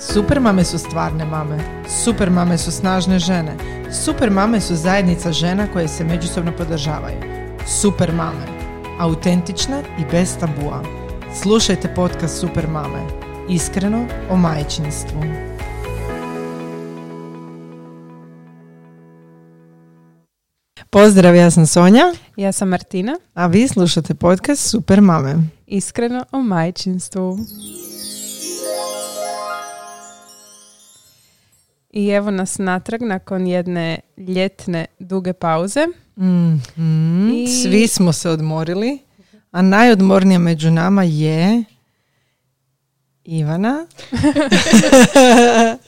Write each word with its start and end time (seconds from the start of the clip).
Super 0.00 0.40
mame 0.40 0.64
su 0.64 0.78
stvarne 0.78 1.24
mame. 1.24 1.58
Super 2.04 2.30
mame 2.30 2.58
su 2.58 2.70
snažne 2.72 3.18
žene. 3.18 3.56
Super 4.04 4.30
mame 4.30 4.60
su 4.60 4.76
zajednica 4.76 5.32
žena 5.32 5.66
koje 5.72 5.88
se 5.88 6.04
međusobno 6.04 6.52
podržavaju. 6.56 7.18
Super 7.66 8.12
mame. 8.12 8.46
Autentične 8.98 9.82
i 10.00 10.04
bez 10.10 10.36
tabua. 10.40 10.82
Slušajte 11.42 11.94
podcast 11.94 12.40
Super 12.40 12.68
mame. 12.68 13.06
Iskreno 13.48 14.06
o 14.30 14.36
majčinstvu. 14.36 15.22
Pozdrav, 20.90 21.36
ja 21.36 21.50
sam 21.50 21.66
Sonja, 21.66 22.04
Ja 22.36 22.52
sam 22.52 22.68
Martina, 22.68 23.16
a 23.34 23.46
vi 23.46 23.68
slušate 23.68 24.14
podcast 24.14 24.70
Super 24.70 25.00
mame. 25.00 25.34
iskreno 25.66 26.24
o 26.32 26.42
majčinstvu. 26.42 27.38
I 31.90 32.08
evo 32.08 32.30
nas 32.30 32.58
natrag 32.58 33.02
nakon 33.02 33.46
jedne 33.46 33.98
ljetne 34.18 34.86
duge 34.98 35.32
pauze. 35.32 35.86
Mhm. 36.16 37.30
I- 37.30 37.46
Svi 37.48 37.86
smo 37.86 38.12
se 38.12 38.30
odmorili, 38.30 38.98
a 39.50 39.62
najodmornija 39.62 40.38
među 40.38 40.70
nama 40.70 41.02
je 41.02 41.64
Ivana. 43.24 43.86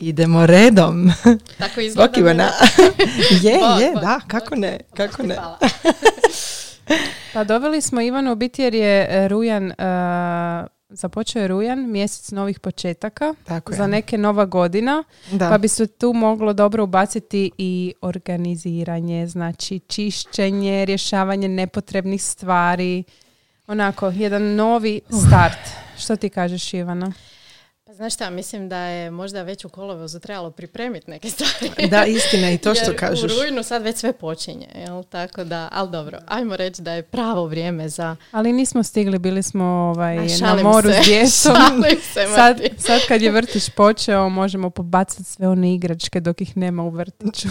Idemo 0.00 0.46
redom. 0.46 1.12
Tako 1.58 1.80
izgleda. 1.80 2.08
Bok 2.08 2.18
Ivana. 2.18 2.48
je, 3.42 3.58
Bok, 3.60 3.80
je, 3.80 3.90
bok, 3.92 4.02
da, 4.02 4.14
bok. 4.14 4.22
kako 4.28 4.54
ne, 4.56 4.78
kako 4.94 5.22
ne. 5.22 5.36
Pa 7.32 7.44
doveli 7.44 7.80
smo 7.80 8.00
Ivanu 8.00 8.32
u 8.32 8.36
biti 8.36 8.62
jer 8.62 8.74
je 8.74 9.06
e, 9.10 9.28
rujan, 9.28 9.70
e, 9.70 9.74
započeo 10.92 11.42
je 11.42 11.48
rujan, 11.48 11.90
mjesec 11.90 12.30
novih 12.30 12.60
početaka. 12.60 13.34
Tako 13.44 13.72
je. 13.72 13.76
Za 13.76 13.86
neke 13.86 14.18
nova 14.18 14.44
godina, 14.44 15.04
Da. 15.32 15.48
pa 15.50 15.58
bi 15.58 15.68
se 15.68 15.86
tu 15.86 16.12
moglo 16.12 16.52
dobro 16.52 16.84
ubaciti 16.84 17.50
i 17.58 17.94
organiziranje, 18.00 19.26
znači 19.26 19.78
čišćenje, 19.78 20.84
rješavanje 20.84 21.48
nepotrebnih 21.48 22.22
stvari, 22.22 23.04
onako, 23.66 24.06
jedan 24.08 24.54
novi 24.54 25.00
start. 25.26 25.58
Što 25.98 26.16
ti 26.16 26.28
kažeš 26.28 26.74
Ivana? 26.74 27.12
Znaš 28.02 28.14
šta, 28.14 28.30
mislim 28.30 28.68
da 28.68 28.78
je 28.78 29.10
možda 29.10 29.42
već 29.42 29.64
u 29.64 29.68
kolovozu 29.68 30.20
trebalo 30.20 30.50
pripremiti 30.50 31.10
neke 31.10 31.30
stvari. 31.30 31.72
Da, 31.90 32.04
istina 32.04 32.50
i 32.50 32.58
to 32.58 32.74
što 32.74 32.90
Jer 32.90 32.98
kažeš. 32.98 33.32
u 33.32 33.42
rujnu 33.42 33.62
sad 33.62 33.82
već 33.82 33.96
sve 33.96 34.12
počinje, 34.12 34.66
jel? 34.74 35.02
Tako 35.02 35.44
da, 35.44 35.68
ali 35.72 35.90
dobro, 35.90 36.18
ajmo 36.26 36.56
reći 36.56 36.82
da 36.82 36.92
je 36.92 37.02
pravo 37.02 37.46
vrijeme 37.46 37.88
za... 37.88 38.16
Ali 38.30 38.52
nismo 38.52 38.82
stigli, 38.82 39.18
bili 39.18 39.42
smo 39.42 39.64
ovaj, 39.64 40.18
A, 40.18 40.22
na 40.40 40.62
moru 40.62 40.88
se, 40.90 41.02
s 41.02 41.06
djecom. 41.08 41.56
se, 42.12 42.26
Sad, 42.34 42.60
sad 42.78 43.00
kad 43.08 43.22
je 43.22 43.30
vrtić 43.30 43.70
počeo, 43.70 44.28
možemo 44.28 44.70
pobacati 44.70 45.24
sve 45.24 45.48
one 45.48 45.74
igračke 45.74 46.20
dok 46.20 46.40
ih 46.40 46.56
nema 46.56 46.82
u 46.82 46.90
vrtiću. 46.90 47.48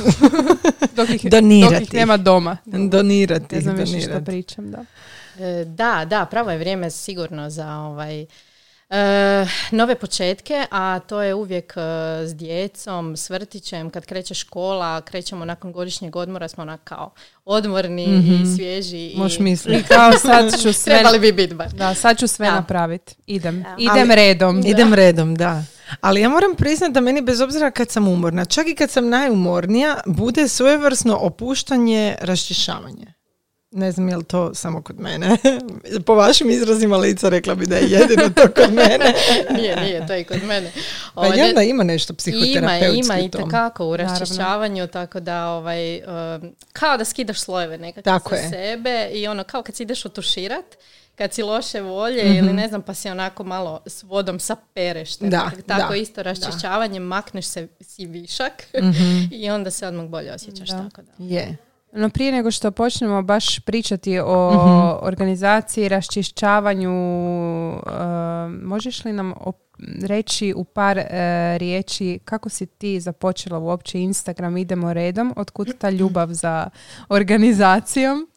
dok, 0.95 1.09
ih, 1.09 1.31
Donirati. 1.31 1.73
dok 1.73 1.83
ih 1.83 1.93
nema 1.93 2.17
doma. 2.17 2.57
Donirati, 2.65 3.55
Ne 3.55 3.61
znam 3.61 3.75
više 3.75 4.01
što 4.01 4.21
pričam, 4.25 4.71
da. 4.71 4.85
E, 5.39 5.65
Da, 5.65 6.05
da, 6.09 6.25
pravo 6.25 6.51
je 6.51 6.57
vrijeme 6.57 6.91
sigurno 6.91 7.49
za 7.49 7.75
ovaj... 7.75 8.25
e, 8.91 8.95
nove 9.71 9.95
početke, 9.95 10.65
a 10.71 10.99
to 10.99 11.21
je 11.21 11.33
uvijek 11.33 11.73
e, 11.77 11.81
s 12.25 12.35
djecom, 12.35 13.17
s 13.17 13.29
vrtićem, 13.29 13.89
kad 13.89 14.05
kreće 14.05 14.33
škola, 14.33 15.01
krećemo 15.01 15.45
nakon 15.45 15.71
godišnjeg 15.71 16.15
odmora, 16.15 16.47
smo 16.47 16.61
onak 16.61 16.81
kao 16.83 17.11
odmorni 17.45 18.03
i 18.03 18.55
svježi. 18.57 18.97
i- 18.99 19.17
Možeš 19.17 19.39
I 19.39 19.43
misliti. 19.43 19.83
kao 19.95 20.11
sad 20.13 20.61
ću 20.61 20.73
sve, 20.73 20.93
Trebali 20.93 21.19
bi 21.19 21.31
biti 21.31 21.55
bar. 21.55 21.69
da, 21.69 21.93
sad 21.93 22.17
ću 22.19 22.27
sve 22.27 22.45
Da. 22.45 22.55
napraviti. 22.55 23.15
Idem. 23.27 23.63
Da. 23.63 23.75
Idem 23.77 23.91
Ali- 24.01 24.15
redom. 24.15 24.61
Idem 24.65 24.93
redom, 24.93 25.35
da. 25.35 25.63
Ali 26.01 26.21
ja 26.21 26.29
moram 26.29 26.55
priznati 26.55 26.93
da 26.93 27.01
meni 27.01 27.21
bez 27.21 27.41
obzira 27.41 27.71
kad 27.71 27.89
sam 27.89 28.07
umorna, 28.07 28.45
čak 28.45 28.67
i 28.67 28.75
kad 28.75 28.89
sam 28.91 29.09
najumornija, 29.09 29.97
bude 30.05 30.47
svojevrsno 30.47 31.17
opuštanje, 31.17 32.15
raščišavanje. 32.21 33.13
Ne 33.71 33.91
znam 33.91 34.09
je 34.09 34.17
li 34.17 34.23
to 34.23 34.53
samo 34.53 34.81
kod 34.81 34.99
mene. 34.99 35.37
Po 36.05 36.15
vašim 36.15 36.49
izrazima 36.49 36.97
lica 36.97 37.29
rekla 37.29 37.55
bi 37.55 37.65
da 37.65 37.75
je 37.75 37.89
jedino 37.89 38.29
to 38.29 38.41
kod 38.53 38.73
mene. 38.73 39.13
nije, 39.55 39.75
nije, 39.77 40.07
to 40.07 40.13
je 40.13 40.21
i 40.21 40.25
kod 40.25 40.43
mene. 40.43 40.71
Pa 41.15 41.27
i 41.27 41.31
ne- 41.31 41.43
onda 41.43 41.61
ima 41.61 41.83
nešto 41.83 42.11
ima, 42.11 42.17
psihoterapeutski 42.17 42.99
ima 42.99 43.15
u 43.15 43.19
i 43.19 43.29
tom. 43.29 43.41
takako 43.43 43.85
u 43.85 43.97
raščišćavanju, 43.97 44.87
tako 44.87 45.19
da 45.19 45.47
ovaj, 45.47 45.95
um, 45.97 46.03
kao 46.73 46.97
da 46.97 47.05
skidaš 47.05 47.39
slojeve 47.39 47.77
nekako 47.77 48.03
Tako 48.03 48.29
sa 48.29 48.35
je. 48.35 48.49
sebe 48.49 49.09
i 49.09 49.27
ono 49.27 49.43
kao 49.43 49.61
kad 49.63 49.75
si 49.75 49.83
ideš 49.83 50.05
otuširat, 50.05 50.65
kad 51.15 51.33
si 51.33 51.43
loše 51.43 51.81
volje 51.81 52.23
Mhm. 52.25 52.33
ili 52.35 52.53
ne 52.53 52.67
znam 52.67 52.81
pa 52.81 52.93
si 52.93 53.09
onako 53.09 53.43
malo 53.43 53.81
s 53.85 54.03
vodom 54.03 54.39
sapereš. 54.39 55.15
te 55.15 55.27
Da, 55.27 55.51
Tako 55.67 55.89
da, 55.89 55.95
isto 55.95 56.23
raščišćavanjem 56.23 57.03
makneš 57.03 57.45
se 57.45 57.67
si 57.81 58.05
višak 58.05 58.53
Mhm. 58.75 59.03
i 59.31 59.49
onda 59.49 59.71
se 59.71 59.87
odmah 59.87 60.05
bolje 60.05 60.33
osjećaš. 60.33 60.69
Da. 60.69 60.77
Tako 60.79 61.01
da. 61.01 61.11
Je. 61.19 61.57
No 61.93 62.09
prije 62.09 62.31
nego 62.31 62.51
što 62.51 62.71
počnemo 62.71 63.21
baš 63.21 63.59
pričati 63.59 64.19
o 64.19 64.51
Mhm. 64.51 65.05
organizaciji, 65.05 65.89
raščišćavanju, 65.89 66.91
e, 67.69 67.81
možeš 68.57 69.05
li 69.05 69.13
nam 69.13 69.33
op- 69.35 69.55
reći 70.01 70.53
u 70.55 70.63
par 70.63 70.97
e, 70.97 71.07
riječi 71.57 72.19
kako 72.25 72.49
si 72.49 72.65
ti 72.65 72.99
započela 72.99 73.59
uopće 73.59 73.99
Instagram 73.99 74.57
Idemo 74.57 74.93
redom, 74.93 75.33
otkud 75.37 75.77
ta 75.77 75.89
ljubav 75.89 76.27
za 76.29 76.69
organizacijom? 77.09 78.27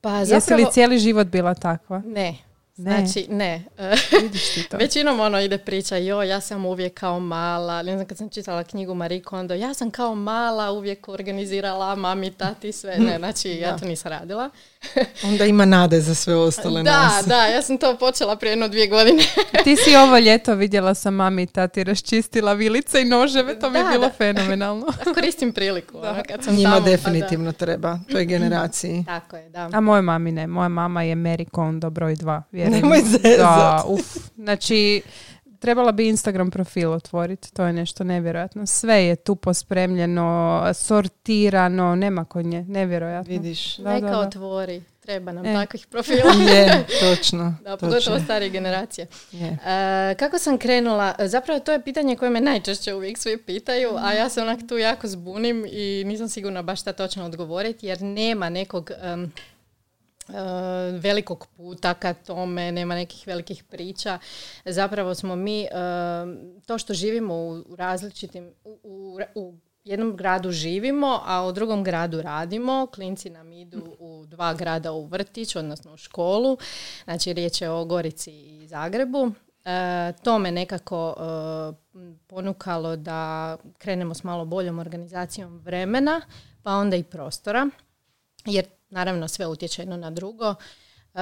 Pa 0.00 0.10
Jesi 0.12 0.30
zapravo... 0.30 0.60
li 0.60 0.72
cijeli 0.72 0.98
život 0.98 1.26
bila 1.26 1.54
takva? 1.54 2.02
Ne. 2.06 2.34
Ne. 2.76 3.06
Znači, 3.06 3.26
ne. 3.30 3.64
Vidiš 4.22 4.54
ti 4.54 4.68
to? 4.68 4.76
Većinom 4.76 5.20
ono 5.20 5.40
ide 5.40 5.58
priča, 5.58 5.96
jo, 5.96 6.22
ja 6.22 6.40
sam 6.40 6.66
uvijek 6.66 6.94
kao 6.94 7.20
mala, 7.20 7.82
ne 7.82 7.94
znam 7.94 8.06
kad 8.06 8.18
sam 8.18 8.28
čitala 8.28 8.64
knjigu 8.64 8.94
Marie 8.94 9.22
Kondo, 9.22 9.54
ja 9.54 9.74
sam 9.74 9.90
kao 9.90 10.14
mala 10.14 10.72
uvijek 10.72 11.08
organizirala 11.08 11.94
mami, 11.94 12.30
tati, 12.30 12.72
sve. 12.72 12.98
Ne, 12.98 13.18
znači 13.22 13.50
ja 13.50 13.76
to 13.76 13.84
nisam 13.84 14.12
radila. 14.12 14.50
Onda 15.24 15.44
ima 15.44 15.64
nade 15.64 16.00
za 16.00 16.14
sve 16.14 16.34
ostale 16.36 16.82
Da, 16.82 17.02
nas. 17.04 17.26
da, 17.26 17.46
ja 17.46 17.62
sam 17.62 17.78
to 17.78 17.96
počela 17.96 18.36
prije 18.36 18.52
jedno 18.52 18.68
dvije 18.68 18.86
godine. 18.86 19.22
Ti 19.64 19.76
si 19.76 19.96
ovo 19.96 20.18
ljeto 20.18 20.54
vidjela 20.54 20.94
sam 20.94 21.14
mami 21.14 21.42
i 21.42 21.46
tati 21.46 21.84
raščistila 21.84 22.52
vilice 22.52 23.02
i 23.02 23.06
noževe, 23.06 23.58
to 23.58 23.70
mi 23.70 23.78
je 23.78 23.84
Da, 23.84 23.90
bilo 23.90 24.02
da. 24.02 24.12
fenomenalno. 24.12 24.86
Koristim 25.14 25.52
priliku. 25.52 25.98
ono, 26.02 26.22
kad 26.28 26.44
sam 26.44 26.54
Njima 26.54 26.70
tamo, 26.70 26.84
pa 26.84 26.90
definitivno 26.90 27.52
treba, 27.52 27.98
toj 28.08 28.24
generaciji. 28.24 29.02
da. 29.02 29.12
Tako 29.20 29.36
je, 29.36 29.48
da. 29.48 29.70
A 29.72 29.80
moje 29.80 30.02
mami 30.02 30.32
ne. 30.32 30.46
Moja 30.46 30.68
mama 30.68 31.02
je 31.02 31.16
Mary 31.16 31.48
Kondo 31.50 31.90
broj 31.90 32.16
dva. 32.16 32.42
Vjerujem. 32.52 32.80
Nemoj 32.80 32.98
zezat. 33.02 33.38
Da, 33.38 33.84
uf. 33.86 34.16
Znači, 34.36 35.02
trebala 35.66 35.92
bi 35.92 36.08
Instagram 36.08 36.50
profil 36.50 36.92
otvoriti. 36.92 37.54
To 37.54 37.64
je 37.64 37.72
nešto 37.72 38.04
nevjerojatno. 38.04 38.66
Sve 38.66 39.04
je 39.04 39.16
tu 39.16 39.36
pospremljeno, 39.36 40.62
sortirano, 40.74 41.94
nema 41.96 42.24
kod 42.24 42.46
nje. 42.46 42.64
Nevjerojatno. 42.68 43.32
Vidiš. 43.32 43.76
Da, 43.76 43.94
Neka 43.94 44.06
da, 44.06 44.12
da. 44.12 44.18
otvori. 44.18 44.82
Treba 45.00 45.32
nam 45.32 45.46
E. 45.46 45.54
takvih 45.54 45.86
profila. 45.86 46.32
Je, 46.54 46.84
točno. 47.02 47.54
Da, 47.64 47.76
točno. 47.76 47.88
pogotovo 47.88 48.20
starije 48.20 48.50
generacije. 48.50 49.06
Je. 49.32 49.58
E, 49.66 50.14
kako 50.18 50.38
sam 50.38 50.58
krenula? 50.58 51.14
Zapravo 51.18 51.60
to 51.60 51.72
je 51.72 51.82
pitanje 51.82 52.16
koje 52.16 52.30
me 52.30 52.40
najčešće 52.40 52.94
uvijek 52.94 53.18
svi 53.18 53.36
pitaju, 53.36 53.90
a 53.96 54.12
ja 54.12 54.28
se 54.28 54.42
onak 54.42 54.58
tu 54.68 54.78
jako 54.78 55.08
zbunim 55.08 55.66
i 55.68 56.04
nisam 56.06 56.28
sigurna 56.28 56.62
baš 56.62 56.80
šta 56.80 56.92
točno 56.92 57.24
odgovoriti 57.24 57.86
jer 57.86 58.02
nema 58.02 58.48
nekog 58.48 58.90
e, 58.90 59.16
velikog 61.00 61.46
puta 61.56 61.94
ka 61.94 62.14
tome, 62.14 62.72
nema 62.72 62.94
nekih 62.94 63.26
velikih 63.26 63.64
priča. 63.64 64.18
Zapravo 64.64 65.14
smo 65.14 65.36
mi, 65.36 65.60
em, 65.62 66.60
to 66.66 66.78
što 66.78 66.94
živimo 66.94 67.34
u 67.34 67.76
različitim, 67.76 68.52
u, 68.64 69.18
u, 69.34 69.54
jednom 69.84 70.16
gradu 70.16 70.50
živimo, 70.50 71.20
a 71.24 71.46
u 71.46 71.52
drugom 71.52 71.84
gradu 71.84 72.22
radimo. 72.22 72.86
Klinci 72.94 73.30
nam 73.30 73.52
idu 73.52 73.96
u 73.98 74.26
dva 74.26 74.54
grada 74.54 74.92
u 74.92 75.06
vrtić, 75.06 75.56
odnosno 75.56 75.94
u 75.94 75.96
školu. 75.96 76.58
Znači, 77.04 77.32
riječ 77.32 77.60
je 77.60 77.70
o 77.70 77.84
Gorici 77.84 78.32
i 78.32 78.66
Zagrebu. 78.66 79.32
E, 79.64 80.12
to 80.22 80.38
me 80.38 80.50
nekako 80.50 81.14
ponukalo 82.26 82.96
da 82.96 83.56
krenemo 83.78 84.14
s 84.14 84.24
malo 84.24 84.44
boljom 84.44 84.78
organizacijom 84.78 85.58
vremena, 85.58 86.20
pa 86.62 86.70
onda 86.70 86.96
i 86.96 87.02
prostora. 87.02 87.68
Jer, 88.44 88.66
naravno, 88.90 89.28
sve 89.28 89.46
utječe 89.46 89.82
jedno 89.82 89.96
na 89.96 90.10
drugo. 90.10 90.54
E, 91.14 91.18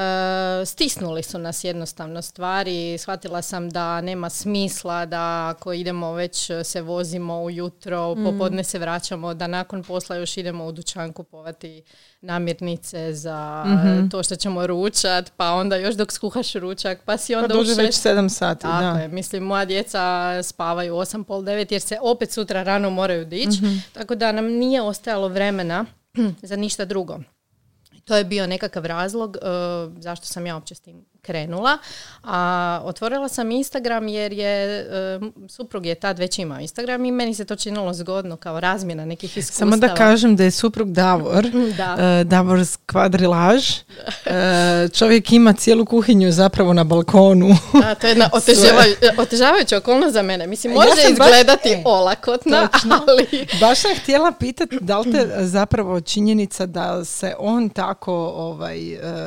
stisnuli 0.66 1.22
su 1.22 1.38
nas 1.38 1.64
jednostavno 1.64 2.22
stvari. 2.22 2.98
Shvatila 2.98 3.42
sam 3.42 3.70
da 3.70 4.00
nema 4.00 4.30
smisla 4.30 5.06
da 5.06 5.48
ako 5.48 5.72
idemo 5.72 6.12
već 6.12 6.50
se 6.64 6.82
vozimo 6.82 7.42
ujutro, 7.42 8.14
popodne 8.24 8.64
se 8.64 8.78
vraćamo, 8.78 9.34
da 9.34 9.46
nakon 9.46 9.82
posla 9.82 10.16
još 10.16 10.36
idemo 10.36 10.66
u 10.66 10.72
dućan 10.72 11.12
kupovati 11.12 11.82
namirnice 12.20 13.14
za 13.14 13.64
to 14.10 14.22
što 14.22 14.36
ćemo 14.36 14.66
ručat, 14.66 15.32
pa 15.36 15.50
onda 15.52 15.76
još 15.76 15.94
dok 15.94 16.12
skuhaš 16.12 16.52
ručak, 16.52 17.00
pa 17.04 17.16
si 17.16 17.32
Pa 17.32 17.38
onda 17.38 17.54
u 17.54 17.58
duže 17.58 17.74
već 17.74 17.94
šest- 17.96 18.00
sedam 18.02 18.30
sati, 18.30 18.62
tako 18.62 18.94
da. 18.94 19.00
je, 19.00 19.08
mislim, 19.08 19.42
moja 19.42 19.64
djeca 19.64 20.02
spavaju 20.42 20.94
8, 20.94 21.24
pol 21.24 21.42
9 21.42 21.72
jer 21.72 21.80
se 21.80 21.98
opet 22.02 22.32
sutra 22.32 22.62
rano 22.62 22.90
moraju 22.90 23.24
dići, 23.24 23.58
tako 23.92 24.14
da 24.14 24.32
nam 24.32 24.44
nije 24.46 24.82
ostajalo 24.82 25.28
vremena 25.28 25.84
za 26.42 26.56
ništa 26.56 26.84
drugo. 26.84 27.18
To 28.04 28.16
je 28.16 28.24
bio 28.24 28.46
nekakav 28.46 28.86
razlog 28.86 29.36
uh, 29.36 30.02
zašto 30.02 30.26
sam 30.26 30.46
ja 30.46 30.54
uopće 30.54 30.74
s 30.74 30.80
tim 30.80 31.04
krenula. 31.24 31.78
A 32.24 32.38
otvorila 32.84 33.28
sam 33.28 33.50
Instagram 33.50 34.08
jer 34.08 34.32
je, 34.32 34.80
e, 34.80 34.84
suprug 35.48 35.86
je 35.86 35.94
tad 35.94 36.18
već 36.18 36.38
imao 36.38 36.60
Instagram 36.60 37.04
i 37.04 37.10
meni 37.10 37.34
se 37.34 37.44
to 37.44 37.56
činilo 37.56 37.94
zgodno 37.94 38.36
kao 38.36 38.60
razmjena 38.60 39.04
nekih 39.04 39.36
iskustava. 39.36 39.70
Samo 39.70 39.76
da 39.78 39.94
kažem 39.94 40.36
da 40.36 40.44
je 40.44 40.50
suprug 40.50 40.92
Davor, 40.92 41.44
Da. 41.76 41.96
e, 42.20 42.24
Davor 42.24 42.66
Skvadrilaž. 42.66 43.70
E, 44.26 44.32
čovjek 44.88 45.32
ima 45.32 45.52
cijelu 45.52 45.84
kuhinju 45.84 46.32
zapravo 46.32 46.72
na 46.72 46.84
balkonu. 46.84 47.48
Da, 47.74 47.94
to 47.94 48.06
je 48.06 48.10
jedna 48.10 48.30
otežava- 48.32 48.84
otežavajuća 49.18 49.76
okolnost 49.76 50.12
za 50.12 50.22
mene. 50.22 50.46
Mislim, 50.46 50.72
Ja 50.72 50.76
može 50.76 50.90
baš- 50.92 51.10
izgledati 51.10 51.68
e, 51.68 51.82
olakotno, 51.84 52.68
točno. 52.68 53.00
ali... 53.08 53.46
Baš 53.60 53.78
sam 53.78 53.90
htjela 53.94 54.32
pitati 54.32 54.78
da 54.80 54.98
li 54.98 55.12
te 55.12 55.28
zapravo 55.40 56.00
činjenica 56.00 56.66
da 56.66 57.04
se 57.04 57.34
on 57.38 57.68
tako 57.68 58.12
ovaj, 58.28 58.78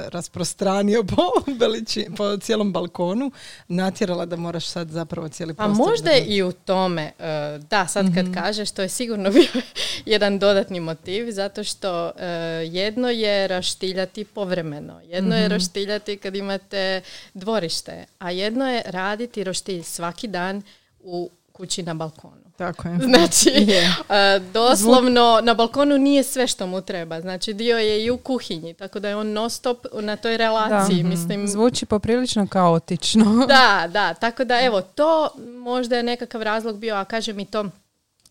rasprostranio 0.09 1.03
po, 1.05 1.51
veliči- 1.89 2.15
po 2.17 2.37
cijelom 2.37 2.73
balkonu 2.73 3.31
natjerala 3.67 4.25
da 4.25 4.35
moraš 4.37 4.65
sad 4.67 4.89
zapravo 4.89 5.29
cijeli 5.29 5.53
Pa 5.53 5.63
prostor 5.65 5.87
možda 5.87 6.09
je 6.09 6.15
držati. 6.15 6.33
i 6.33 6.43
u 6.43 6.51
tome, 6.53 7.11
e, 7.19 7.23
da, 7.59 7.87
sad 7.87 8.15
kad 8.15 8.25
Mhm. 8.25 8.33
kažeš, 8.33 8.71
to 8.71 8.81
je 8.81 8.89
sigurno 8.89 9.29
bio 9.31 9.61
jedan 10.05 10.39
dodatni 10.39 10.79
motiv, 10.81 11.31
zato 11.31 11.63
što 11.63 11.87
e, 12.09 12.25
jedno 12.65 13.09
je 13.09 13.47
raštiljati 13.47 14.23
povremeno, 14.25 15.01
jedno 15.01 15.29
Mhm. 15.29 15.39
je 15.39 15.47
roštiljati 15.49 16.17
kad 16.17 16.35
imate 16.35 17.01
dvorište, 17.33 17.77
a 18.19 18.31
jedno 18.31 18.67
je 18.67 18.81
raditi 18.85 19.43
roštilj 19.43 19.83
svaki 19.83 20.27
dan 20.27 20.61
u 21.01 21.29
kući 21.51 21.83
na 21.83 21.93
balkonu. 21.93 22.46
Tako 22.57 22.87
je. 22.87 22.97
Znači, 23.09 23.49
Je. 23.49 23.95
e, 24.09 24.39
doslovno 24.53 25.39
na 25.43 25.53
balkonu 25.53 25.97
nije 25.97 26.23
sve 26.23 26.47
što 26.47 26.67
mu 26.67 26.81
treba. 26.81 27.21
Znači, 27.21 27.53
dio 27.53 27.77
je 27.77 28.05
i 28.05 28.11
u 28.11 28.17
kuhinji, 28.17 28.73
tako 28.73 28.99
da 28.99 29.09
je 29.09 29.15
on 29.15 29.31
non 29.31 29.49
stop 29.49 29.85
na 30.01 30.15
toj 30.15 30.37
relaciji. 30.37 30.99
Mhm. 30.99 31.09
Mislim, 31.09 31.47
Zvuči 31.47 31.85
poprilično 31.85 32.47
kaotično. 32.47 33.25
da, 33.47 33.87
da, 33.89 34.13
tako 34.13 34.43
da 34.43 34.59
evo, 34.61 34.81
to 34.81 35.29
možda 35.63 35.97
je 35.97 36.03
nekakav 36.03 36.41
razlog 36.41 36.77
bio, 36.77 36.95
a 36.95 37.05
kažem 37.05 37.39
i 37.39 37.45
to 37.45 37.65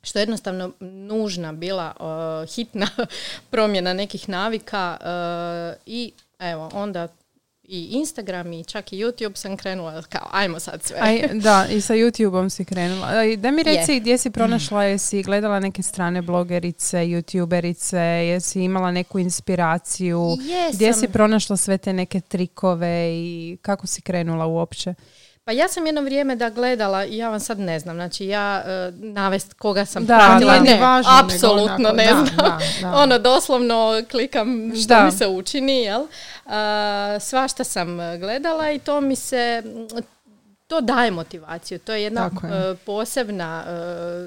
što 0.03 0.19
je 0.19 0.21
jednostavno 0.23 0.71
nužna 0.81 1.53
bila 1.53 1.93
uh, 2.01 2.55
hitna 2.55 2.87
promjena 3.51 3.93
nekih 3.93 4.29
navika 4.29 4.97
uh, 5.01 5.83
i 5.87 6.13
evo, 6.39 6.71
onda 6.75 7.09
i 7.69 7.89
Instagram 7.91 8.53
i 8.53 8.65
čak 8.65 8.93
i 8.93 8.97
YouTube 8.97 9.37
sam 9.37 9.57
krenula 9.57 10.03
kao 10.03 10.29
ajmo 10.33 10.61
sad 10.61 10.83
sve. 10.83 10.99
Aj, 11.01 11.29
da, 11.33 11.67
i 11.71 11.81
sa 11.81 11.95
YouTube-om 11.95 12.51
si 12.51 12.65
krenula. 12.65 13.07
Aj, 13.09 13.37
Da 13.37 13.51
mi 13.51 13.63
reci 13.63 13.93
Je. 13.93 14.01
gdje 14.01 14.19
si 14.19 14.31
pronašla, 14.31 14.85
jesi 14.85 15.23
gledala 15.23 15.61
neke 15.61 15.83
strane 15.83 16.23
blogerice, 16.23 16.97
youtuberice, 16.99 17.97
jesi 17.99 18.61
imala 18.61 18.91
neku 18.91 19.19
inspiraciju, 19.19 20.37
gdje 20.75 20.87
Jesam. 20.87 21.01
si 21.01 21.09
pronašla 21.09 21.57
sve 21.57 21.79
te 21.79 21.93
neke 21.93 22.21
trikove 22.21 23.11
i 23.13 23.59
kako 23.63 23.87
si 23.87 24.03
krenula 24.03 24.47
uopće? 24.47 24.95
Pa 25.47 25.53
ja 25.53 25.69
sam 25.69 25.87
jedno 25.87 26.01
vrijeme 26.03 26.37
da 26.37 26.51
gledala 26.51 27.05
i 27.05 27.17
ja 27.17 27.29
vam 27.31 27.41
sad 27.41 27.59
ne 27.59 27.81
znam, 27.81 27.97
znači 27.97 28.27
ja 28.27 28.65
uh, 28.65 28.95
navest 29.05 29.53
koga 29.55 29.85
sam 29.85 30.07
Da, 30.07 30.17
pratila, 30.17 30.59
ni 30.59 30.69
ne, 30.71 30.81
važno, 30.81 31.13
nego 31.13 31.25
apsolutno 31.35 31.75
onako, 31.89 31.97
ne 31.97 32.07
da, 32.07 32.13
znam. 32.15 32.37
da, 32.37 32.59
da. 32.81 32.97
ono 33.03 33.19
doslovno 33.19 34.03
klikam 34.11 34.73
što 34.77 34.89
Da. 34.95 35.05
mi 35.05 35.13
se 35.13 35.27
učini, 35.27 35.83
jel? 35.83 36.01
Uh, 36.01 36.53
svašta 37.21 37.65
sam 37.65 37.97
gledala 38.19 38.71
i 38.71 38.79
to 38.79 39.01
mi 39.01 39.17
se 39.17 39.63
to 40.67 40.81
daje 40.81 41.11
motivaciju. 41.11 41.79
To 41.79 41.93
je 41.93 42.03
jedna 42.03 42.31
je. 42.43 42.71
uh, 42.71 42.79
posebna, 42.87 43.65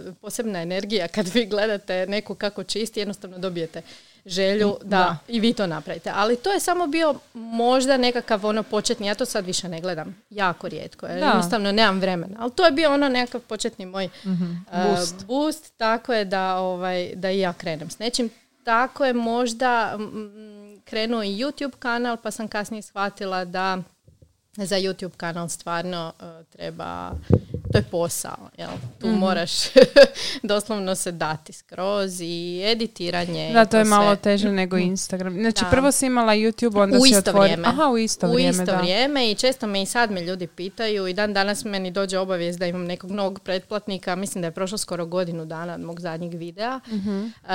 uh, 0.07 0.15
posebna 0.15 0.61
energija 0.61 1.07
kad 1.07 1.27
vi 1.27 1.45
gledate 1.45 2.05
neku 2.07 2.35
kako 2.35 2.63
čisti, 2.63 2.99
jednostavno 2.99 3.37
dobijete 3.37 3.81
želju 4.25 4.77
da, 4.81 4.87
Da. 4.97 5.17
i 5.27 5.39
vi 5.39 5.53
to 5.53 5.67
napravite. 5.67 6.11
Ali 6.15 6.35
to 6.35 6.51
je 6.51 6.59
samo 6.59 6.87
bio 6.87 7.15
možda 7.33 7.97
nekakav 7.97 8.45
ono 8.45 8.63
početni, 8.63 9.07
ja 9.07 9.15
to 9.15 9.25
sad 9.25 9.45
više 9.45 9.69
ne 9.69 9.81
gledam, 9.81 10.15
jako 10.29 10.67
rijetko, 10.69 11.05
jer 11.05 11.19
Da. 11.19 11.25
jednostavno 11.25 11.71
nemam 11.71 11.99
vremena. 11.99 12.35
Ali 12.39 12.51
to 12.51 12.65
je 12.65 12.71
bio 12.71 12.93
ono 12.93 13.09
nekakav 13.09 13.41
početni 13.41 13.85
moj 13.85 14.09
uh, 14.25 14.31
Boost. 14.85 15.25
boost, 15.25 15.73
tako 15.77 16.13
je 16.13 16.25
da, 16.25 16.55
ovaj, 16.55 17.11
da 17.15 17.31
i 17.31 17.39
ja 17.39 17.53
krenem 17.53 17.89
s 17.89 17.99
nečim. 17.99 18.29
Tako 18.63 19.05
je 19.05 19.13
možda 19.13 19.97
mm, 19.97 20.81
krenuo 20.85 21.23
i 21.23 21.27
YouTube 21.27 21.75
kanal, 21.79 22.17
pa 22.17 22.31
sam 22.31 22.47
kasnije 22.47 22.81
shvatila 22.81 23.45
da 23.45 23.77
za 24.57 24.75
YouTube 24.77 25.15
kanal 25.17 25.49
stvarno 25.49 26.13
uh, 26.19 26.45
treba, 26.49 27.11
to 27.71 27.77
je 27.77 27.83
posao, 27.83 28.49
jel? 28.57 28.69
Tu 28.99 29.07
Mhm. 29.07 29.17
moraš 29.17 29.51
doslovno 30.43 30.95
se 30.95 31.11
dati 31.11 31.53
skroz 31.53 32.21
i 32.21 32.61
editiranje. 32.65 33.51
Da, 33.53 33.61
i 33.61 33.65
to 33.65 33.77
je 33.77 33.83
malo 33.85 34.05
sve. 34.05 34.15
teže 34.17 34.51
nego 34.51 34.77
Instagram. 34.77 35.33
Znači, 35.33 35.63
Da. 35.63 35.69
prvo 35.69 35.91
si 35.91 36.05
imala 36.05 36.33
YouTube, 36.33 36.79
onda 36.79 36.97
u 36.97 37.01
si 37.01 37.09
isto 37.09 37.21
otvori- 37.23 37.39
vrijeme. 37.43 37.67
Aha, 37.67 37.83
u 37.85 37.97
isto 37.97 38.27
u 38.27 38.31
vrijeme, 38.31 38.51
isto 38.53 38.65
da. 38.65 38.77
vrijeme 38.77 38.99
i 39.25 39.35
često 39.35 39.67
me 39.67 39.81
i 39.81 39.85
sad 39.85 40.11
me 40.11 40.21
ljudi 40.21 40.47
pitaju 40.47 41.07
i 41.07 41.13
dan 41.13 41.33
danas 41.33 41.65
meni 41.65 41.91
dođe 41.91 42.19
obavijest 42.19 42.59
da 42.59 42.65
imam 42.65 42.83
nekog 42.83 43.11
novog 43.11 43.39
pretplatnika. 43.39 44.15
Mislim 44.15 44.41
da 44.41 44.47
je 44.47 44.51
prošlo 44.51 44.77
skoro 44.77 45.05
godinu 45.05 45.45
dana 45.45 45.73
od 45.73 45.81
mog 45.81 45.99
zadnjeg 45.99 46.33
videa. 46.33 46.79
Mhm. 46.87 47.19
Uh, 47.19 47.49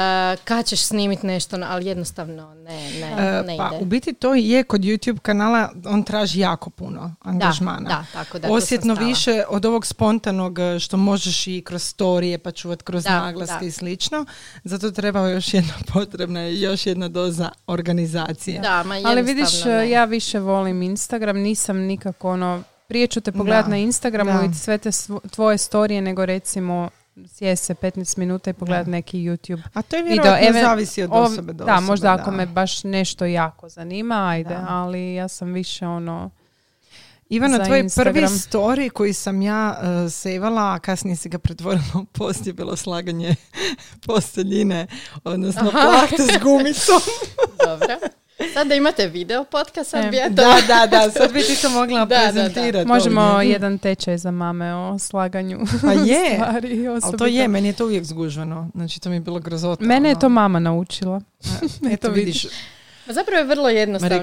kad 0.44 0.66
ćeš 0.66 0.80
snimiti 0.80 1.26
nešto, 1.26 1.56
ali 1.62 1.86
jednostavno 1.86 2.54
ne, 2.56 2.90
ne, 2.92 3.12
E, 3.18 3.42
ne 3.42 3.56
pa 3.58 3.68
ide. 3.68 3.78
u 3.80 3.84
biti 3.84 4.12
to 4.12 4.34
je 4.34 4.62
kod 4.64 4.80
YouTube 4.80 5.18
kanala, 5.18 5.44
on 5.84 6.02
traži 6.02 6.40
jako 6.40 6.70
puno 6.70 7.14
angažmana. 7.22 7.88
Da, 7.88 8.04
tako 8.14 8.38
da, 8.38 8.42
tu 8.42 8.48
sam 8.48 8.56
Osjetno 8.56 8.94
više 8.96 9.44
od 9.48 9.64
ovog 9.64 9.86
spontanog 10.04 10.58
e, 10.58 10.78
što 10.78 10.96
možeš 10.96 11.46
i 11.46 11.62
kroz 11.62 11.82
storije 11.84 12.38
pa 12.38 12.50
čuvat 12.52 12.82
kroz 12.82 13.04
Da, 13.04 13.20
naglaske 13.20 13.56
da. 13.60 13.66
i 13.66 13.70
slično. 13.70 14.24
Zato 14.64 14.90
treba 14.90 15.28
još 15.28 15.54
jedna 15.54 15.72
potrebna 15.92 16.40
još 16.42 16.86
jedna 16.86 17.08
doza 17.08 17.50
organizacije. 17.66 18.60
Da, 18.60 18.82
ma 18.82 18.94
Ali 19.04 19.22
vidiš, 19.22 19.64
ne. 19.64 19.90
ja 19.90 20.04
više 20.04 20.38
volim 20.38 20.82
Instagram, 20.82 21.36
nisam 21.38 21.76
nikako 21.78 22.30
ono, 22.30 22.62
prije 22.88 23.06
ću 23.06 23.20
te 23.20 23.32
pogledat 23.32 23.64
Da, 23.64 23.70
na 23.70 23.76
Instagramu 23.78 24.32
da. 24.32 24.44
i 24.44 24.54
sve 24.54 24.78
te 24.78 24.88
svo- 24.88 25.20
tvoje 25.28 25.58
storije 25.58 26.02
nego 26.02 26.26
recimo 26.26 26.90
sjest 27.28 27.64
se 27.64 27.74
15 27.74 28.18
minuta 28.18 28.50
i 28.50 28.54
pogledat 28.54 28.86
neki 28.86 29.18
YouTube 29.18 29.62
A 29.74 29.82
to 29.82 29.96
je 29.96 30.02
video. 30.02 30.14
vjerojatno 30.14 30.48
Even- 30.50 30.62
zavisi 30.62 31.02
od 31.02 31.10
osobe 31.12 31.52
do 31.52 31.64
Da, 31.64 31.72
osobe, 31.72 31.86
možda 31.86 32.06
da. 32.06 32.14
ako 32.14 32.30
me 32.30 32.46
baš 32.46 32.84
nešto 32.84 33.24
jako 33.24 33.68
zanima, 33.68 34.28
ajde, 34.28 34.50
Da. 34.50 34.66
ali 34.68 35.14
ja 35.14 35.28
sam 35.28 35.52
više 35.52 35.86
ono... 35.86 36.30
Ivana, 37.34 37.64
tvoj 37.64 37.80
Instagram. 37.80 38.14
prvi 38.14 38.26
story 38.28 38.90
koji 38.90 39.12
sam 39.12 39.42
ja 39.42 39.78
uh, 40.04 40.12
sevala, 40.12 40.74
a 40.74 40.78
kasnije 40.78 41.16
si 41.16 41.28
ga 41.28 41.38
pretvorila 41.38 41.82
u 41.94 42.04
post 42.04 42.46
je 42.46 42.52
bilo 42.52 42.76
slaganje 42.76 43.34
posteljine, 44.06 44.86
odnosno 45.24 45.62
Aha. 45.64 45.80
plahte 45.82 46.22
s 46.24 46.42
gumicom. 46.42 47.00
Dobro. 47.66 47.96
Sad 48.52 48.66
da 48.66 48.74
imate 48.74 49.06
video 49.06 49.44
podcast, 49.44 49.90
sad 49.90 50.04
E, 50.04 50.10
bi 50.10 50.16
ja 50.16 50.28
to... 50.28 50.34
da, 50.34 50.56
da, 50.68 50.86
da, 50.88 51.10
sad 51.10 51.32
bi 51.32 51.42
ti 51.42 51.62
to 51.62 51.70
mogla 51.70 51.98
Da, 52.00 52.04
da, 52.06 52.16
da. 52.16 52.32
prezentirati. 52.32 52.88
Možemo 52.88 53.20
ovdje. 53.22 53.50
jedan 53.50 53.78
tečaj 53.78 54.18
za 54.18 54.30
mame 54.30 54.74
o 54.74 54.98
slaganju 54.98 55.58
Pa 55.82 55.92
je, 55.92 56.34
stvari. 56.34 56.86
ali 56.88 57.16
to 57.18 57.26
je, 57.26 57.48
meni 57.48 57.68
je 57.68 57.72
to 57.72 57.84
uvijek 57.84 58.04
zgužvano. 58.04 58.70
Znači, 58.74 59.00
to 59.00 59.08
mi 59.08 59.16
je 59.16 59.20
bilo 59.20 59.40
grozotno. 59.40 59.86
Mene 59.86 60.08
je 60.08 60.12
ono. 60.12 60.20
to 60.20 60.28
mama 60.28 60.58
naučila. 60.58 61.20
Eto, 61.90 62.10
vidiš, 62.10 62.46
Zapravo 63.06 63.38
je 63.38 63.44
vrlo 63.44 63.68
jednostavno. 63.68 64.16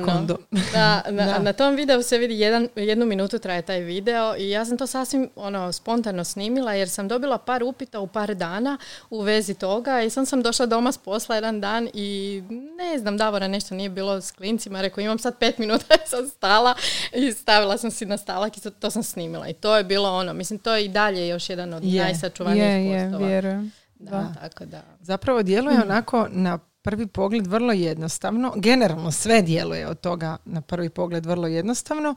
Da, 0.74 1.02
na, 1.10 1.26
Da. 1.26 1.40
na 1.40 1.54
tom 1.54 1.76
videu 1.76 2.04
se 2.04 2.18
vidi 2.18 2.40
jedan, 2.40 2.68
jednu 2.76 3.06
minutu 3.06 3.40
traje 3.40 3.62
taj 3.62 3.80
video 3.80 4.36
i 4.38 4.50
ja 4.50 4.66
sam 4.66 4.78
to 4.78 4.88
sasvim 4.88 5.30
ono, 5.36 5.72
spontano 5.72 6.24
snimila 6.24 6.74
jer 6.74 6.90
sam 6.90 7.08
dobila 7.08 7.38
par 7.38 7.64
upita 7.64 8.00
u 8.00 8.08
par 8.08 8.36
dana 8.36 8.78
u 9.10 9.22
vezi 9.22 9.54
toga 9.54 10.02
i 10.02 10.10
sam 10.10 10.26
sam 10.26 10.42
došla 10.42 10.66
doma 10.66 10.92
s 10.92 10.98
posla 10.98 11.36
jedan 11.36 11.62
dan 11.62 11.90
i 11.94 12.42
ne 12.78 13.00
znam, 13.00 13.18
Davora 13.18 13.48
nešto 13.48 13.76
nije 13.76 13.90
bilo 13.90 14.22
s 14.22 14.32
klincima, 14.32 14.82
rekao 14.82 15.02
imam 15.02 15.20
sad 15.20 15.38
pet 15.38 15.58
minuta 15.58 15.96
i 16.06 16.10
sam 16.10 16.28
stala 16.28 16.76
i 17.14 17.32
stavila 17.32 17.78
sam 17.78 17.92
si 17.92 18.06
na 18.06 18.18
stalak 18.18 18.58
i 18.58 18.62
to, 18.62 18.70
to 18.70 18.92
sam 18.92 19.04
snimila 19.04 19.48
i 19.48 19.54
to 19.54 19.78
je 19.78 19.84
bilo 19.84 20.10
ono, 20.18 20.34
mislim 20.34 20.60
to 20.60 20.76
je 20.76 20.86
i 20.86 20.90
dalje 20.90 21.28
još 21.28 21.50
jedan 21.50 21.74
od 21.74 21.84
Je. 21.84 22.04
najsačuvanijih 22.04 22.92
je, 22.92 23.04
postova. 23.06 23.28
vjerujem. 23.28 23.72
Da, 24.00 24.34
tako 24.42 24.66
da. 24.66 24.82
Zapravo 25.02 25.44
djeluje 25.44 25.82
onako 25.82 26.28
na 26.32 26.60
prvi 26.82 27.08
pogled 27.08 27.48
vrlo 27.48 27.74
jednostavno. 27.74 28.54
Generalno 28.56 29.12
sve 29.12 29.42
djeluje 29.42 29.88
od 29.88 30.00
toga 30.00 30.38
na 30.46 30.62
prvi 30.62 30.90
pogled 30.90 31.26
vrlo 31.26 31.48
jednostavno, 31.48 32.16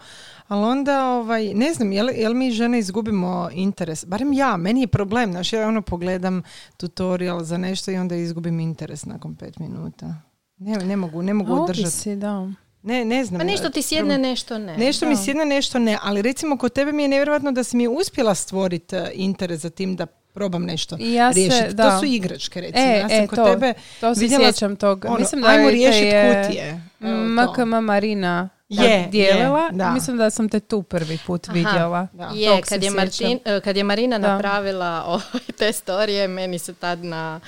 ali 0.49 0.65
onda, 0.65 1.11
ovaj, 1.11 1.55
ne 1.55 1.75
znam, 1.75 1.93
jel, 1.93 2.11
jel 2.11 2.35
mi 2.35 2.51
žene 2.51 2.79
izgubimo 2.79 3.49
interes? 3.53 4.05
Barem 4.07 4.33
ja, 4.33 4.57
meni 4.57 4.81
je 4.81 4.87
problem. 4.87 5.33
Znaš, 5.33 5.53
ja 5.53 5.69
ono 5.69 5.83
pogledam 5.83 6.43
tutorial 6.77 7.45
za 7.45 7.59
nešto 7.59 7.91
i 7.91 7.97
onda 7.97 8.17
izgubim 8.17 8.61
interes 8.61 9.05
nakon 9.05 9.37
pet 9.37 9.59
minuta. 9.59 10.15
Ne, 10.57 10.77
ne 10.77 10.97
mogu, 10.97 11.23
ne 11.23 11.35
mogu 11.35 11.53
održati. 11.63 12.17
Da. 12.17 12.53
Ne, 12.83 13.05
ne 13.05 13.25
znam. 13.25 13.39
Pa 13.39 13.45
nešto 13.45 13.71
ti 13.71 13.83
sjedne, 13.83 14.19
nešto 14.19 14.59
ne. 14.59 14.77
Nešto 14.77 15.07
mi 15.07 15.15
Da. 15.15 15.23
sjedne, 15.23 15.45
nešto 15.45 15.79
ne, 15.79 15.99
ali 16.03 16.23
recimo 16.23 16.57
kod 16.59 16.73
tebe 16.73 16.93
mi 16.93 17.03
je 17.03 17.09
nevjerojatno 17.09 17.53
da 17.53 17.65
si 17.65 17.77
mi 17.77 17.89
uspjela 17.89 18.35
stvoriti 18.35 18.97
eh, 18.97 19.11
interes 19.15 19.61
za 19.61 19.71
tim 19.71 19.97
da 19.97 20.07
probam 20.35 20.63
nešto 20.63 20.97
ja 21.01 21.33
se, 21.33 21.39
riješiti. 21.41 21.75
da. 21.75 21.91
To 21.91 21.99
su 21.99 22.05
igračke, 22.07 22.61
recimo. 22.61 22.85
E, 22.85 22.91
ja 22.91 23.09
sam 23.09 23.19
e, 23.19 23.27
kod 23.27 23.39
to, 23.39 23.45
tebe 23.45 23.75
to 24.01 24.15
se 24.15 24.21
vidjela 24.21 24.45
sjećam 24.45 24.77
tog. 24.77 25.05
ono, 25.05 25.19
Mislim 25.19 25.43
da 25.43 25.49
ajmo 25.49 25.65
je- 25.65 25.73
riješiti 25.73 26.07
je 26.07 26.43
kutije. 26.43 26.81
MKM 27.01 27.75
Marina 27.77 28.49
Je, 28.69 28.91
je, 28.91 29.09
dijelila. 29.09 29.61
je, 29.61 29.73
da. 29.73 29.91
Mislim 29.91 30.17
da 30.17 30.31
sam 30.31 30.49
te 30.49 30.61
tu 30.61 30.83
prvi 30.83 31.19
put 31.27 31.49
Aha. 31.49 31.55
vidjela. 31.55 32.09
Da. 32.13 32.31
Je, 32.35 32.63
kad 32.63 32.83
je. 32.83 32.91
Martin, 32.91 33.39
eh, 33.45 33.61
kad 33.61 33.77
je 33.77 33.85
Marina 33.85 34.19
Da. 34.19 34.29
napravila 34.29 35.05
ovaj, 35.07 35.23
te 35.59 35.73
storije, 35.73 36.29
meni 36.29 36.59
se 36.59 36.75
tad 36.75 37.05
na... 37.05 37.41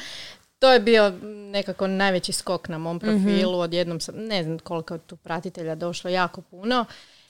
To 0.59 0.73
je 0.73 0.81
bio 0.81 1.13
nekako 1.51 1.87
najveći 1.87 2.33
skok 2.33 2.69
na 2.69 2.79
mom 2.79 2.99
profilu. 3.01 3.59
Odjednom 3.59 4.01
sam, 4.01 4.15
ne 4.17 4.43
znam 4.43 4.59
koliko 4.59 4.99
tu 4.99 5.17
pratitelja 5.17 5.75
došlo, 5.75 6.11
jako 6.11 6.41
puno. 6.41 6.85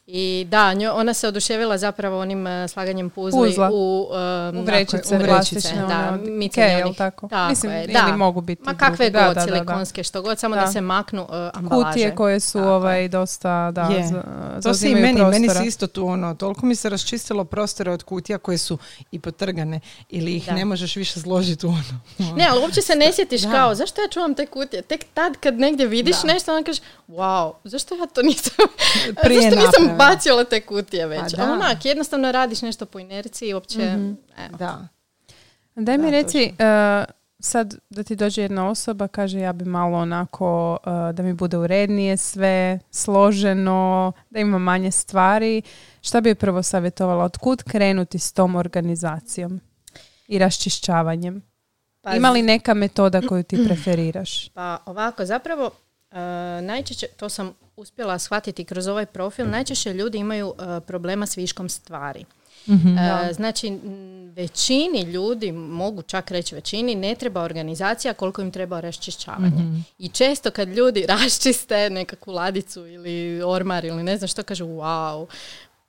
I 0.09 0.47
da, 0.49 0.73
njo, 0.73 0.93
ona 0.93 1.15
se 1.15 1.29
oduševila 1.29 1.79
zapravo 1.79 2.21
onim 2.21 2.47
uh, 2.47 2.53
slaganjem 2.69 3.11
puzli 3.11 3.41
Puzla. 3.41 3.71
u, 3.71 4.09
um, 4.51 4.59
U 4.59 4.63
vrećice, 4.63 5.17
u 5.17 5.19
vrećice, 5.19 5.29
plastične, 5.29 5.83
da, 5.83 6.19
micanje 6.23 6.67
Ikea, 6.67 6.87
onih- 6.87 6.97
tako? 6.99 7.29
Tako 7.29 7.49
Mislim, 7.51 7.73
je, 7.73 7.85
ili 7.85 7.93
da. 7.93 8.17
mogu 8.17 8.41
biti 8.41 8.63
Ma 8.65 8.75
kakve 8.75 9.11
Da, 9.11 9.19
god, 9.19 9.29
da, 9.29 9.41
da, 9.41 9.47
da. 9.47 9.53
silikonske, 9.53 10.03
što 10.03 10.23
god, 10.23 10.39
samo 10.39 10.55
da, 10.55 10.61
Da. 10.61 10.67
se 10.67 10.81
maknu 10.81 11.23
uh, 11.23 11.29
ambalaže. 11.55 11.89
Kutije 11.89 12.15
koje 12.15 12.41
su 12.41 12.59
Tako 12.59 12.69
ovaj 12.69 13.09
dosta, 13.09 13.71
da, 13.71 13.83
Je. 13.83 14.07
z- 14.07 14.23
To 14.63 14.75
se 14.75 14.91
i 14.91 14.95
meni, 14.95 15.03
meni 15.23 15.47
prostora. 15.47 15.55
se 15.55 15.67
isto 15.67 15.87
tu 15.87 16.07
ono, 16.07 16.35
toliko 16.35 16.67
mi 16.67 16.75
se 16.75 16.89
raščistilo 16.89 17.45
prostore 17.45 17.91
od 17.91 18.03
kutija 18.03 18.39
koje 18.39 18.59
su 18.59 18.79
i 19.11 19.19
potrgane 19.19 19.81
ili 20.09 20.33
ih 20.33 20.47
Da. 20.47 20.53
ne 20.53 20.65
možeš 20.65 20.97
više 20.97 21.21
složiti 21.21 21.67
u 21.67 21.71
ono. 21.71 22.01
Ne, 22.37 22.47
ali 22.51 22.61
uopće 22.61 22.83
se 22.83 22.95
ne 22.95 23.13
sjetiš 23.13 23.41
Da. 23.41 23.51
kao, 23.51 23.75
zašto 23.75 24.01
ja 24.01 24.09
čuvam 24.09 24.35
te 24.35 24.47
kutije? 24.47 24.83
Tek 24.83 25.05
tad 25.15 25.37
kad 25.37 25.55
negdje 25.57 25.87
vidiš 25.87 26.17
Da. 26.17 26.27
nešto, 26.27 26.55
onda 26.55 26.67
kažeš, 26.67 26.83
wow, 27.09 27.53
zašto 27.65 27.95
ja 27.95 28.07
to 28.07 28.23
nisam, 28.23 28.53
zašto 29.07 29.57
nisam? 29.57 29.96
bacila 30.09 30.45
te 30.45 30.61
kutije 30.61 31.07
već? 31.07 31.37
Pa 31.37 31.43
A 31.43 31.47
da. 31.47 31.53
onak, 31.53 31.85
jednostavno 31.85 32.33
radiš 32.33 32.62
nešto 32.62 32.87
po 32.87 32.99
inerciji, 32.99 33.55
uopće, 33.55 33.83
evo. 34.38 34.57
Da. 34.59 34.88
Daj 35.75 35.99
mi 35.99 36.05
Da, 36.05 36.11
reci, 36.11 36.53
e, 36.59 37.05
sad 37.38 37.75
da 37.91 38.03
ti 38.03 38.17
dođe 38.17 38.43
jedna 38.43 38.69
osoba, 38.69 39.09
kaže 39.09 39.38
ja 39.38 39.53
bi 39.53 39.65
malo 39.65 39.99
onako, 39.99 40.79
e, 40.85 41.12
da 41.12 41.23
mi 41.23 41.33
bude 41.35 41.57
urednije 41.57 42.17
sve, 42.17 42.79
složeno, 42.91 44.12
da 44.31 44.41
ima 44.41 44.59
manje 44.59 44.91
stvari. 44.91 45.62
Šta 46.00 46.21
bi 46.21 46.35
prvo 46.35 46.62
savjetovala? 46.62 47.25
Otkud 47.25 47.62
krenuti 47.62 48.19
s 48.19 48.33
tom 48.33 48.57
organizacijom 48.57 49.61
i 50.29 50.38
raščišćavanjem? 50.38 51.43
Pa 52.00 52.15
Ima 52.15 52.31
li 52.31 52.43
neka 52.43 52.75
metoda 52.75 53.21
koju 53.29 53.43
ti 53.43 53.65
preferiraš? 53.65 54.49
Pa 54.49 54.79
ovako, 54.87 55.25
zapravo 55.25 55.71
e, 56.16 56.62
najčešće, 56.62 57.06
to 57.06 57.28
sam 57.28 57.54
uspjela 57.76 58.18
shvatiti 58.18 58.64
kroz 58.64 58.87
ovaj 58.87 59.06
profil, 59.06 59.50
najčešće 59.50 59.92
ljudi 59.92 60.18
imaju 60.18 60.54
e, 60.58 60.80
problema 60.80 61.26
s 61.26 61.37
viškom 61.37 61.68
stvari. 61.68 62.25
E, 62.68 63.32
znači, 63.32 63.66
m, 63.66 64.32
većini 64.37 65.00
ljudi, 65.02 65.52
mogu 65.52 66.02
čak 66.02 66.30
reći 66.30 66.54
većini, 66.54 66.94
ne 66.94 67.14
treba 67.14 67.42
organizacija 67.42 68.14
koliko 68.14 68.42
im 68.42 68.50
treba 68.50 68.80
raščišćavanje. 68.80 69.82
I 69.99 70.08
često 70.08 70.50
kad 70.50 70.68
ljudi 70.68 71.06
raščiste 71.14 71.90
nekakvu 71.90 72.32
ladicu 72.32 72.87
ili 72.87 73.42
ormar 73.42 73.85
ili 73.85 74.02
ne 74.02 74.16
znam 74.16 74.28
što, 74.28 74.42
kažu 74.42 74.66
wow, 74.66 75.26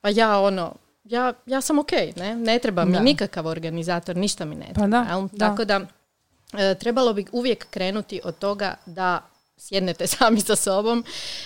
pa 0.02 0.10
ja 0.10 0.40
ono, 0.40 0.76
ja, 1.04 1.34
ja 1.46 1.62
sam 1.62 1.80
ok, 1.80 1.92
ne, 2.16 2.36
ne 2.36 2.60
treba 2.60 2.86
mi 2.86 2.94
Da. 2.94 3.00
nikakav 3.00 3.46
organizator, 3.48 4.16
ništa 4.16 4.46
mi 4.46 4.56
ne 4.56 4.74
treba. 4.74 5.04
Pa 5.04 5.18
da, 5.18 5.28
da. 5.32 5.50
Tako 5.50 5.66
da, 5.66 5.82
e, 6.54 6.76
trebalo 6.76 7.14
bi 7.14 7.26
uvijek 7.32 7.70
krenuti 7.70 8.22
od 8.24 8.38
toga 8.38 8.76
da 8.86 9.22
sjednete 9.58 10.08
sami 10.18 10.42
sa 10.42 10.56
sobom 10.56 11.04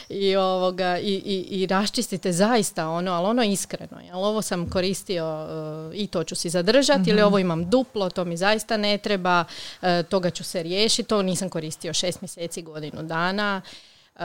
i, 0.09 0.35
ovoga, 0.35 0.99
i, 0.99 1.13
i, 1.13 1.61
i 1.61 1.65
raščistite 1.65 2.31
zaista 2.31 2.89
ono, 2.89 3.11
ali 3.11 3.27
ono 3.27 3.43
iskreno. 3.43 3.99
Jel 4.05 4.23
ovo 4.23 4.41
sam 4.41 4.69
koristio 4.69 5.25
e, 5.25 5.97
i 5.97 6.07
to 6.07 6.23
ću 6.23 6.35
si 6.35 6.49
zadržati 6.49 7.09
ili 7.09 7.21
ovo 7.21 7.39
imam 7.39 7.69
duplo, 7.69 8.09
to 8.09 8.25
mi 8.25 8.37
zaista 8.37 8.77
ne 8.77 8.97
treba, 8.97 9.45
e, 9.81 10.03
toga 10.03 10.29
ću 10.29 10.43
se 10.43 10.63
riješiti, 10.63 11.09
to 11.09 11.21
nisam 11.21 11.49
koristio 11.49 11.93
šest 11.93 12.21
mjeseci, 12.21 12.61
godinu 12.61 13.03
dana. 13.03 13.61
E, 14.15 14.21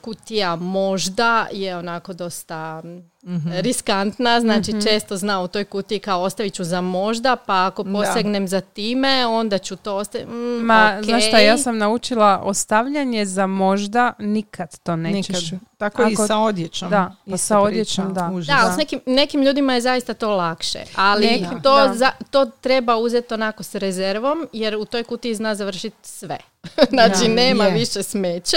kutija 0.00 0.56
možda 0.56 1.48
je 1.52 1.76
onako 1.76 2.12
dosta 2.12 2.82
mm, 3.22 3.36
riskantna, 3.52 4.40
znači 4.40 4.72
često 4.82 5.16
zna 5.16 5.40
u 5.40 5.48
toj 5.48 5.64
kutiji 5.64 5.98
kao 5.98 6.22
ostavit 6.22 6.54
ću 6.54 6.64
za 6.64 6.80
možda, 6.80 7.36
pa 7.36 7.66
ako 7.66 7.82
Da. 7.82 7.92
posegnem 7.92 8.48
za 8.48 8.60
time, 8.60 9.26
onda 9.26 9.58
ću 9.58 9.76
to 9.76 9.96
ostaviti. 9.96 10.30
Mm, 10.30 10.60
Ma, 10.60 10.96
ok. 10.98 11.04
znaš 11.04 11.26
šta, 11.26 11.38
ja 11.38 11.58
sam 11.58 11.78
naučila 11.78 12.40
ostavljanje 12.40 13.24
za 13.26 13.46
možda 13.46 14.12
nikad 14.18 14.78
to 14.78 14.96
nećeš. 14.96 15.42
Nikad. 15.42 15.60
Tako 15.78 16.02
i 16.02 16.12
Ako- 16.14 16.26
sa 16.26 16.38
odjećom. 16.38 16.90
Da, 16.90 17.14
pa 17.26 17.34
Ista 17.34 17.38
sa 17.38 17.54
priča, 17.54 17.62
odjećom, 17.62 18.14
da. 18.14 18.30
užas. 18.32 18.46
Da, 18.48 18.62
ali 18.62 18.74
s 18.74 18.78
nekim, 18.78 19.00
nekim 19.06 19.42
ljudima 19.42 19.74
je 19.74 19.80
zaista 19.80 20.14
to 20.14 20.30
lakše, 20.30 20.78
ali 20.96 21.26
Nekim, 21.26 21.62
to, 21.62 21.88
da. 21.88 21.94
za, 21.94 22.10
to 22.30 22.44
treba 22.46 22.96
uzeti 22.96 23.34
onako 23.34 23.62
s 23.62 23.74
rezervom, 23.74 24.48
jer 24.52 24.76
u 24.76 24.84
toj 24.84 25.04
kutiji 25.04 25.34
zna 25.34 25.54
završiti 25.54 25.96
sve. 26.02 26.38
znači, 26.90 27.22
Da. 27.22 27.34
nema 27.34 27.64
Je. 27.64 27.70
više 27.72 28.02
smeće 28.02 28.56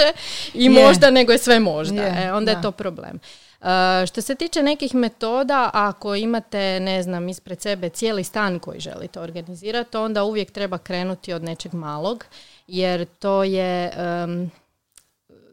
i 0.54 0.64
Je. 0.64 0.70
možda 0.84 1.10
nego 1.10 1.32
je 1.32 1.38
sve 1.38 1.60
možda. 1.60 2.02
Je, 2.02 2.24
E, 2.24 2.32
onda 2.32 2.44
da. 2.46 2.58
je 2.58 2.62
to 2.62 2.70
problem. 2.70 3.18
E, 3.64 4.06
što 4.06 4.20
se 4.20 4.34
tiče 4.34 4.62
nekih 4.62 4.94
metoda, 4.94 5.70
ako 5.72 6.14
imate, 6.14 6.58
ne 6.80 7.02
znam, 7.02 7.28
ispred 7.28 7.60
sebe 7.60 7.88
cijeli 7.88 8.24
stan 8.24 8.58
koji 8.58 8.80
želite 8.80 9.20
organizirati, 9.20 9.96
onda 9.96 10.24
uvijek 10.24 10.50
treba 10.50 10.78
krenuti 10.78 11.32
od 11.32 11.42
nečeg 11.42 11.74
malog, 11.74 12.24
jer 12.66 13.06
to 13.08 13.44
je... 13.44 13.92
em, 13.96 14.50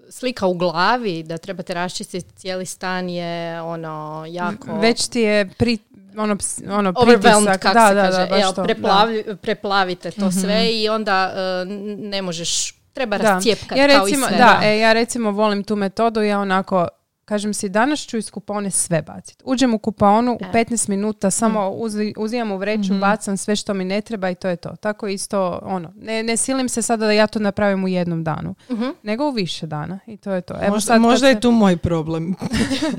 slika 0.10 0.46
u 0.46 0.54
glavi 0.54 1.24
da 1.24 1.38
trebate 1.38 1.74
raščistiti 1.74 2.36
cijeli 2.36 2.66
stan 2.66 3.10
je 3.10 3.62
ono 3.62 4.26
jako 4.30 4.74
Već 4.74 5.08
ti 5.08 5.20
je 5.22 5.50
pri, 5.50 5.78
ono, 6.18 6.38
ono 6.70 6.90
overwhelmed 6.92 7.22
pritisak. 7.46 7.62
kako 7.62 7.74
da, 7.74 7.88
se 7.88 7.96
da, 7.96 8.02
kaže. 8.04 8.28
da, 8.28 8.36
Jel, 8.36 8.54
to, 8.54 8.64
preplavi- 8.64 9.36
preplavite 9.36 10.12
to 10.12 10.32
sve 10.32 10.72
i 10.72 10.90
onda 10.90 11.34
n- 11.62 12.10
ne 12.10 12.22
možeš 12.22 12.74
treba 12.94 13.18
da. 13.18 13.24
rascijepkati 13.26 13.80
ja 13.80 13.88
kao 13.88 14.06
recimo, 14.06 14.26
i 14.26 14.30
sve. 14.30 14.38
da, 14.38 14.60
e, 14.64 14.80
ja 14.80 14.94
recimo 14.94 15.32
volim 15.32 15.64
tu 15.64 15.76
metodu, 15.76 16.22
ja 16.22 16.40
onako 16.40 16.88
kažem 17.32 17.54
si 17.54 17.70
danas 17.70 18.00
ću 18.00 18.18
iz 18.18 18.32
kupaone 18.32 18.72
sve 18.72 19.02
baciti. 19.02 19.44
Uđem 19.46 19.74
u 19.74 19.80
kupaonu 19.80 20.34
u 20.34 20.46
E. 20.46 20.52
15 20.66 20.90
minuta, 20.90 21.32
samo 21.32 21.70
uzi, 21.70 22.14
uzimam 22.18 22.52
u 22.52 22.58
vreću, 22.58 22.94
bacam 23.00 23.38
sve 23.38 23.56
što 23.56 23.74
mi 23.74 23.86
ne 23.86 24.02
treba 24.02 24.30
i 24.30 24.36
to 24.36 24.48
je 24.48 24.56
to. 24.56 24.76
Tako 24.76 25.08
isto, 25.08 25.60
ono, 25.64 25.94
ne, 25.96 26.24
ne 26.24 26.38
silim 26.38 26.70
se 26.70 26.82
sada 26.82 27.06
da 27.06 27.12
ja 27.12 27.28
to 27.28 27.40
napravim 27.40 27.84
u 27.84 27.88
jednom 27.88 28.24
danu, 28.24 28.56
Mhm. 28.70 28.90
nego 29.04 29.28
u 29.28 29.32
više 29.32 29.68
dana 29.68 30.00
i 30.08 30.18
to 30.18 30.32
je 30.32 30.42
to. 30.42 30.54
Evo 30.62 30.70
možda 30.70 30.88
sad 30.88 31.02
možda 31.02 31.28
je 31.28 31.40
tu 31.40 31.52
moj 31.52 31.78
problem. 31.78 32.36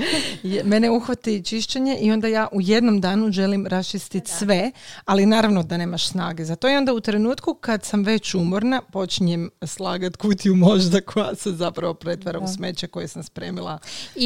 Mene 0.65 0.91
uhvati 0.91 1.45
čišćenje 1.45 1.97
i 1.97 2.13
onda 2.13 2.29
ja 2.29 2.49
u 2.53 2.61
jednom 2.61 3.01
danu 3.01 3.33
želim 3.33 3.67
raščistiti 3.67 4.31
sve, 4.31 4.71
ali 5.05 5.27
naravno 5.27 5.63
da 5.63 5.77
nemaš 5.77 6.09
snage 6.09 6.45
za 6.45 6.57
to. 6.57 6.69
I 6.71 6.77
onda 6.77 6.93
u 6.93 7.01
trenutku 7.01 7.55
kad 7.55 7.85
sam 7.85 8.03
već 8.03 8.35
umorna, 8.35 8.83
počinjem 8.83 9.51
slagat 9.67 10.17
kutiju 10.17 10.55
možda 10.57 11.01
koja 11.01 11.35
se 11.35 11.51
zapravo 11.53 11.95
pretvara 11.95 12.39
u 12.39 12.49
smeće 12.49 12.87
koje 12.87 13.09
sam 13.09 13.23
spremila 13.23 13.79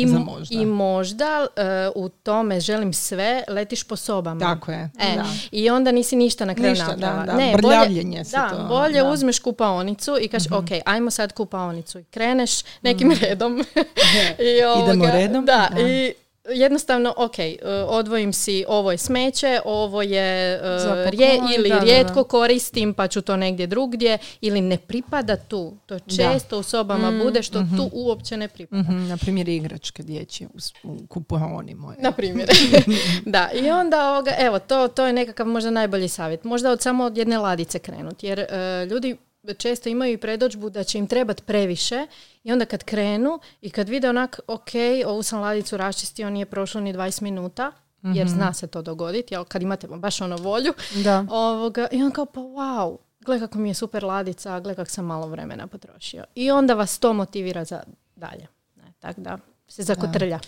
I, 0.02 0.08
za 0.08 0.18
možda. 0.18 0.60
I 0.60 0.66
možda 0.66 1.46
e, 1.56 1.62
u 1.94 2.08
tome 2.08 2.60
želim 2.60 2.92
sve, 2.92 3.44
letiš 3.48 3.82
po 3.82 3.96
sobama. 3.96 4.40
Tako 4.40 4.72
je. 4.72 4.90
E, 4.98 5.16
da. 5.16 5.24
I 5.50 5.70
onda 5.70 5.92
nisi 5.92 6.16
ništa 6.16 6.44
na 6.44 6.54
kraju 6.54 6.70
Ništa, 6.70 6.96
da, 6.96 7.24
da, 7.26 7.32
Ne, 7.32 7.54
brljavljenje 7.56 8.24
se 8.24 8.36
da, 8.36 8.48
to, 8.48 8.64
bolje 8.68 9.02
da. 9.02 9.10
Uzmeš 9.10 9.38
kupaonicu 9.38 10.16
i 10.20 10.28
kažeš, 10.28 10.52
ok, 10.52 10.68
ajmo 10.84 11.10
sad 11.10 11.32
kupaonicu. 11.32 11.98
I 11.98 12.04
kreneš 12.04 12.50
nekim 12.82 13.12
redom. 13.20 13.60
I 14.38 14.82
Idemo 14.84 15.06
redom, 15.06 15.46
Da, 15.46 15.68
da. 15.74 15.80
i 15.80 16.14
jednostavno, 16.54 17.14
ok, 17.16 17.38
e, 17.38 17.58
odvojim 17.86 18.32
si 18.32 18.64
ovo 18.68 18.92
je 18.92 18.98
smeće, 18.98 19.60
ovo 19.64 20.02
je 20.02 20.54
e, 20.54 20.58
Za 20.78 21.10
rje, 21.10 21.28
poklon, 21.30 21.52
ili 21.54 21.68
da, 21.68 21.74
da, 21.74 21.80
da. 21.80 21.84
rijetko 21.84 22.24
koristim 22.24 22.94
pa 22.94 23.08
ću 23.08 23.22
to 23.22 23.36
negdje 23.36 23.66
drugdje 23.66 24.18
ili 24.40 24.60
ne 24.60 24.78
pripada 24.78 25.36
tu. 25.36 25.76
To 25.86 25.98
često 25.98 26.58
u 26.58 26.62
sobama 26.62 27.24
bude 27.24 27.42
što 27.42 27.58
tu 27.76 27.90
uopće 27.92 28.36
ne 28.36 28.48
pripada. 28.48 28.82
Mhm, 28.82 29.08
na 29.08 29.16
primjer 29.16 29.48
igračke 29.48 30.02
dječje 30.02 30.48
u, 30.82 30.98
kupaoni 31.08 31.74
moje. 31.74 31.96
Na 32.00 32.12
primjer. 32.12 32.48
da, 33.34 33.50
i 33.54 33.70
onda 33.70 34.10
ovoga, 34.10 34.32
evo, 34.38 34.58
to, 34.58 34.88
to 34.88 35.06
je 35.06 35.12
nekakav 35.12 35.46
možda 35.46 35.70
najbolji 35.70 36.08
savjet. 36.08 36.44
Možda 36.44 36.70
od 36.70 36.82
samo 36.82 37.04
od 37.04 37.16
jedne 37.18 37.38
ladice 37.38 37.78
krenuti, 37.78 38.26
jer 38.26 38.40
e, 38.40 38.86
ljudi 38.90 39.16
često 39.54 39.88
imaju 39.88 40.12
i 40.12 40.18
predođbu 40.18 40.70
da 40.70 40.84
će 40.84 40.98
im 40.98 41.06
trebati 41.06 41.42
previše 41.42 42.06
i 42.44 42.52
onda 42.52 42.64
kad 42.64 42.84
krenu 42.84 43.38
i 43.60 43.70
kad 43.70 43.88
vide 43.88 44.08
onak, 44.08 44.40
ok, 44.46 44.70
ovu 45.06 45.22
sam 45.22 45.40
ladicu 45.40 45.76
raščistio, 45.76 46.30
nije 46.30 46.46
prošlo 46.46 46.80
ni 46.80 46.94
20 46.94 47.22
minuta, 47.22 47.72
jer 48.02 48.28
zna 48.28 48.52
se 48.52 48.66
to 48.66 48.82
dogoditi, 48.82 49.34
jel, 49.34 49.44
kad 49.44 49.62
imate 49.62 49.86
baš 49.86 50.20
ono 50.20 50.36
volju, 50.36 50.72
Da. 51.04 51.26
ovoga, 51.30 51.88
i 51.92 52.02
on 52.02 52.10
kao, 52.10 52.26
pa 52.26 52.40
wow, 52.40 52.96
gle 53.20 53.38
kako 53.38 53.58
mi 53.58 53.70
je 53.70 53.74
super 53.74 54.04
ladica, 54.04 54.60
gle 54.60 54.74
kako 54.74 54.90
sam 54.90 55.04
malo 55.04 55.26
vremena 55.26 55.66
potrošio. 55.66 56.24
I 56.34 56.50
onda 56.50 56.74
vas 56.74 56.98
to 56.98 57.12
motivira 57.12 57.64
za 57.64 57.82
dalje. 58.16 58.46
Ne, 58.76 58.92
tako 58.98 59.20
da 59.20 59.38
se 59.68 59.82
zakotrlja. 59.82 60.40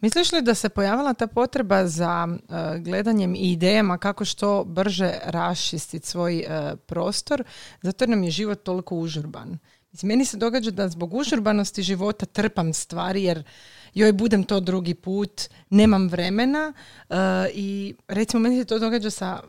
Misliš 0.00 0.32
li 0.32 0.42
da 0.42 0.54
se 0.54 0.68
pojavila 0.68 1.14
ta 1.14 1.26
potreba 1.26 1.86
za 1.86 2.28
e, 2.28 2.78
gledanjem 2.78 3.34
i 3.34 3.52
idejama 3.52 3.98
kako 3.98 4.24
što 4.24 4.64
brže 4.64 5.12
raščistiti 5.24 6.06
svoj 6.06 6.38
e, 6.38 6.76
prostor, 6.76 7.44
zato 7.82 8.04
jer 8.04 8.08
nam 8.08 8.22
je 8.22 8.30
život 8.30 8.62
toliko 8.62 8.96
užurban. 8.96 9.58
Mislim, 9.92 10.08
meni 10.08 10.24
se 10.24 10.36
događa 10.36 10.70
da 10.70 10.88
zbog 10.88 11.14
užurbanosti 11.14 11.82
života 11.82 12.26
trpam 12.26 12.72
stvari 12.72 13.22
jer 13.22 13.42
joj 13.94 14.12
budem 14.12 14.44
to 14.44 14.60
drugi 14.60 14.94
put, 14.94 15.42
nemam 15.70 16.08
vremena 16.08 16.72
e, 17.08 17.14
i 17.54 17.94
recimo 18.08 18.40
meni 18.40 18.58
se 18.58 18.64
to 18.64 18.78
događa 18.78 19.10
sa 19.10 19.40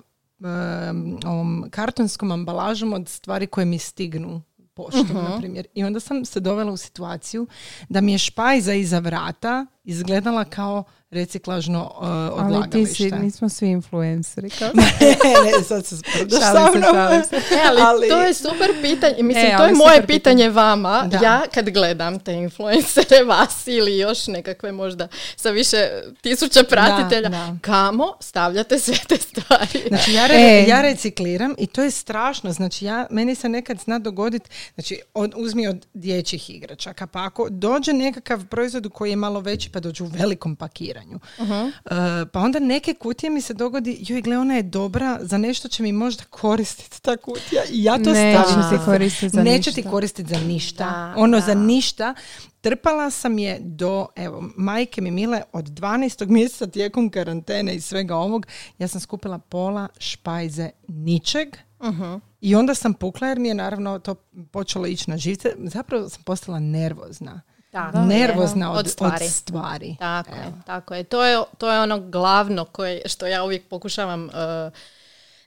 ovom 1.25 1.65
kartonskom 1.69 2.31
ambalažom 2.31 2.93
od 2.93 3.09
stvari 3.09 3.47
koje 3.47 3.65
mi 3.65 3.79
stignu 3.79 4.41
poštom, 4.79 5.15
na 5.29 5.37
primjer. 5.39 5.67
I 5.73 5.83
onda 5.83 5.99
sam 5.99 6.25
se 6.25 6.39
dovela 6.39 6.71
u 6.71 6.77
situaciju 6.77 7.47
da 7.89 8.01
mi 8.01 8.11
je 8.11 8.17
špajza 8.17 8.73
iza 8.73 8.99
vrata 8.99 9.65
izgledala 9.89 10.45
kao 10.45 10.83
reciklažno 11.11 11.83
uh, 11.91 12.07
Ali 12.07 12.31
odlagalište. 12.31 12.77
ti 12.79 13.09
si, 13.09 13.11
nismo 13.11 13.49
svi 13.49 13.67
influenceri. 13.67 14.49
Kao. 14.49 14.69
ne, 14.73 15.57
ne, 15.57 15.63
sad 15.63 15.85
se 15.85 15.97
sprdaš 15.97 16.39
sa 16.41 16.71
mnom. 16.75 16.95
E, 16.95 17.21
ali, 17.67 17.81
Ali- 17.81 18.09
to 18.09 18.21
je 18.21 18.33
super 18.33 18.81
pitanje. 18.81 19.15
Mislim, 19.19 19.45
E, 19.45 19.57
to 19.57 19.63
je 19.63 19.69
ali 19.69 19.73
moje 19.73 19.95
super 19.95 20.07
pitanje 20.07 20.49
vama. 20.49 21.03
Da. 21.07 21.17
Ja 21.17 21.41
kad 21.53 21.69
gledam 21.69 22.19
te 22.19 22.33
influencere, 22.33 23.23
vas 23.27 23.67
ili 23.67 23.97
još 23.97 24.27
nekakve 24.27 24.71
možda 24.71 25.07
sa 25.35 25.49
više 25.49 25.87
tisuća 26.21 26.63
pratitelja, 26.63 27.29
da. 27.29 27.55
kamo 27.61 28.13
stavljate 28.19 28.79
sve 28.79 28.95
te 29.07 29.17
stvari? 29.17 29.87
Znači 29.87 30.13
ja, 30.13 30.27
re- 30.27 30.35
E. 30.35 30.65
ja 30.67 30.81
recikliram 30.81 31.55
i 31.57 31.67
to 31.67 31.83
je 31.83 31.91
strašno. 31.91 32.51
Znači 32.51 32.85
ja, 32.85 33.07
meni 33.09 33.35
se 33.35 33.49
nekad 33.49 33.79
zna 33.79 33.99
dogoditi, 33.99 34.49
znači 34.73 35.01
od, 35.13 35.33
uzmi 35.37 35.67
od 35.67 35.85
dječjih 35.93 36.49
igračaka, 36.49 37.07
pa 37.07 37.23
ako 37.23 37.47
dođe 37.49 37.93
nekakav 37.93 38.45
proizvod 38.45 38.89
koji 38.93 39.09
je 39.09 39.15
malo 39.15 39.39
veći 39.39 39.69
pa 39.69 39.78
dođe 39.79 40.03
u 40.03 40.07
velikom 40.07 40.55
pakiranju. 40.55 41.19
Uh-huh. 41.37 41.71
E, 41.85 42.25
pa 42.25 42.39
onda 42.39 42.59
neke 42.59 42.93
kutije 42.93 43.29
mi 43.29 43.41
se 43.41 43.53
dogodi, 43.53 43.97
joj 44.07 44.21
gle 44.21 44.37
ona 44.37 44.55
je 44.55 44.63
dobra, 44.63 45.19
za 45.21 45.37
nešto 45.37 45.67
će 45.67 45.83
mi 45.83 45.91
možda 45.91 46.23
koristiti 46.29 47.01
ta 47.01 47.17
kutija 47.17 47.61
i 47.71 47.83
ja 47.83 47.97
to 47.97 48.03
stavim. 48.03 48.69
ti 48.79 48.85
koristiti 48.85 49.29
za 49.29 49.43
Neće 49.43 49.71
ti 49.71 49.79
ništa. 49.79 49.91
koristiti 49.91 50.33
za 50.33 50.39
ništa. 50.39 50.85
Da, 50.85 51.13
ono 51.17 51.39
da. 51.39 51.45
za 51.45 51.53
ništa. 51.53 52.13
Trpala 52.61 53.09
sam 53.09 53.39
je 53.39 53.59
do, 53.61 54.07
evo, 54.15 54.43
majke 54.57 55.01
mi 55.01 55.11
mile, 55.11 55.41
od 55.53 55.65
12. 55.65 56.27
mjeseca 56.27 56.67
tijekom 56.67 57.09
karantene 57.09 57.75
i 57.75 57.81
svega 57.81 58.15
ovog, 58.15 58.47
ja 58.79 58.87
sam 58.87 59.01
skupila 59.01 59.37
pola 59.37 59.87
špajze 59.99 60.69
ničeg. 60.87 61.47
Uh-huh. 61.79 62.19
I 62.41 62.55
onda 62.55 62.75
sam 62.75 62.93
pukla 62.93 63.27
jer 63.27 63.39
mi 63.39 63.47
je 63.47 63.53
naravno 63.53 63.99
to 63.99 64.15
počelo 64.51 64.87
ići 64.87 65.09
na 65.09 65.17
živce. 65.17 65.55
Zapravo 65.57 66.09
sam 66.09 66.23
postala 66.23 66.59
nervozna. 66.59 67.41
Tako 67.71 67.97
nervozna 67.97 68.71
od, 68.71 68.77
od 68.77 68.87
stvari. 68.87 69.25
Od 69.25 69.31
stvari. 69.31 69.95
Tako 69.99 70.29
Evo. 70.29 70.39
je, 70.39 70.53
tako 70.65 70.95
je. 70.95 71.03
To 71.03 71.25
je, 71.25 71.43
to 71.57 71.71
je 71.71 71.79
ono 71.79 71.99
glavno 71.99 72.65
koje, 72.65 73.01
što 73.05 73.27
ja 73.27 73.43
uvijek 73.43 73.67
pokušavam 73.67 74.25
uh, 74.25 74.31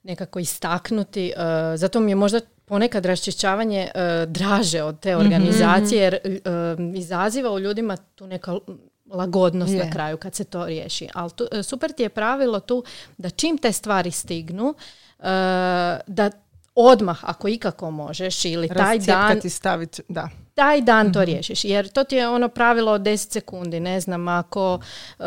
nekako 0.03 0.39
istaknuti. 0.39 1.33
Uh, 1.37 1.43
zato 1.77 2.01
mi 2.01 2.11
je 2.11 2.15
možda 2.15 2.41
ponekad 2.65 3.07
raščišćavanje 3.07 3.91
uh, 3.95 4.33
draže 4.33 4.83
od 4.83 5.01
te 5.01 5.17
organizacije 5.17 6.03
jer 6.03 6.19
uh, 6.25 6.97
izaziva 6.97 7.51
u 7.53 7.59
ljudima 7.59 7.97
tu 7.97 8.27
neka 8.27 8.55
lagodnost 9.11 9.73
Je. 9.73 9.85
na 9.85 9.91
kraju 9.91 10.17
kad 10.17 10.35
se 10.35 10.45
to 10.45 10.67
riješi. 10.67 11.09
Ali 11.15 11.31
tu, 11.31 11.47
super 11.63 11.93
ti 11.93 12.03
je 12.03 12.09
pravilo 12.09 12.61
tu 12.61 12.85
da 13.19 13.31
čim 13.31 13.59
te 13.59 13.73
stvari 13.73 14.11
stignu, 14.11 14.65
uh, 15.19 15.25
da 16.07 16.31
odmah, 16.75 17.19
ako 17.23 17.49
ikako 17.49 17.91
možeš, 17.91 18.45
ili 18.45 18.69
taj 18.69 18.99
dan 18.99 19.41
staviti, 19.51 20.03
da. 20.09 20.29
Taj 20.55 20.81
dan 20.81 21.07
Mhm. 21.07 21.13
to 21.13 21.25
riješiš. 21.25 21.65
Jer 21.65 21.89
to 21.89 22.05
ti 22.05 22.17
je 22.17 22.29
ono 22.29 22.49
pravilo 22.49 22.93
od 22.93 23.01
10 23.01 23.33
sekundi. 23.33 23.81
Ne 23.81 24.01
znam, 24.01 24.29
ako 24.29 24.79
e, 25.19 25.25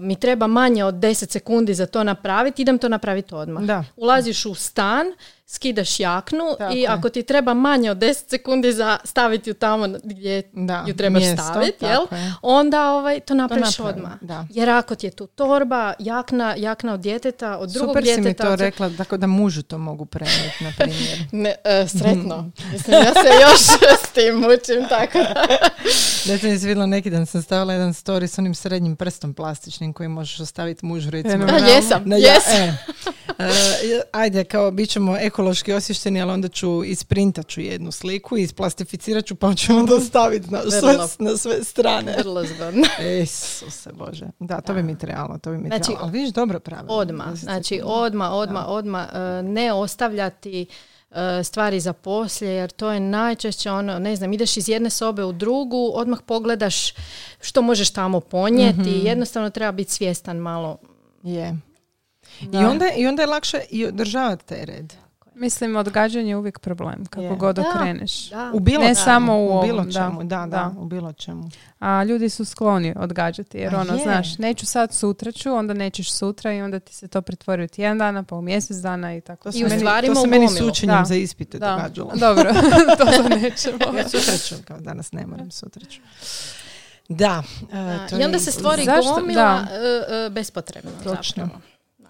mi 0.00 0.16
treba 0.16 0.46
manje 0.46 0.84
od 0.84 0.94
10 0.94 1.30
sekundi 1.30 1.74
za 1.74 1.86
to 1.86 2.04
napraviti, 2.04 2.62
idem 2.62 2.78
to 2.78 2.88
napraviti 2.88 3.34
odmah. 3.34 3.64
Da. 3.64 3.84
Ulaziš 3.96 4.46
u 4.46 4.54
stan, 4.54 5.06
skidaš 5.48 6.00
jaknu 6.00 6.44
Tako 6.58 6.74
i 6.74 6.78
je. 6.78 6.88
ako 6.88 7.08
ti 7.08 7.22
treba 7.22 7.54
manje 7.54 7.90
od 7.90 7.96
10 7.98 8.28
sekundi 8.28 8.72
za 8.72 8.98
staviti 9.04 9.50
ju 9.50 9.54
tamo 9.54 9.88
gdje 10.04 10.42
Da, 10.52 10.84
ju 10.86 10.96
trebaš 10.96 11.22
mjesto, 11.22 11.42
staviti, 11.44 11.84
jel? 11.84 12.02
je. 12.12 12.32
onda 12.42 12.90
ovaj, 12.90 13.20
to 13.20 13.34
napraviš 13.34 13.78
napravim, 13.78 13.94
odmah. 13.96 14.18
da. 14.20 14.46
Jer 14.50 14.70
ako 14.70 14.94
ti 14.94 15.06
je 15.06 15.10
tu 15.10 15.26
torba, 15.26 15.94
jakna, 15.98 16.54
jakna 16.56 16.92
od 16.92 17.00
djeteta, 17.00 17.56
od 17.56 17.70
drugog 17.70 17.90
Super 17.90 18.04
si 18.04 18.10
mi 18.10 18.16
djeteta... 18.16 18.44
to 18.44 18.52
od- 18.52 18.60
rekla, 18.60 18.90
tako 18.90 19.16
da 19.16 19.26
mužu 19.26 19.62
to 19.62 19.78
mogu 19.78 20.04
prenijeti, 20.06 20.64
na 20.64 20.72
primjer. 20.78 21.18
Ne, 21.32 21.54
e, 21.64 21.86
sretno. 21.88 22.50
Mislim, 22.72 22.96
ja 22.96 23.12
se 23.14 23.28
još 23.42 23.60
s 24.02 24.10
tim 24.10 24.34
mučim, 24.34 24.88
tako 24.88 25.18
da... 25.18 25.46
Dete 26.26 26.48
mi 26.48 26.58
se 26.58 26.66
vidjela 26.66 26.86
neki 26.86 27.10
dan, 27.10 27.26
sam 27.26 27.42
stavila 27.42 27.72
jedan 27.72 27.90
story 27.90 28.24
s 28.24 28.38
onim 28.38 28.54
srednjim 28.54 28.96
prstom 28.96 29.34
plastičnim 29.34 29.92
koji 29.92 30.08
možeš 30.08 30.40
ostaviti 30.40 30.86
mužu 30.86 31.10
recimo. 31.10 31.32
Fenomenalno. 31.32 31.66
A, 31.66 31.70
jesam, 31.70 32.02
Na 32.04 32.16
ja- 32.16 32.32
jesam. 32.34 32.56
e. 32.58 32.76
E, 33.38 33.48
ajde, 34.12 34.44
kao 34.44 34.70
bit 34.70 34.90
ćemo 34.90 35.16
ekološki 35.36 35.72
osvješteni, 35.72 36.22
ali 36.22 36.32
onda 36.32 36.48
ću 36.48 36.84
isprintat 36.84 37.46
ću 37.48 37.60
jednu 37.60 37.92
sliku 37.92 38.36
i 38.36 38.42
isplastificirat 38.42 39.24
ću 39.24 39.34
pa 39.34 39.54
ću 39.54 39.76
onda 39.76 40.00
staviti 40.00 40.50
na 40.50 40.60
na 41.20 41.36
sve 41.36 41.64
strane. 41.64 42.16
Vrlo 42.18 42.44
zgodno. 42.46 42.82
Isuse 43.22 43.92
Bože. 43.92 44.26
Da, 44.40 44.60
to 44.60 44.74
bi 44.74 44.82
mi 44.82 44.98
trebalo, 44.98 45.38
to 45.38 45.50
bi 45.50 45.58
mi 45.58 45.68
Znači, 45.68 45.82
trebalo. 45.82 46.02
Ali 46.02 46.12
vidiš, 46.12 46.30
dobro 46.30 46.60
pravilo. 46.60 47.04
Deset 47.04 47.38
znači 47.38 47.64
sekundi. 47.66 47.82
odmah, 47.86 48.32
odmah, 48.32 48.64
odmah, 48.68 49.06
e, 49.08 49.18
ne 49.42 49.72
ostavljati 49.72 50.66
e, 51.10 51.44
stvari 51.44 51.80
za 51.80 51.92
poslije, 51.92 52.52
jer 52.52 52.70
to 52.70 52.90
je 52.90 53.00
najčešće 53.00 53.70
ono, 53.70 53.98
ne 53.98 54.16
znam, 54.16 54.32
ideš 54.32 54.56
iz 54.56 54.68
jedne 54.68 54.90
sobe 54.90 55.24
u 55.24 55.32
drugu, 55.32 55.90
odmah 55.94 56.18
pogledaš 56.20 56.92
što 57.40 57.62
možeš 57.62 57.90
tamo 57.90 58.20
ponijeti, 58.20 58.80
Mhm. 58.80 59.06
jednostavno 59.06 59.50
treba 59.50 59.72
biti 59.72 59.92
svjestan 59.92 60.36
malo. 60.36 60.78
Je. 61.22 61.56
I 62.42 62.46
Da. 62.46 62.70
onda, 62.70 62.86
I 62.96 63.06
onda 63.06 63.22
je 63.22 63.28
lakše 63.28 63.60
i 63.70 63.86
održavati 63.86 64.46
taj 64.46 64.64
red. 64.64 64.92
Mislim, 65.36 65.76
odgađanje 65.76 66.28
je 66.28 66.36
uvijek 66.36 66.58
problem, 66.58 67.04
kako 67.04 67.22
Je. 67.22 67.36
god 67.36 67.56
Da. 67.56 67.62
okreneš. 67.64 68.30
Da. 68.30 68.50
U 68.54 68.60
bilo 68.60 68.80
Ne 68.80 68.86
čemu, 68.86 68.94
samo 68.96 69.34
u 69.34 69.44
u 69.48 69.62
bilo 69.62 69.74
ovom, 69.74 69.86
da. 69.86 69.92
čemu, 69.94 70.20
da, 70.20 70.36
da, 70.38 70.46
Da. 70.46 70.72
u 70.76 70.84
bilo 70.86 71.12
čemu. 71.12 71.50
A 71.78 72.04
ljudi 72.04 72.28
su 72.28 72.44
skloni 72.44 72.94
odgađati, 72.96 73.58
jer 73.58 73.74
A 73.74 73.80
ono, 73.80 73.94
je. 73.94 74.02
znaš, 74.02 74.38
neću 74.38 74.66
sad, 74.66 74.94
sutra 74.94 75.32
ću, 75.32 75.52
onda 75.52 75.74
nećeš 75.74 76.12
sutra 76.12 76.52
i 76.52 76.62
onda 76.62 76.78
ti 76.80 76.94
se 76.94 77.08
to 77.08 77.22
pretvori 77.22 77.64
u 77.64 77.68
tjedan 77.68 77.98
dana, 77.98 78.22
pa 78.22 78.34
u 78.34 78.42
mjesec 78.42 78.76
dana 78.76 79.14
i 79.14 79.20
tako. 79.20 79.42
To 79.42 79.48
I 79.48 79.52
se 79.52 79.58
u 79.58 79.68
meni, 79.68 79.80
stvarima 79.80 80.14
to 80.14 80.20
se 80.20 80.26
meni 80.26 80.48
s 80.48 80.60
učenjem 80.62 80.96
Da. 80.96 81.04
za 81.04 81.14
ispite 81.14 81.58
Da, 81.58 81.70
događalo. 81.72 82.10
dobro, 82.26 82.52
to 82.98 83.28
nećemo. 83.30 83.98
Ja 83.98 84.08
sutra 84.10 84.38
ću, 84.38 84.54
kao 84.64 84.78
danas 84.78 85.12
ne 85.12 85.26
moram, 85.26 85.50
sutra 85.50 85.84
ću. 85.84 86.00
Da. 87.08 87.42
e, 87.62 87.76
Da, 87.76 88.06
to 88.08 88.18
I 88.18 88.24
onda 88.24 88.36
je- 88.36 88.40
se 88.40 88.52
stvori 88.52 88.84
Zašto? 88.84 89.14
gomila 89.14 89.42
Da. 89.42 89.66
e, 90.12 90.26
e, 90.26 90.30
bespotrebno. 90.30 90.90
Točno. 91.04 91.44
zapravo. 91.44 91.60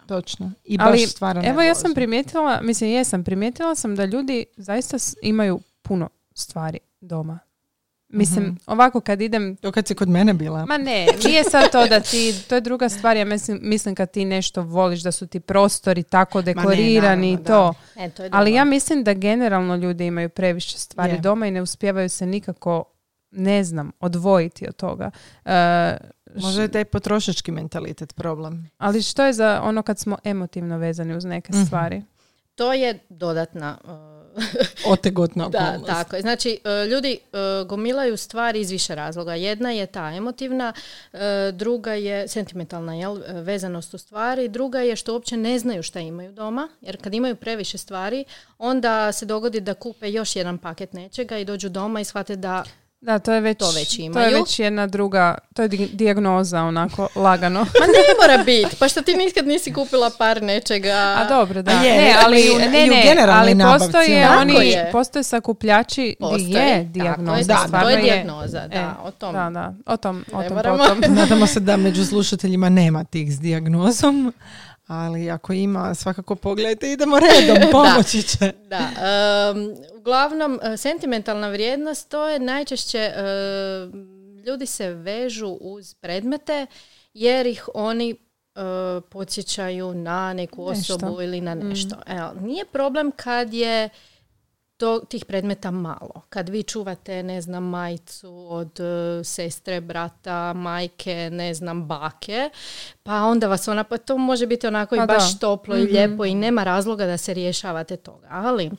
Točno. 0.09 0.53
I 0.65 0.79
baš 0.79 0.87
Ali 0.89 0.99
stvara 1.01 1.43
evo 1.45 1.63
ja 1.63 1.75
sam 1.75 1.95
primijetila, 1.95 2.61
mislim 2.61 2.91
jesam, 2.91 3.25
primijetila 3.25 3.75
sam 3.75 3.97
da 3.97 4.05
ljudi 4.05 4.45
zaista 4.57 4.97
imaju 5.23 5.61
puno 5.83 6.09
stvari 6.35 6.79
doma. 7.01 7.39
Mislim, 8.09 8.45
Mhm. 8.45 8.55
ovako 8.67 9.01
kad 9.01 9.21
idem 9.21 9.57
To 9.57 9.73
kad 9.73 9.87
si 9.87 9.95
kod 9.95 10.09
mene 10.09 10.35
bila. 10.35 10.67
Ma 10.67 10.79
ne, 10.79 11.07
nije 11.25 11.45
sad 11.45 11.73
to 11.73 11.87
da 11.87 12.01
ti, 12.01 12.35
to 12.49 12.55
je 12.55 12.61
druga 12.61 12.89
stvar, 12.89 13.17
ja 13.17 13.25
mislim, 13.25 13.59
mislim 13.63 13.95
kad 13.95 14.11
ti 14.11 14.25
nešto 14.25 14.63
voliš, 14.63 15.01
da 15.01 15.13
su 15.13 15.27
ti 15.27 15.41
prostori 15.41 16.03
tako 16.03 16.43
dekorirani 16.43 17.33
i 17.33 17.39
to. 17.39 17.75
E, 17.97 18.11
to 18.11 18.23
je 18.25 18.31
Ali 18.33 18.53
ja 18.53 18.65
mislim 18.65 19.05
da 19.05 19.15
generalno 19.15 19.77
ljudi 19.77 20.07
imaju 20.07 20.29
previše 20.29 20.79
stvari 20.79 21.13
Je. 21.13 21.19
doma 21.19 21.47
i 21.47 21.51
ne 21.51 21.63
uspijevaju 21.63 22.09
se 22.09 22.27
nikako, 22.27 22.85
ne 23.31 23.65
znam, 23.65 23.93
odvojiti 24.01 24.69
od 24.69 24.77
toga. 24.77 25.11
E, 25.45 25.97
Možda 26.37 26.63
je 26.63 26.69
taj 26.69 26.85
potrošački 26.85 27.53
mentalitet 27.53 28.15
problem. 28.15 28.71
ali 28.79 29.03
što 29.03 29.25
je 29.25 29.33
za 29.33 29.61
ono 29.65 29.83
kad 29.83 29.99
smo 29.99 30.19
emotivno 30.25 30.79
vezani 30.79 31.17
uz 31.17 31.25
neke 31.25 31.53
Mhm. 31.53 31.63
stvari? 31.65 32.03
To 32.55 32.73
je 32.73 32.99
dodatna 33.09 33.79
e, 33.85 34.17
Otegotna 34.87 35.49
Da, 35.49 35.79
tako 35.87 36.17
je. 36.17 36.23
Znači, 36.23 36.59
e, 36.65 36.87
ljudi 36.87 37.19
e, 37.33 37.37
gomilaju 37.65 38.17
stvari 38.17 38.61
iz 38.61 38.71
više 38.71 38.95
razloga. 38.95 39.35
Jedna 39.35 39.71
je 39.71 39.87
ta 39.87 40.13
emotivna, 40.13 40.73
e, 41.13 41.19
druga 41.53 41.93
je 41.93 42.29
sentimentalna 42.29 42.95
jel, 42.95 43.15
vezanost 43.35 43.95
u 43.95 43.99
stvari, 43.99 44.49
druga 44.49 44.81
je 44.81 44.97
što 44.97 45.13
uopće 45.13 45.37
ne 45.37 45.59
znaju 45.59 45.83
šta 45.83 46.01
imaju 46.01 46.33
doma, 46.33 46.69
jer 46.81 47.03
kad 47.03 47.15
imaju 47.15 47.37
previše 47.37 47.79
stvari, 47.79 48.25
onda 48.59 49.13
se 49.13 49.27
dogodi 49.27 49.61
da 49.61 49.75
kupe 49.75 50.11
još 50.11 50.37
jedan 50.37 50.59
paket 50.59 50.93
nečega 50.93 51.39
i 51.39 51.45
dođu 51.45 51.69
doma 51.69 52.01
i 52.01 52.05
shvate 52.05 52.37
da 52.37 52.65
Da, 53.01 53.19
to 53.19 53.33
je 53.33 53.41
već, 53.41 53.59
To 53.59 53.71
već 53.71 53.97
to 53.97 54.03
je 54.03 54.07
imaju. 54.07 54.37
već 54.37 54.59
jedna 54.59 54.87
druga, 54.87 55.35
to 55.55 55.63
je 55.63 55.69
di- 55.69 55.89
dijagnoza 55.89 56.63
onako 56.63 57.09
lagano. 57.17 57.61
Ma 57.81 57.87
ne 57.87 57.93
mora 58.23 58.45
biti, 58.45 58.77
pa 58.77 58.89
što 58.89 59.03
ti 59.03 59.15
nikad 59.15 59.47
nisi 59.47 59.73
kupila 59.73 60.11
par 60.11 60.43
nečega. 60.43 61.15
A 61.17 61.27
dobro, 61.27 61.63
da. 61.63 61.71
A 61.71 61.83
je, 61.83 61.93
ne, 61.95 62.15
ali, 62.25 62.43
ne, 62.61 62.87
ne, 62.87 63.27
ali 63.29 63.55
postoje 63.59 64.29
oni, 64.31 64.67
je. 64.67 64.89
postoje 64.93 65.23
sakupljači 65.23 66.17
gdje 66.35 66.59
je 66.59 66.85
dijagnoza. 66.85 67.39
je, 67.39 67.45
da, 67.45 67.57
stvarno 67.59 67.81
to 67.83 67.91
je 67.91 68.03
dijagnoza, 68.03 68.67
da, 68.69 68.77
E, 68.77 68.85
o 69.03 69.11
tom. 69.11 69.33
Da, 69.33 69.51
da, 69.51 69.75
o 69.87 69.97
tom, 69.97 70.25
o 70.29 70.43
tom 70.43 70.55
moramo. 70.55 70.79
potom. 70.79 71.15
Nadamo 71.15 71.47
se 71.47 71.61
da 71.61 71.77
među 71.77 72.05
slušateljima 72.05 72.69
nema 72.69 73.05
tih 73.05 73.33
s 73.33 73.41
dijagnozom, 73.41 74.33
ali 74.87 75.31
ako 75.31 75.53
ima, 75.53 75.95
svakako 75.95 76.35
pogledajte, 76.35 76.93
idemo 76.93 77.19
redom, 77.21 77.57
pomoći 77.73 78.23
će. 78.23 78.53
Da, 78.69 78.79
em, 78.79 79.75
uglavnom 79.99 80.61
e, 80.63 80.77
sentimentalna 80.77 81.49
vrijednost 81.49 82.09
to 82.09 82.29
je 82.29 82.39
najčešće 82.39 82.99
e, 82.99 83.13
ljudi 84.47 84.67
se 84.67 84.91
vežu 84.91 85.49
uz 85.61 85.95
predmete 85.95 86.67
jer 87.15 87.47
ih 87.47 87.69
oni 87.75 88.11
e, 88.11 88.17
podsjećaju 89.11 89.95
na 89.95 90.33
neku 90.33 90.71
Nešto. 90.71 90.95
osobu 90.95 91.23
ili 91.23 91.41
na 91.41 91.55
nešto. 91.55 91.97
Evo, 92.07 92.33
nije 92.41 92.65
problem 92.65 93.13
kad 93.17 93.55
je 93.55 93.89
to, 94.77 95.01
tih 95.09 95.25
predmeta 95.25 95.71
malo. 95.71 96.23
Kad 96.29 96.49
vi 96.49 96.63
čuvate, 96.63 97.23
ne 97.23 97.41
znam, 97.41 97.65
majicu 97.65 98.47
od 98.49 98.81
e, 98.81 99.25
sestre, 99.25 99.81
brata, 99.81 100.53
majke, 100.53 101.31
ne 101.33 101.55
znam, 101.55 101.87
bake, 101.87 102.51
pa 103.03 103.23
onda 103.23 103.49
vas 103.49 103.69
ona, 103.69 103.85
pa 103.85 103.99
to 103.99 104.19
može 104.19 104.47
biti 104.47 104.67
onako 104.67 104.97
Pa 104.97 105.05
i 105.05 105.07
baš 105.07 105.33
da. 105.33 105.39
toplo 105.39 105.77
i 105.77 105.83
lijepo 105.83 106.25
i 106.25 106.35
nema 106.35 106.65
razloga 106.65 107.07
da 107.07 107.17
se 107.17 107.35
rješavate 107.35 107.97
toga. 107.97 108.27
Ali 108.31 108.71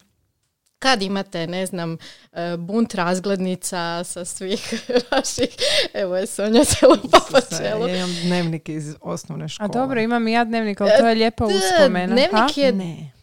kad 0.79 1.01
imate, 1.01 1.47
ne 1.47 1.65
znam, 1.65 1.97
e, 2.33 2.57
bunt 2.57 2.95
razglednica 2.95 4.03
sa 4.03 4.25
svih 4.25 4.87
vaših, 5.11 5.49
evo 5.93 6.17
je 6.17 6.27
Sonja 6.27 6.63
celo 6.63 6.97
pa 7.11 7.19
po 7.31 7.37
čelu. 7.57 7.87
Ja 7.87 7.95
imam 7.95 8.15
dnevnik 8.23 8.69
iz 8.69 8.95
osnovne 9.01 9.49
škole. 9.49 9.69
A 9.69 9.73
dobro, 9.73 10.01
imam 10.01 10.27
i 10.27 10.31
ja 10.31 10.43
dnevnik, 10.43 10.81
ali 10.81 10.91
to 10.99 11.07
je 11.07 11.15
lijepa 11.15 11.45
uspomena. 11.45 12.13
Dnevnik 12.13 12.31
ha? 12.31 12.47
je 12.55 12.71
Ne. 12.71 13.16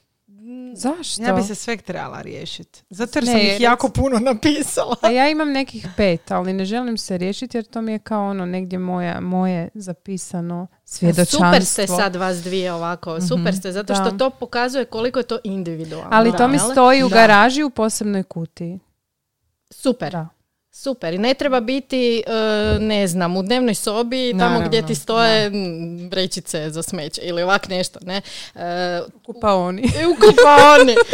Zašto? 0.74 1.22
Ja 1.22 1.33
bi 1.33 1.42
se 1.42 1.55
sveg 1.55 1.83
trebala 1.83 2.20
riješiti. 2.20 2.83
Zato 2.90 3.18
jer 3.18 3.24
Ne, 3.24 3.33
sam 3.33 3.40
jer 3.40 3.55
ih 3.55 3.61
jako 3.61 3.88
puno 3.88 4.18
napisala. 4.20 4.96
A 5.03 5.11
ja 5.11 5.29
imam 5.29 5.53
nekih 5.53 5.87
pet, 5.96 6.31
ali 6.31 6.53
ne 6.53 6.64
želim 6.64 6.98
se 6.98 7.18
riješiti 7.18 7.57
jer 7.57 7.64
to 7.64 7.83
mi 7.83 7.92
je 7.92 7.98
kao 7.98 8.27
ono 8.27 8.46
negdje 8.46 8.79
moja, 8.79 9.20
moje 9.20 9.68
zapisano 9.74 10.66
svjedočanstvo. 10.85 11.38
Super 11.38 11.64
ste 11.64 11.87
sad 11.87 12.16
vas 12.16 12.37
dvije 12.37 12.72
ovako, 12.72 13.20
super 13.20 13.57
ste, 13.57 13.72
zato 13.72 13.94
što 13.94 14.05
Da. 14.05 14.18
to 14.18 14.31
pokazuje 14.31 14.85
koliko 14.85 15.18
je 15.18 15.22
to 15.22 15.38
individualno. 15.44 16.09
Ali 16.12 16.33
to 16.33 16.48
mi 16.48 16.59
stoji 16.59 17.03
u 17.03 17.09
Da. 17.09 17.14
garaži 17.14 17.62
u 17.62 17.70
posebnoj 17.70 18.22
kutiji. 18.22 18.79
Super. 19.70 20.12
Da. 20.12 20.29
Super. 20.77 21.15
I 21.15 21.19
ne 21.19 21.35
treba 21.35 21.61
biti, 21.61 22.23
e, 22.27 22.33
ne 22.81 23.07
znam, 23.07 23.37
u 23.37 23.43
dnevnoj 23.43 23.75
sobi, 23.75 24.31
tamo 24.31 24.45
Naravno, 24.45 24.69
gdje 24.69 24.87
ti 24.87 24.95
stoje 24.95 25.47
m, 25.47 26.09
vrećice 26.11 26.71
za 26.71 26.83
smeće 26.83 27.21
ili 27.25 27.43
ovak 27.43 27.69
nešto, 27.69 27.99
ne. 28.03 28.21
E, 28.55 29.01
Kupaoni. 29.27 29.83
u 29.83 30.15
kupaoni. 30.15 30.95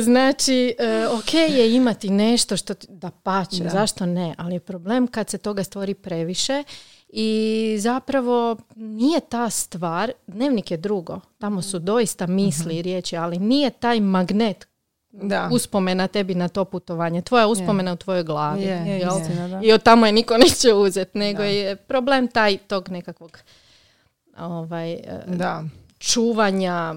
Znači, 0.00 0.74
e, 0.78 1.06
ok 1.08 1.34
je 1.34 1.74
imati 1.74 2.10
nešto 2.10 2.56
što 2.56 2.74
ti, 2.74 2.86
da 2.90 3.10
pače, 3.10 3.62
Da. 3.62 3.68
zašto 3.70 4.06
ne, 4.06 4.34
ali 4.38 4.54
je 4.54 4.60
problem 4.60 5.06
kad 5.06 5.30
se 5.30 5.38
toga 5.38 5.64
stvori 5.64 5.94
previše 5.94 6.64
i 7.08 7.76
zapravo 7.80 8.56
nije 8.76 9.20
ta 9.20 9.50
stvar, 9.50 10.12
dnevnik 10.26 10.70
je 10.70 10.76
drugo, 10.76 11.20
tamo 11.38 11.62
su 11.62 11.78
doista 11.78 12.26
misli 12.26 12.76
i 12.76 12.82
riječi, 12.82 13.16
ali 13.16 13.38
nije 13.38 13.70
taj 13.70 14.00
magnet 14.00 14.67
Da. 15.12 15.48
uspomena 15.52 16.06
tebi 16.08 16.34
na 16.34 16.48
to 16.48 16.64
putovanje, 16.64 17.22
tvoja 17.22 17.46
uspomena 17.46 17.92
u 17.92 17.96
tvojoj 17.96 18.22
glavi. 18.24 18.62
Je, 18.62 18.76
Je, 18.86 18.98
jel? 18.98 19.12
istina, 19.20 19.48
da. 19.48 19.60
I 19.62 19.72
od 19.72 19.82
tamo 19.82 20.06
je 20.06 20.12
niko 20.12 20.36
neće 20.48 20.72
uzeti, 20.74 21.18
nego 21.18 21.38
Da. 21.38 21.44
je 21.44 21.76
problem 21.76 22.28
taj 22.28 22.58
tog 22.58 22.88
nekakvog 22.88 23.38
ovaj, 24.38 24.92
e, 24.92 25.00
Da. 25.26 25.64
čuvanja 25.98 26.94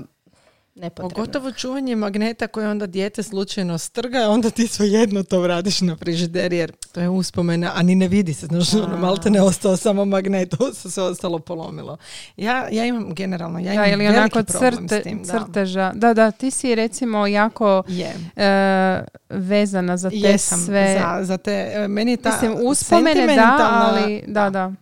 nepotrebno. 0.76 1.10
Pogotovo 1.10 1.52
čuvanje 1.52 1.96
magneta 1.96 2.48
koje 2.48 2.70
onda 2.70 2.86
dijete 2.88 3.24
slučajno 3.24 3.78
strga, 3.78 4.30
onda 4.30 4.50
ti 4.50 4.68
svejedno 4.68 5.24
to 5.24 5.40
vratiš 5.40 5.82
na 5.82 5.96
frižider 5.96 6.54
jer 6.54 6.72
to 6.92 7.02
je 7.02 7.10
uspomena, 7.10 7.72
a 7.76 7.82
ni 7.82 7.96
ne 7.96 8.08
vidi 8.08 8.34
se. 8.34 8.46
Znači, 8.46 8.78
ono, 8.78 8.98
malte 8.98 9.30
ne 9.30 9.42
ostao 9.42 9.78
samo 9.78 10.06
magnet, 10.06 10.54
ovo 10.60 10.74
se 10.74 11.02
ostalo 11.02 11.40
polomilo. 11.40 11.98
Ja, 12.38 12.68
ja 12.72 12.86
imam 12.86 13.14
generalno, 13.16 13.60
ja 13.60 13.74
imam 13.74 13.86
Da, 13.86 13.94
ili 13.94 14.08
onako 14.08 14.44
crte, 14.44 15.00
s 15.00 15.04
tim. 15.04 15.24
Da. 15.24 15.40
crteža. 15.40 15.92
Da, 15.96 16.14
da, 16.14 16.32
ti 16.32 16.52
si 16.52 16.76
recimo 16.76 17.28
jako 17.28 17.84
Je. 17.88 18.16
e, 18.36 19.04
vezana 19.30 19.98
za 19.98 20.10
te 20.10 20.16
Jesam 20.16 20.60
sve. 20.60 21.00
za, 21.00 21.24
za 21.24 21.38
te, 21.38 21.72
e, 21.76 21.88
meni 21.88 22.12
je 22.12 22.18
ta 22.18 22.32
Mislim, 22.32 22.58
uspomene 22.64 23.36
da, 23.36 23.90
ali 23.94 24.24
da, 24.28 24.50
da. 24.50 24.74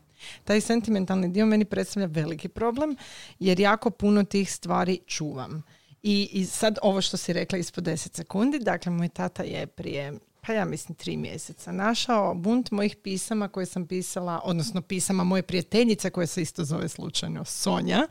taj 0.43 0.61
sentimentalni 0.61 1.27
dio 1.29 1.45
meni 1.45 1.65
predstavlja 1.65 2.07
veliki 2.07 2.47
problem 2.47 2.95
jer 3.39 3.59
jako 3.59 3.89
puno 3.89 4.23
tih 4.23 4.53
stvari 4.53 4.99
čuvam. 5.07 5.63
I, 6.03 6.29
I 6.31 6.45
sad 6.45 6.77
ovo 6.81 7.01
što 7.01 7.17
si 7.17 7.33
rekla 7.33 7.57
ispod 7.57 7.83
10 7.83 8.15
sekundi, 8.15 8.59
dakle 8.59 8.91
moj 8.91 9.09
tata 9.09 9.43
je 9.43 9.67
prije 9.67 10.19
pa 10.49 10.53
ja 10.53 10.65
mislim 10.65 10.95
tri 10.95 11.17
mjeseca 11.17 11.71
našao 11.71 12.33
bunt 12.33 12.71
mojih 12.71 12.95
pisama 12.95 13.47
koje 13.47 13.65
sam 13.65 13.87
pisala, 13.87 14.41
odnosno 14.43 14.81
pisama 14.81 15.23
moje 15.23 15.41
prijateljice 15.41 16.09
koja 16.09 16.27
se 16.27 16.41
isto 16.41 16.63
zove 16.63 16.89
slučajno 16.89 17.45
Sonja, 17.45 18.07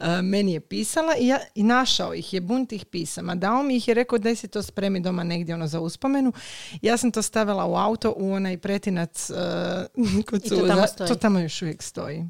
e, 0.00 0.22
meni 0.22 0.52
je 0.52 0.60
pisala 0.60 1.16
i, 1.18 1.26
ja, 1.26 1.38
i 1.54 1.62
našao 1.62 2.14
ih 2.14 2.32
je 2.34 2.40
bunt 2.40 2.68
tih 2.68 2.84
pisama. 2.84 3.34
Dao 3.34 3.62
mi 3.62 3.76
ih 3.76 3.88
i 3.88 3.94
rekao 3.94 4.18
da 4.18 4.34
si 4.34 4.48
to 4.48 4.62
spremi 4.62 5.00
doma 5.00 5.24
negdje 5.24 5.54
ono 5.54 5.66
za 5.66 5.80
uspomenu. 5.80 6.32
Ja 6.82 6.96
sam 6.96 7.10
to 7.10 7.22
stavila 7.22 7.66
u 7.66 7.76
auto 7.76 8.14
u 8.16 8.32
onaj 8.32 8.58
pretinac 8.58 9.30
e, 9.30 9.34
kod 10.30 10.44
I 10.44 10.48
to 10.48 10.56
suza. 10.56 10.74
tamo 10.74 10.86
stoji. 10.86 11.08
To 11.08 11.14
tamo 11.14 11.38
još 11.38 11.62
uvijek 11.62 11.82
stoji. 11.82 12.24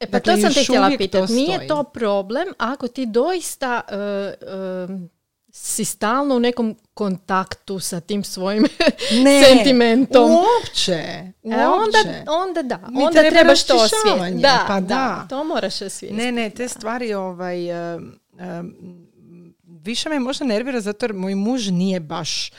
E 0.00 0.06
pa 0.06 0.18
Dakle, 0.18 0.34
to 0.34 0.40
sam 0.40 0.54
te 0.54 0.64
htjela 0.64 0.90
pitati. 0.98 1.32
Nije 1.32 1.66
to 1.66 1.82
problem 1.84 2.48
ako 2.58 2.88
ti 2.88 3.06
doista 3.06 3.80
e, 3.88 3.94
e, 3.94 5.10
si 5.52 5.84
stalno 5.84 6.36
u 6.36 6.40
nekom 6.40 6.76
kontaktu 6.94 7.80
sa 7.80 8.00
tim 8.00 8.24
svojim 8.24 8.66
Ne, 9.24 9.44
sentimentom. 9.44 10.30
Uopće. 10.30 10.92
E, 10.92 11.32
uopće. 11.44 11.98
onda, 11.98 12.32
onda 12.32 12.62
da, 12.62 12.80
Mi 12.88 13.02
onda 13.02 13.20
treba 13.20 13.30
trebaš 13.30 13.64
to 13.64 13.74
osvijestiti. 13.74 14.42
Da, 14.42 14.64
Pa 14.68 14.80
da, 14.80 14.86
da. 14.86 15.26
to 15.28 15.44
moraš 15.44 15.74
osvijestiti. 15.74 16.14
Ne, 16.14 16.32
ne, 16.32 16.50
te 16.50 16.68
stvari 16.68 17.14
ovaj, 17.14 17.94
um, 17.96 18.20
um, 18.38 19.06
više 19.64 20.08
me 20.08 20.18
možda 20.18 20.44
nervira 20.44 20.80
zato 20.80 21.06
jer 21.06 21.12
moj 21.12 21.34
muž 21.34 21.68
nije 21.68 22.00
baš 22.00 22.50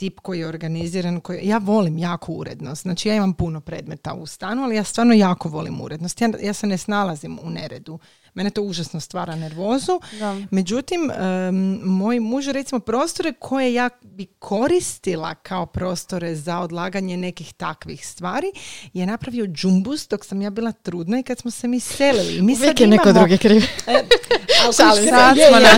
tip 0.00 0.20
koji 0.20 0.38
je 0.38 0.46
organiziran. 0.46 1.20
Koji, 1.20 1.40
ja 1.42 1.58
volim 1.58 1.98
jako 1.98 2.32
urednost. 2.32 2.82
Znači 2.82 3.08
ja 3.08 3.14
imam 3.14 3.32
puno 3.32 3.60
predmeta 3.60 4.14
u 4.14 4.26
stanu, 4.26 4.62
ali 4.62 4.76
ja 4.76 4.84
stvarno 4.84 5.14
jako 5.14 5.48
volim 5.48 5.80
urednost. 5.80 6.20
Ja, 6.20 6.30
ja 6.42 6.52
se 6.52 6.66
ne 6.66 6.78
snalazim 6.78 7.38
u 7.42 7.50
neredu. 7.50 7.98
Mene 8.34 8.50
to 8.50 8.62
užasno 8.62 9.00
stvara 9.00 9.36
nervozu. 9.36 10.00
Da. 10.18 10.36
Međutim, 10.50 11.10
em, 11.10 11.54
moj 11.82 12.20
muž 12.20 12.48
recimo 12.48 12.80
prostore 12.80 13.32
koje 13.32 13.74
ja 13.74 13.88
bi 14.02 14.26
koristila 14.28 15.34
kao 15.34 15.66
prostore 15.66 16.34
za 16.36 16.58
odlaganje 16.58 17.16
nekih 17.16 17.52
takvih 17.52 18.06
stvari 18.06 18.46
je 18.92 19.06
napravio 19.06 19.46
džumbus 19.46 20.08
dok 20.08 20.24
sam 20.24 20.42
ja 20.42 20.50
bila 20.50 20.72
trudna 20.72 21.18
i 21.18 21.22
kad 21.22 21.38
smo 21.38 21.50
se 21.50 21.68
mi 21.68 21.80
selili. 21.80 22.42
Mi 22.42 22.52
Uvijek 22.54 22.80
je 22.80 22.86
neko 22.86 23.08
imamo- 23.08 23.20
drugi 23.20 23.38
kriv. 23.38 23.62
E, 23.88 24.72
sad 24.72 24.96
Je, 24.96 25.48
smo 25.48 25.56
je. 25.58 25.70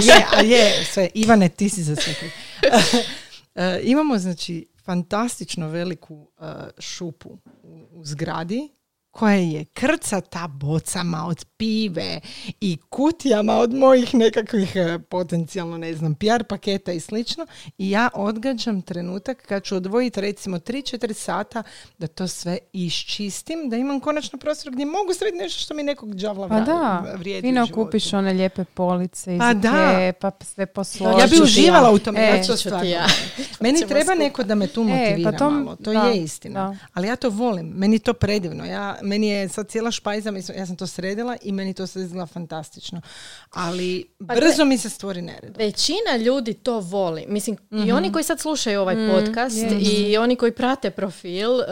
Je, 0.43 0.51
je, 0.51 0.85
sve. 0.85 1.09
Ivane, 1.15 1.49
ti 1.49 1.69
si 1.69 1.83
za 1.83 1.97
sve 1.97 2.15
kriv. 2.15 2.31
E, 3.55 3.81
imamo, 3.83 4.19
znači, 4.19 4.67
fantastično 4.85 5.69
veliku 5.69 6.31
e, 6.41 6.45
šupu 6.79 7.39
u, 7.63 7.87
u 7.91 8.05
zgradi 8.05 8.69
koja 9.13 9.35
je 9.35 9.65
krcata 9.65 10.47
bocama 10.49 11.27
od 11.27 11.45
pive 11.57 12.21
i 12.61 12.77
kutijama 12.89 13.57
od 13.57 13.75
mojih 13.75 14.15
nekakvih 14.15 14.73
e, 14.77 14.99
potencijalno, 14.99 15.79
ne 15.79 15.95
znam, 15.95 16.15
PR 16.15 16.45
paketa 16.49 16.93
i 16.93 17.01
slično. 17.01 17.47
I 17.79 17.91
ja 17.91 18.09
odgađam 18.15 18.83
trenutak 18.83 19.43
kad 19.47 19.63
ću 19.65 19.77
odvojiti 19.77 20.21
recimo 20.21 20.59
3-4 20.59 21.13
sata 21.13 21.63
da 21.99 22.07
to 22.07 22.29
sve 22.29 22.59
iščistim, 22.73 23.69
da 23.69 23.77
imam 23.77 24.01
konačno 24.01 24.39
prostor 24.39 24.73
gdje 24.73 24.87
mogu 24.87 25.15
staviti 25.15 25.37
nešto 25.37 25.61
što 25.61 25.75
mi 25.75 25.83
nekog 25.83 26.15
džavla 26.15 26.49
Pa 26.49 26.61
da, 26.61 27.05
vrijedi 27.17 27.49
fino 27.49 27.67
kupiš 27.75 28.13
one 28.13 28.33
lijepe 28.33 28.65
police 28.65 29.35
iz 29.35 29.39
Pa 29.39 29.55
da. 29.55 30.13
Pa 30.21 30.31
sve 30.41 30.67
posložiš. 30.67 31.21
Ja 31.21 31.27
bi 31.29 31.43
uživala 31.43 31.89
ja. 31.89 31.95
u 31.95 31.99
tome. 31.99 32.21
E, 32.21 32.37
ja 32.39 32.57
stvarno 32.57 32.89
ja. 32.89 33.07
Meni 33.61 33.79
treba 33.79 34.01
skupa. 34.01 34.15
neko 34.15 34.43
da 34.43 34.55
me 34.55 34.67
tu 34.67 34.81
E, 34.81 34.85
motivira 34.85 35.33
pa 35.33 35.39
to- 35.39 35.51
malo. 35.51 35.77
To 35.77 35.93
da, 35.93 36.03
je 36.03 36.23
istina. 36.23 36.69
da. 36.71 36.77
Ali 36.93 37.09
ja 37.09 37.17
to 37.17 37.31
volim. 37.31 37.67
Meni 37.67 37.99
to 37.99 38.13
predivno. 38.13 38.65
Ja, 38.65 38.99
meni 39.03 39.29
je 39.29 39.49
sad 39.49 39.69
cijela 39.69 39.91
špajza, 39.91 40.31
mislim, 40.31 40.59
ja 40.59 40.67
sam 40.67 40.77
to 40.77 40.87
sredila 40.87 41.37
i 41.43 41.53
meni 41.53 41.75
to 41.75 41.87
sve 41.87 42.03
izgleda 42.03 42.27
fantastično. 42.27 43.01
Ali 43.51 44.07
Pa 44.19 44.35
brzo 44.35 44.65
mi 44.65 44.79
se 44.79 44.91
stvori 44.91 45.23
nered. 45.23 45.57
Većina 45.57 46.17
ljudi 46.19 46.55
to 46.55 46.81
voli. 46.81 47.25
Mislim, 47.29 47.57
i 47.71 47.77
Mhm. 47.77 47.91
oni 47.93 48.13
koji 48.13 48.25
sad 48.25 48.41
slušaju 48.41 48.81
ovaj 48.81 48.95
Mm, 48.97 49.11
podcast 49.11 49.57
je. 49.57 49.79
i 49.81 50.17
oni 50.17 50.37
koji 50.37 50.53
prate 50.53 50.91
profil, 50.91 51.33
e, 51.53 51.65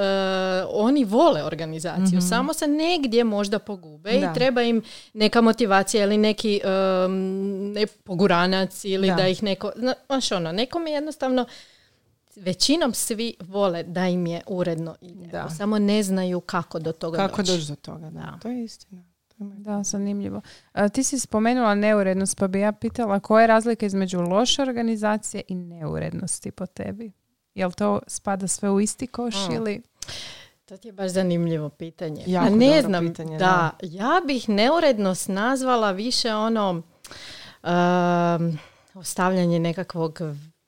oni 0.66 1.04
vole 1.04 1.44
organizaciju. 1.44 2.20
Samo 2.22 2.54
se 2.54 2.66
negdje 2.66 3.24
možda 3.24 3.58
pogube. 3.58 4.10
Da. 4.10 4.16
i 4.20 4.34
treba 4.34 4.62
im 4.62 4.82
neka 5.14 5.40
motivacija 5.40 6.04
ili 6.04 6.16
neki 6.18 6.60
em, 6.64 7.12
ne, 7.72 7.86
poguranac 7.86 8.84
ili 8.84 9.08
Da. 9.08 9.14
da, 9.14 9.28
ih 9.28 9.42
neko... 9.42 9.72
zna- 9.76 9.94
Znaš 10.06 10.32
ono, 10.32 10.52
nekom 10.52 10.86
je 10.86 10.92
jednostavno 10.92 11.46
većinom 12.40 12.94
svi 12.94 13.34
vole 13.40 13.82
da 13.82 14.06
im 14.06 14.26
je 14.26 14.40
uredno 14.46 14.96
i 15.00 15.08
lijepo. 15.08 15.30
Da. 15.32 15.48
Samo 15.48 15.78
ne 15.78 16.02
znaju 16.02 16.40
kako 16.40 16.78
do 16.78 16.92
toga 16.92 17.16
Kako 17.18 17.36
doći. 17.36 17.52
doći 17.52 17.66
do 17.68 17.76
toga? 17.76 18.10
Da. 18.10 18.38
To 18.42 18.48
je 18.48 18.64
istina. 18.64 19.02
To 19.28 19.44
je- 19.44 19.50
Da, 19.54 19.82
zanimljivo. 19.82 20.40
A, 20.72 20.88
ti 20.88 21.04
si 21.04 21.18
spomenula 21.18 21.74
neurednost, 21.74 22.36
pa 22.38 22.48
bi 22.48 22.60
ja 22.60 22.72
pitala 22.72 23.20
koja 23.20 23.40
je 23.40 23.46
razlika 23.46 23.86
između 23.86 24.20
loše 24.20 24.62
organizacije 24.62 25.42
i 25.48 25.54
neurednosti 25.54 26.50
po 26.50 26.66
tebi? 26.66 27.12
Jel 27.54 27.72
to 27.72 28.00
spada 28.06 28.48
sve 28.48 28.70
u 28.70 28.80
isti 28.80 29.06
koš 29.06 29.34
A. 29.36 29.54
ili... 29.54 29.82
To 30.64 30.76
ti 30.76 30.88
je 30.88 30.92
baš 30.92 31.10
zanimljivo 31.10 31.68
pitanje. 31.68 32.22
Jako 32.26 32.46
A 32.46 32.50
ne 32.50 32.66
dobro 32.66 32.82
znam, 32.82 33.08
pitanje, 33.08 33.38
da, 33.38 33.70
ja 33.82 34.20
bih 34.26 34.48
neurednost 34.48 35.28
nazvala 35.28 35.90
više 35.90 36.34
ono 36.34 36.70
um, 37.62 38.58
ostavljanje 38.94 39.58
nekakvog 39.58 40.18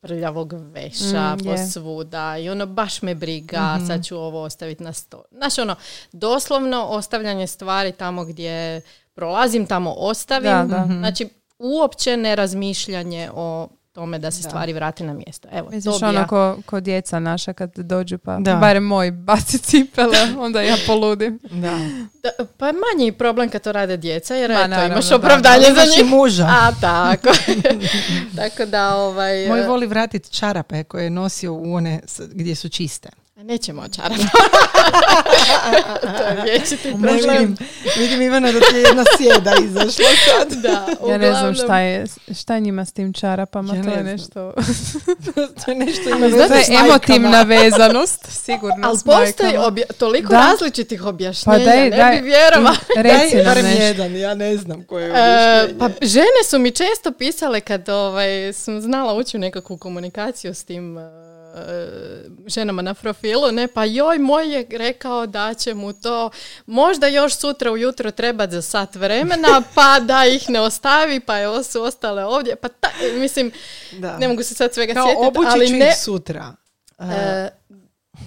prljavog 0.02 0.52
veša 0.54 1.04
Mm, 1.34 1.44
po 1.44 1.50
je. 1.50 1.66
svuda 1.66 2.36
i 2.38 2.50
ono 2.50 2.66
baš 2.66 3.02
me 3.02 3.14
briga, 3.14 3.74
Mhm. 3.76 3.86
sad 3.86 4.04
ću 4.04 4.16
ovo 4.16 4.42
ostaviti 4.42 4.82
na 4.82 4.92
sto. 4.92 5.22
Znaš 5.30 5.58
ono, 5.58 5.76
doslovno 6.12 6.82
ostavljanje 6.82 7.46
stvari 7.46 7.92
tamo 7.92 8.24
gdje 8.24 8.80
prolazim, 9.14 9.66
tamo 9.66 9.92
ostavim. 9.92 10.50
Da, 10.50 10.64
da. 10.64 10.84
Znači, 10.88 11.28
uopće 11.58 12.16
ne 12.16 12.36
razmišljanje 12.36 13.30
o 13.34 13.68
tome 13.92 14.18
da 14.18 14.30
se 14.30 14.42
stvari 14.42 14.72
vrate 14.72 15.04
na 15.04 15.14
mjesto. 15.14 15.48
Evo, 15.52 15.68
Misliš 15.70 15.94
to 15.94 15.98
bi 16.00 16.04
ono 16.06 16.18
ja- 16.20 16.26
ko, 16.26 16.58
ko 16.66 16.80
djeca 16.80 17.20
naša 17.20 17.52
kad 17.52 17.70
dođu 17.74 18.18
pa 18.18 18.36
Da. 18.36 18.56
barem 18.56 18.84
moj 18.84 19.10
baci 19.10 19.58
cipele, 19.60 20.16
onda 20.38 20.62
ja 20.62 20.76
poludim. 20.86 21.38
Da. 21.42 21.78
Da, 22.22 22.30
pa 22.58 22.66
je 22.66 22.72
manji 22.74 23.12
problem 23.12 23.48
kad 23.48 23.62
to 23.62 23.72
rade 23.72 23.96
djeca, 23.96 24.34
jer 24.34 24.50
Ma, 24.50 24.56
eto, 24.56 24.68
naravno, 24.68 24.92
imaš 24.92 25.08
da. 25.08 25.16
opravdanje 25.16 25.66
za 25.66 25.84
njih. 25.96 26.06
muža. 26.06 26.44
A, 26.44 26.70
tako. 26.80 27.28
tako 28.36 28.66
da, 28.66 28.96
ovaj... 28.96 29.48
Moj 29.48 29.62
voli 29.62 29.86
vratiti 29.86 30.30
čarape 30.30 30.84
koje 30.84 31.04
je 31.04 31.10
nosio 31.10 31.52
u 31.54 31.74
one 31.74 32.00
gdje 32.28 32.54
su 32.54 32.68
čiste. 32.68 33.08
Nećemo 33.42 33.82
očarati. 33.82 34.22
to 36.18 36.24
je 36.24 36.42
vječiti 36.44 36.88
Ne 36.88 37.08
problem. 37.08 37.38
vidim, 37.38 37.56
vidim 37.98 38.22
Ivana 38.22 38.52
da 38.52 38.60
ti 38.60 38.74
je 38.74 38.82
jedna 38.82 39.04
sjeda 39.16 39.52
izašla 39.62 40.04
sad. 40.26 40.52
Da, 40.52 40.86
Ja 41.02 41.18
ne 41.18 41.30
znam 41.30 41.40
uglavnom- 41.40 41.54
šta 41.56 41.78
je, 41.78 42.06
šta 42.34 42.54
je 42.54 42.60
njima 42.60 42.84
s 42.84 42.92
tim 42.92 43.12
čarapama, 43.12 43.74
Ja 43.74 43.82
to 43.82 43.90
ne 43.90 43.96
je 43.96 44.02
nešto... 44.04 44.52
to 45.58 45.70
je 45.70 45.76
nešto 45.76 46.08
ima 46.08 46.28
znate, 46.28 46.48
To 46.48 46.72
je 46.72 46.78
emotivna 46.80 47.42
vezanost, 47.42 48.26
sigurno 48.44 48.76
Ali 48.82 48.98
postoji 48.98 49.52
obja- 49.58 49.92
toliko 49.92 50.28
Da. 50.28 50.36
različitih 50.40 51.04
objašnjenja, 51.04 51.58
Pa 51.58 51.64
daj, 51.66 51.80
ne 51.80 51.90
daj. 51.92 52.16
bi 52.16 52.22
vjerovao. 52.22 52.74
Reci 52.96 53.36
Daj 53.36 53.44
nam 53.46 53.64
nešto. 53.64 53.82
jedan, 53.82 54.16
ja 54.16 54.34
ne 54.34 54.56
znam 54.56 54.84
koje 54.84 55.02
je 55.02 55.08
E, 55.08 55.12
objašnjenje. 55.12 55.78
pa 55.78 56.06
žene 56.06 56.42
su 56.44 56.58
mi 56.58 56.70
često 56.70 57.12
pisale 57.12 57.60
kad 57.60 57.88
ovaj, 57.88 58.28
sam 58.52 58.80
znala 58.80 59.14
ući 59.14 59.36
u 59.36 59.40
nekakvu 59.40 59.76
komunikaciju 59.76 60.54
s 60.54 60.64
tim 60.64 60.96
ženama 62.46 62.82
na 62.82 62.94
profilu, 62.94 63.52
ne, 63.52 63.68
pa 63.68 63.84
joj, 63.84 64.18
moj 64.18 64.54
je 64.54 64.66
rekao 64.70 65.26
da 65.26 65.54
će 65.54 65.74
mu 65.74 65.92
to 65.92 66.30
možda 66.66 67.06
još 67.06 67.36
sutra 67.36 67.72
ujutro 67.72 68.10
trebati 68.10 68.52
za 68.52 68.62
sat 68.62 68.94
vremena, 68.96 69.62
pa 69.74 70.00
da 70.00 70.26
ih 70.26 70.50
ne 70.50 70.60
ostavi, 70.60 71.20
pa 71.20 71.36
je 71.36 71.64
su 71.64 71.82
ostale 71.82 72.24
ovdje, 72.24 72.56
pa 72.56 72.68
ta, 72.68 72.88
mislim, 73.18 73.52
Da. 73.92 74.18
ne 74.18 74.28
mogu 74.28 74.42
se 74.42 74.54
sad 74.54 74.74
svega 74.74 74.94
Kao 74.94 75.06
sjetiti, 75.06 75.46
ali 75.48 75.68
ne, 75.68 75.94
sutra. 75.94 76.54
E, 76.98 77.48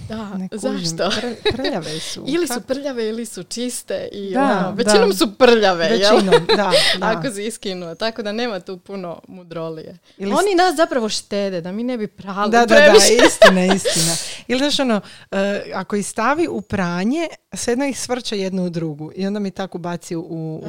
da, 0.09 0.37
ne 0.37 0.49
kužim, 0.49 0.59
zašto? 0.59 1.03
pr- 1.03 1.51
prljave 1.55 1.99
su. 2.13 2.23
Ili 2.27 2.47
su 2.47 2.61
prljave 2.67 3.09
ili 3.09 3.25
su 3.25 3.43
čiste 3.43 4.09
i 4.11 4.33
Da, 4.33 4.41
ono, 4.41 4.53
da. 4.61 4.69
većinom 4.69 5.13
su 5.13 5.35
prljave, 5.37 5.85
jel? 5.85 6.15
Većinom, 6.15 6.45
da. 6.55 6.71
da. 6.99 7.11
Ako 7.17 7.31
si 7.31 7.45
iskinuo, 7.45 7.95
tako 7.95 8.23
da 8.23 8.31
nema 8.31 8.59
tu 8.59 8.77
puno 8.77 9.21
mudrolije. 9.27 9.97
Ili 10.17 10.31
Oni 10.31 10.55
nas 10.55 10.75
zapravo 10.75 11.09
štede, 11.09 11.61
da 11.61 11.71
mi 11.71 11.83
ne 11.83 11.97
bi 11.97 12.07
prali 12.07 12.51
Da, 12.51 12.65
da, 12.65 12.75
da, 12.75 12.93
istina, 13.27 13.65
istina. 13.75 14.15
Ili 14.47 14.59
znaš 14.59 14.79
ono, 14.79 15.01
e, 15.31 15.61
ako 15.73 15.95
ih 15.95 16.07
stavi 16.07 16.47
u 16.47 16.61
pranje, 16.61 17.27
sedno 17.53 17.85
ih 17.85 17.99
svrče 17.99 18.39
jednu 18.39 18.65
u 18.65 18.69
drugu 18.69 19.11
i 19.15 19.27
onda 19.27 19.39
mi 19.39 19.51
tako 19.51 19.77
baci 19.77 20.15
u, 20.15 20.21
u. 20.21 20.61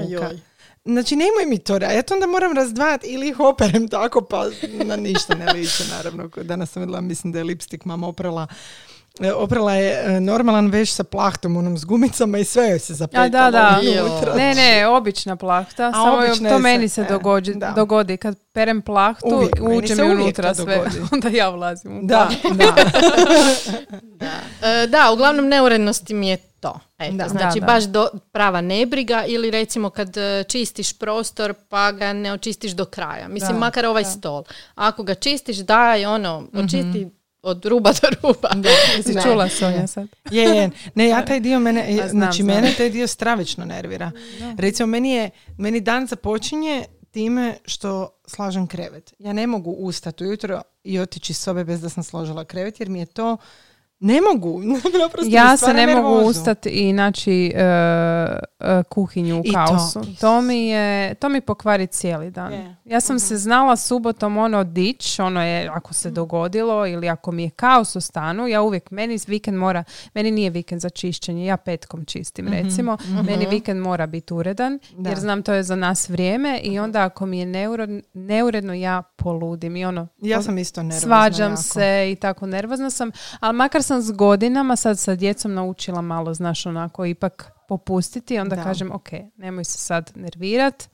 Znači, 0.84 1.16
nemoj 1.16 1.46
mi 1.46 1.58
to 1.58 1.78
raditi. 1.78 1.96
Ja 1.96 2.02
to 2.02 2.14
onda 2.14 2.26
moram 2.26 2.52
razdvajati 2.52 3.06
ili 3.06 3.28
ih 3.28 3.40
operem 3.40 3.88
tako, 3.88 4.20
pa 4.20 4.44
na 4.84 4.96
ništa 4.96 5.34
ne 5.34 5.52
liče, 5.52 5.84
naravno. 5.96 6.30
Danas 6.42 6.70
sam 6.70 6.82
vidjela, 6.82 7.00
mislim 7.00 7.32
da 7.32 7.38
je 7.38 7.44
lipstik 7.44 7.84
mama 7.84 8.08
oprala 8.08 8.46
Oprala 9.36 9.74
je 9.74 9.92
e, 10.06 10.20
normalan 10.20 10.66
veš 10.66 10.92
sa 10.92 11.04
plahtom, 11.04 11.56
onom 11.56 11.78
s 11.78 11.84
gumicama 11.84 12.38
i 12.38 12.44
sve 12.44 12.66
joj 12.66 12.78
se 12.78 12.94
zapetalo 12.94 13.24
A, 13.26 13.28
da, 13.30 13.50
da. 13.50 13.80
unutra. 14.02 14.34
Ne, 14.36 14.54
ne, 14.54 14.86
obična 14.88 15.36
plahta. 15.36 15.92
Samo 15.92 16.16
je- 16.16 16.28
obična 16.28 16.48
to 16.50 16.58
meni 16.58 16.88
se- 16.88 17.00
e, 17.00 17.04
dogodi, 17.06 17.54
da. 17.54 17.70
dogodi. 17.70 18.16
Kad 18.16 18.38
perem 18.52 18.82
plahtu, 18.82 19.26
Uvijek, 19.26 19.54
uđe 19.62 19.94
mi 19.96 20.02
unutra 20.04 20.54
sve. 20.54 20.80
Onda 21.12 21.28
ja 21.28 21.50
ulazim 21.50 21.98
u 21.98 22.00
Da, 22.02 22.28
plahtu. 22.42 22.54
da. 22.56 22.74
E, 24.62 24.86
da, 24.86 25.10
uglavnom 25.12 25.46
neurednosti 25.46 26.14
mi 26.14 26.28
je 26.28 26.36
to. 26.36 26.78
Eto, 26.98 27.14
Da. 27.14 27.28
znači 27.28 27.60
Da, 27.60 27.66
da. 27.66 27.66
baš 27.66 27.84
do, 27.84 28.08
prava 28.32 28.60
nebriga 28.60 29.24
ili 29.24 29.50
recimo 29.50 29.90
kad 29.90 30.16
e, 30.16 30.44
čistiš 30.44 30.92
prostor 30.92 31.54
pa 31.68 31.92
ga 31.92 32.12
ne 32.12 32.32
očistiš 32.32 32.72
do 32.72 32.84
kraja. 32.84 33.28
Mislim, 33.28 33.52
Da, 33.52 33.58
makar 33.58 33.86
ovaj 33.86 34.04
stol. 34.06 34.42
Ako 34.74 35.02
ga 35.02 35.14
čistiš, 35.14 35.56
daj 35.56 36.06
ono, 36.06 36.42
očisti 36.54 37.10
od 37.46 37.64
ruba 37.64 37.92
do 37.92 38.08
ruba. 38.22 38.48
Jesi 38.96 39.14
Ne. 39.14 39.22
čula 39.22 39.48
Sonja 39.48 39.86
sad? 39.86 40.06
Je, 40.30 40.42
je. 40.44 40.70
Ne, 40.94 41.08
ja 41.08 41.24
taj 41.24 41.40
dio 41.40 41.58
mene, 41.58 41.86
A, 41.88 42.08
znam, 42.08 42.08
znači 42.08 42.42
znam. 42.42 42.54
mene 42.56 42.74
taj 42.76 42.90
dio 42.90 43.06
stravično 43.06 43.64
nervira. 43.64 44.10
Recimo, 44.58 44.86
meni 44.86 45.10
je, 45.12 45.30
meni 45.58 45.80
dan 45.80 46.06
započinje 46.06 46.84
time 47.10 47.56
što 47.64 48.08
slažem 48.26 48.66
krevet. 48.66 49.14
Ja 49.18 49.32
ne 49.32 49.46
mogu 49.46 49.70
ustati 49.70 50.24
ujutro 50.24 50.62
i 50.84 50.98
otići 50.98 51.32
iz 51.32 51.38
sobe 51.38 51.64
bez 51.64 51.80
da 51.80 51.88
sam 51.88 52.02
složila 52.04 52.44
krevet, 52.44 52.80
jer 52.80 52.88
mi 52.88 52.98
je 52.98 53.06
to, 53.06 53.36
ne 54.00 54.20
mogu. 54.22 54.60
Ja 55.24 55.56
se 55.56 55.72
ne 55.74 55.86
mogu 55.86 56.08
nervozu. 56.08 56.30
ustati 56.30 56.68
i 56.70 56.92
naći 56.92 57.46
e, 57.46 57.60
e, 58.60 58.82
kuhinju 58.84 59.36
u 59.36 59.42
I 59.44 59.52
to. 59.52 59.54
kaosu. 59.56 60.00
To. 60.20 60.40
mi 60.40 60.66
je, 60.66 61.14
to 61.14 61.28
mi 61.28 61.40
pokvari 61.40 61.86
cijeli 61.86 62.30
dan. 62.30 62.52
Je. 62.52 62.76
Ja 62.84 63.00
sam 63.00 63.18
se 63.18 63.36
znala 63.36 63.76
subotom 63.76 64.36
ono 64.36 64.64
dić, 64.64 65.18
ono 65.18 65.44
je 65.44 65.68
ako 65.68 65.94
se 65.94 66.10
dogodilo 66.10 66.86
ili 66.86 67.08
ako 67.08 67.32
mi 67.32 67.42
je 67.42 67.50
kaos 67.50 67.96
u 67.96 68.00
stanu, 68.00 68.48
ja 68.48 68.62
uvijek, 68.62 68.90
meni 68.90 69.18
vikend 69.26 69.58
mora, 69.58 69.84
meni 70.14 70.30
nije 70.30 70.50
vikend 70.50 70.80
za 70.80 70.90
čišćenje, 70.90 71.46
ja 71.46 71.56
petkom 71.56 72.04
čistim 72.04 72.48
recimo, 72.48 72.96
meni 73.22 73.46
vikend 73.46 73.80
mora 73.80 74.06
biti 74.06 74.34
uredan, 74.34 74.78
Da. 74.92 75.08
jer 75.08 75.18
znam 75.18 75.42
to 75.42 75.52
je 75.52 75.62
za 75.62 75.76
nas 75.76 76.08
vrijeme 76.08 76.58
i 76.58 76.78
onda 76.78 77.02
ako 77.02 77.26
mi 77.26 77.38
je 77.38 77.46
neuredno, 77.46 78.00
neuredno 78.14 78.74
ja 78.74 79.02
poludim 79.16 79.76
i 79.76 79.84
ono, 79.84 80.08
Ja 80.18 80.42
sam 80.42 80.58
isto 80.58 80.82
nervozna. 80.82 81.00
svađam 81.00 81.50
jako. 81.52 81.62
se 81.62 82.08
i 82.08 82.16
tako 82.16 82.46
nervozna 82.46 82.90
sam, 82.90 83.10
ali 83.40 83.56
makar 83.56 83.82
sam 83.86 84.02
s 84.02 84.10
godinama 84.12 84.76
sad 84.76 84.98
sa 84.98 85.14
djecom 85.14 85.54
naučila 85.54 86.00
malo, 86.00 86.34
znaš, 86.34 86.66
onako 86.66 87.06
ipak 87.06 87.52
popustiti, 87.68 88.38
onda 88.38 88.56
Da. 88.56 88.62
kažem, 88.64 88.92
ok, 88.92 89.08
nemoj 89.36 89.64
se 89.64 89.78
sad 89.78 90.12
nervirat, 90.14 90.88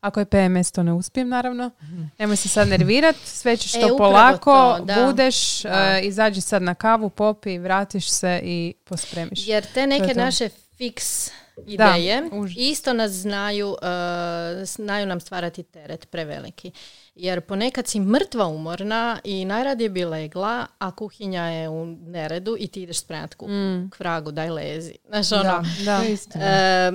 ako 0.00 0.20
je 0.20 0.26
PMS 0.26 0.70
to 0.70 0.82
ne 0.82 0.92
uspijem 0.92 1.28
naravno, 1.28 1.70
nemoj 2.18 2.36
se 2.36 2.48
sad 2.48 2.68
nervirat, 2.68 3.16
sve 3.16 3.56
ćeš 3.56 3.74
E, 3.76 3.80
to 3.80 3.96
polako, 3.98 4.74
to, 4.78 4.84
da. 4.84 5.06
budeš, 5.06 5.62
Da. 5.62 5.68
e, 5.92 6.02
izađi 6.02 6.40
sad 6.40 6.62
na 6.62 6.74
kavu, 6.74 7.10
popi, 7.10 7.58
vratiš 7.58 8.10
se 8.10 8.40
i 8.42 8.74
pospremiš. 8.84 9.46
Jer 9.48 9.66
te 9.66 9.86
neke 9.86 10.14
To 10.14 10.20
naše 10.20 10.48
fiks 10.76 11.30
ideje 11.58 12.22
už- 12.22 12.54
isto 12.58 12.92
nas 12.92 13.10
znaju, 13.12 13.76
e, 13.82 14.64
znaju 14.66 15.06
nam 15.06 15.20
stvarati 15.20 15.62
teret 15.62 16.10
preveliki. 16.10 16.72
Jer 17.16 17.40
ponekad 17.40 17.86
si 17.86 18.00
mrtva 18.00 18.46
umorna 18.46 19.18
i 19.24 19.44
najradije 19.44 19.88
bi 19.88 20.04
legla, 20.04 20.66
a 20.78 20.90
kuhinja 20.90 21.42
je 21.42 21.68
u 21.68 21.86
neredu 21.86 22.56
i 22.58 22.66
ti 22.66 22.82
ideš 22.82 22.98
spremati 22.98 23.36
kuhinju. 23.36 23.78
Mm. 23.78 23.90
K 23.90 24.00
vragu, 24.00 24.30
daj 24.32 24.50
lezi. 24.50 24.94
Znaš, 25.08 25.32
ono, 25.32 25.42
Da, 25.84 26.02
Da. 26.34 26.40
E, 26.40 26.92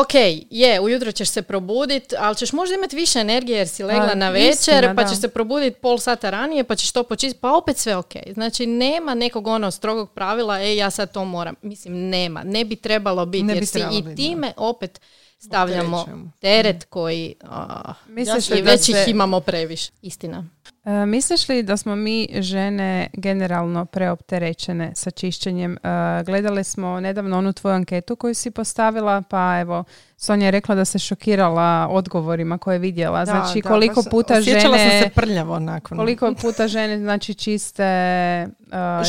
ok, 0.00 0.14
je, 0.50 0.80
ujutro 0.80 1.12
ćeš 1.12 1.28
se 1.28 1.42
probudit, 1.42 2.14
ali 2.18 2.36
ćeš 2.36 2.52
možda 2.52 2.74
imati 2.74 2.96
više 2.96 3.18
energije 3.18 3.58
jer 3.58 3.68
si 3.68 3.82
legla 3.84 4.10
A, 4.12 4.14
na 4.14 4.30
večer, 4.30 4.50
istina, 4.50 4.94
pa 4.94 5.02
da. 5.02 5.08
ćeš 5.08 5.20
se 5.20 5.28
probuditi 5.28 5.80
pol 5.80 5.98
sata 5.98 6.30
ranije, 6.30 6.64
pa 6.64 6.74
ćeš 6.74 6.92
to 6.92 7.02
počistiti, 7.02 7.40
pa 7.40 7.56
opet 7.56 7.76
sve 7.76 7.96
ok. 7.96 8.12
Znači, 8.32 8.66
nema 8.66 9.14
nekog 9.14 9.46
ono 9.46 9.70
strogog 9.70 10.10
pravila, 10.10 10.60
e, 10.60 10.76
ja 10.76 10.90
sad 10.90 11.12
to 11.12 11.24
moram. 11.24 11.54
Mislim, 11.62 12.08
nema. 12.08 12.42
Ne 12.44 12.64
bi 12.64 12.76
trebalo 12.76 13.26
biti, 13.26 13.44
Ne 13.44 13.54
jer 13.54 13.60
bi 13.60 13.66
si 13.66 13.72
trebalo 13.72 13.98
i 13.98 14.02
biti, 14.02 14.14
da. 14.14 14.16
time 14.16 14.52
opet 14.56 15.00
stavljamo 15.38 16.04
teret 16.40 16.84
koji 16.84 17.34
a, 17.42 17.92
Misliš 18.08 18.50
i 18.50 18.62
da 18.62 18.70
već 18.70 18.88
ih 18.88 18.96
se- 18.96 19.10
imamo 19.10 19.40
previše. 19.40 19.92
Istina. 20.02 20.44
E, 20.86 21.06
misliš 21.06 21.48
li 21.48 21.62
da 21.62 21.76
smo 21.76 21.96
mi 21.96 22.28
žene 22.34 23.06
generalno 23.12 23.84
preopterećene 23.84 24.92
sa 24.94 25.10
čišćenjem? 25.10 25.72
E, 25.74 25.78
gledali 26.24 26.64
smo 26.64 27.00
nedavno 27.00 27.38
onu 27.38 27.52
tvoju 27.52 27.74
anketu 27.74 28.16
koju 28.16 28.34
si 28.34 28.50
postavila, 28.50 29.22
pa 29.22 29.58
evo, 29.60 29.84
Sonja 30.18 30.44
je 30.46 30.50
rekla 30.50 30.74
da 30.74 30.84
se 30.84 30.98
šokirala 30.98 31.88
odgovorima 31.90 32.58
koje 32.58 32.74
je 32.74 32.78
vidjela. 32.78 33.18
Da, 33.18 33.24
znači, 33.24 33.62
da, 33.62 33.68
koliko 33.68 34.02
baš 34.02 34.10
puta 34.10 34.34
Osjećala 34.34 34.78
žene... 34.78 34.90
sam 34.90 35.08
se 35.08 35.14
prljavo 35.14 35.58
nakon. 35.58 35.98
Koliko 35.98 36.34
puta 36.34 36.68
žene 36.68 36.98
znači 36.98 37.34
čiste 37.34 37.82
e, 37.82 38.46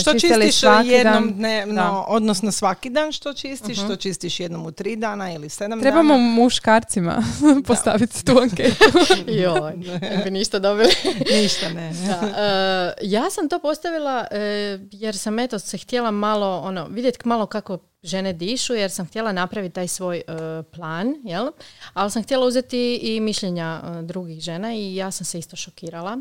Što 0.01 0.13
čistiš 0.13 0.63
jednom 0.85 1.23
dan? 1.23 1.33
dnevno, 1.33 1.73
Da. 1.75 2.03
odnosno 2.07 2.51
svaki 2.51 2.89
dan 2.89 3.11
što 3.11 3.33
čistiš, 3.33 3.77
što 3.77 3.95
čistiš 3.95 4.39
jednom 4.39 4.65
u 4.65 4.71
tri 4.71 4.95
dana 4.95 5.33
ili 5.33 5.49
sedam 5.49 5.81
Trebamo 5.81 6.13
dana. 6.13 6.23
muškarcima 6.23 7.23
postaviti 7.67 8.25
tu 8.25 8.37
anketu. 8.41 8.85
Joj, 9.41 9.73
ne 10.01 10.21
bi 10.23 10.31
ništa 10.31 10.59
dobili. 10.59 10.89
Ništa 11.33 11.66
ne. 11.75 11.93
Da, 12.07 12.27
e, 12.27 12.93
ja 13.01 13.29
sam 13.29 13.49
to 13.49 13.59
postavila 13.59 14.27
e, 14.31 14.79
jer 14.91 15.17
sam 15.17 15.39
eto 15.39 15.59
se 15.59 15.77
htjela 15.77 16.11
malo 16.11 16.59
ono 16.59 16.87
vidjeti 16.87 17.27
malo 17.27 17.45
kako 17.45 17.77
žene 18.03 18.33
dišu 18.33 18.73
jer 18.73 18.91
sam 18.91 19.05
htjela 19.05 19.31
napraviti 19.31 19.75
taj 19.75 19.87
svoj 19.87 20.17
e, 20.17 20.23
plan, 20.63 21.15
jel? 21.23 21.51
Ali 21.93 22.11
sam 22.11 22.23
htjela 22.23 22.45
uzeti 22.45 22.95
i 22.95 23.19
mišljenja 23.19 23.81
drugih 24.03 24.41
žena 24.41 24.73
i 24.73 24.95
ja 24.95 25.11
sam 25.11 25.25
se 25.25 25.39
isto 25.39 25.55
šokirala. 25.55 26.17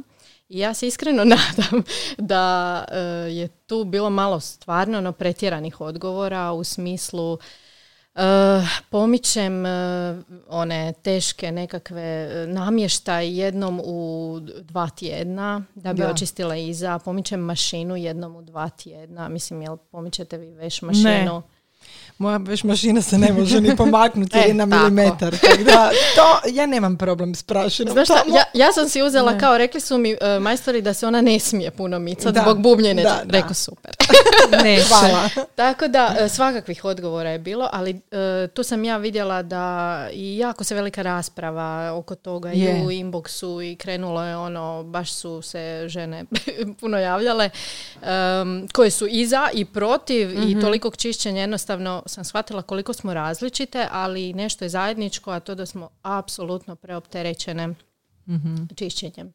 I 0.49 0.59
ja 0.59 0.75
se 0.75 0.87
iskreno 0.87 1.25
nadam 1.35 1.83
da 2.19 2.85
je 3.29 3.49
tu 3.49 3.85
bilo 3.85 4.11
malo 4.11 4.41
stvarno 4.41 4.99
ono, 4.99 5.13
pretjeranih 5.13 5.81
odgovora 5.81 6.53
u 6.53 6.65
smislu 6.65 7.39
Uh, 8.17 8.23
pomičem 8.91 9.65
uh, 9.65 9.71
one 10.49 10.93
teške 11.03 11.53
nekakve 11.53 12.29
uh, 12.29 12.53
namještaj 12.55 13.41
jednom 13.41 13.81
u 13.85 14.41
dva 14.63 14.89
tjedna 14.89 15.65
da 15.75 15.93
bi 15.93 16.01
Da. 16.01 16.11
očistila 16.11 16.57
iza, 16.57 16.99
pomičem 16.99 17.41
mašinu 17.41 17.97
jednom 17.97 18.37
u 18.37 18.43
dva 18.43 18.69
tjedna, 18.69 19.29
mislim 19.29 19.63
jel 19.63 19.77
pomičete 19.77 20.39
vi 20.39 20.51
veš 20.51 20.83
mašinu? 20.83 21.43
Moja 22.19 22.37
veš 22.37 22.65
mašina 22.65 23.03
se 23.03 23.19
ne 23.19 23.33
može 23.33 23.61
ni 23.61 23.77
pomaknuti 23.77 24.39
E, 24.49 24.55
na 24.55 24.67
tako. 24.67 24.83
milimetar. 24.91 25.39
Tako 25.39 25.63
da, 25.65 25.91
to, 26.15 26.49
ja 26.51 26.67
nemam 26.67 26.97
problem 26.97 27.35
s 27.35 27.43
prašinom. 27.43 27.93
Znaš 27.93 28.07
šta, 28.09 28.23
ja, 28.35 28.45
ja 28.55 28.73
sam 28.73 28.89
si 28.89 29.03
uzela 29.03 29.39
kao, 29.39 29.59
rekli 29.59 29.81
su 29.81 29.99
mi 29.99 30.17
e, 30.21 30.39
majstori 30.41 30.83
da 30.83 30.95
se 30.95 31.07
ona 31.07 31.21
ne 31.21 31.39
smije 31.39 31.71
puno 31.71 31.99
micati 31.99 32.33
Da. 32.35 32.41
zbog 32.43 32.61
bubnjenja. 32.61 33.03
Da, 33.03 33.21
da. 33.25 33.39
Rekao 33.39 33.55
super. 33.55 33.97
Neće. 34.65 34.89
Hvala. 34.89 35.29
Tako 35.55 35.89
da, 35.89 36.17
e, 36.21 36.29
svakakvih 36.29 36.85
odgovora 36.85 37.31
je 37.31 37.39
bilo, 37.39 37.69
ali 37.73 37.91
e, 38.11 38.49
tu 38.49 38.63
sam 38.63 38.85
ja 38.85 38.97
vidjela 38.97 39.43
da 39.43 39.87
i 40.13 40.39
jako 40.39 40.65
se 40.65 40.75
velika 40.75 41.03
rasprava 41.03 41.93
oko 41.95 42.15
toga 42.15 42.53
i 42.53 42.61
Je. 42.61 42.83
u 42.85 42.91
inboxu 42.91 43.73
i 43.73 43.77
krenulo 43.77 44.25
je 44.25 44.37
ono, 44.37 44.83
baš 44.83 45.13
su 45.13 45.43
se 45.43 45.85
žene 45.87 46.25
puno 46.81 46.99
javljale, 46.99 47.51
em, 48.03 48.69
koje 48.73 48.91
su 48.91 49.07
i 49.11 49.27
za 49.27 49.49
i 49.55 49.65
protiv 49.65 50.51
i 50.51 50.61
tolikog 50.61 50.97
čišćenja 50.97 51.41
jednostavno 51.41 52.03
sam 52.09 52.25
shvatila 52.25 52.63
koliko 52.63 52.93
smo 52.93 53.15
različite, 53.15 53.89
ali 53.91 54.33
nešto 54.33 54.65
je 54.65 54.69
zajedničko, 54.69 55.31
a 55.31 55.41
to 55.41 55.55
da 55.55 55.67
smo 55.67 55.89
apsolutno 56.03 56.77
preopterećene 56.77 57.75
čišćenjem. 58.77 59.33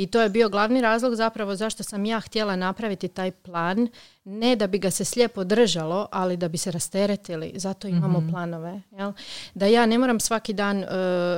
I 0.00 0.06
to 0.06 0.20
je 0.20 0.28
bio 0.28 0.48
glavni 0.48 0.80
razlog 0.80 1.14
zapravo 1.14 1.56
zašto 1.56 1.82
sam 1.82 2.04
ja 2.04 2.20
htjela 2.20 2.56
napraviti 2.56 3.08
taj 3.08 3.30
plan, 3.32 3.88
ne 4.24 4.56
da 4.56 4.66
bi 4.66 4.78
ga 4.78 4.90
se 4.90 5.04
slijepo 5.04 5.44
držalo, 5.44 6.08
ali 6.12 6.36
da 6.36 6.48
bi 6.48 6.58
se 6.58 6.70
rasteretili. 6.70 7.52
Zato 7.56 7.88
imamo 7.88 8.22
planove. 8.30 8.80
Jel? 8.90 9.12
Da 9.54 9.66
ja 9.66 9.86
ne 9.86 9.98
moram 9.98 10.20
svaki 10.20 10.52
dan 10.52 10.78
e, 10.78 10.86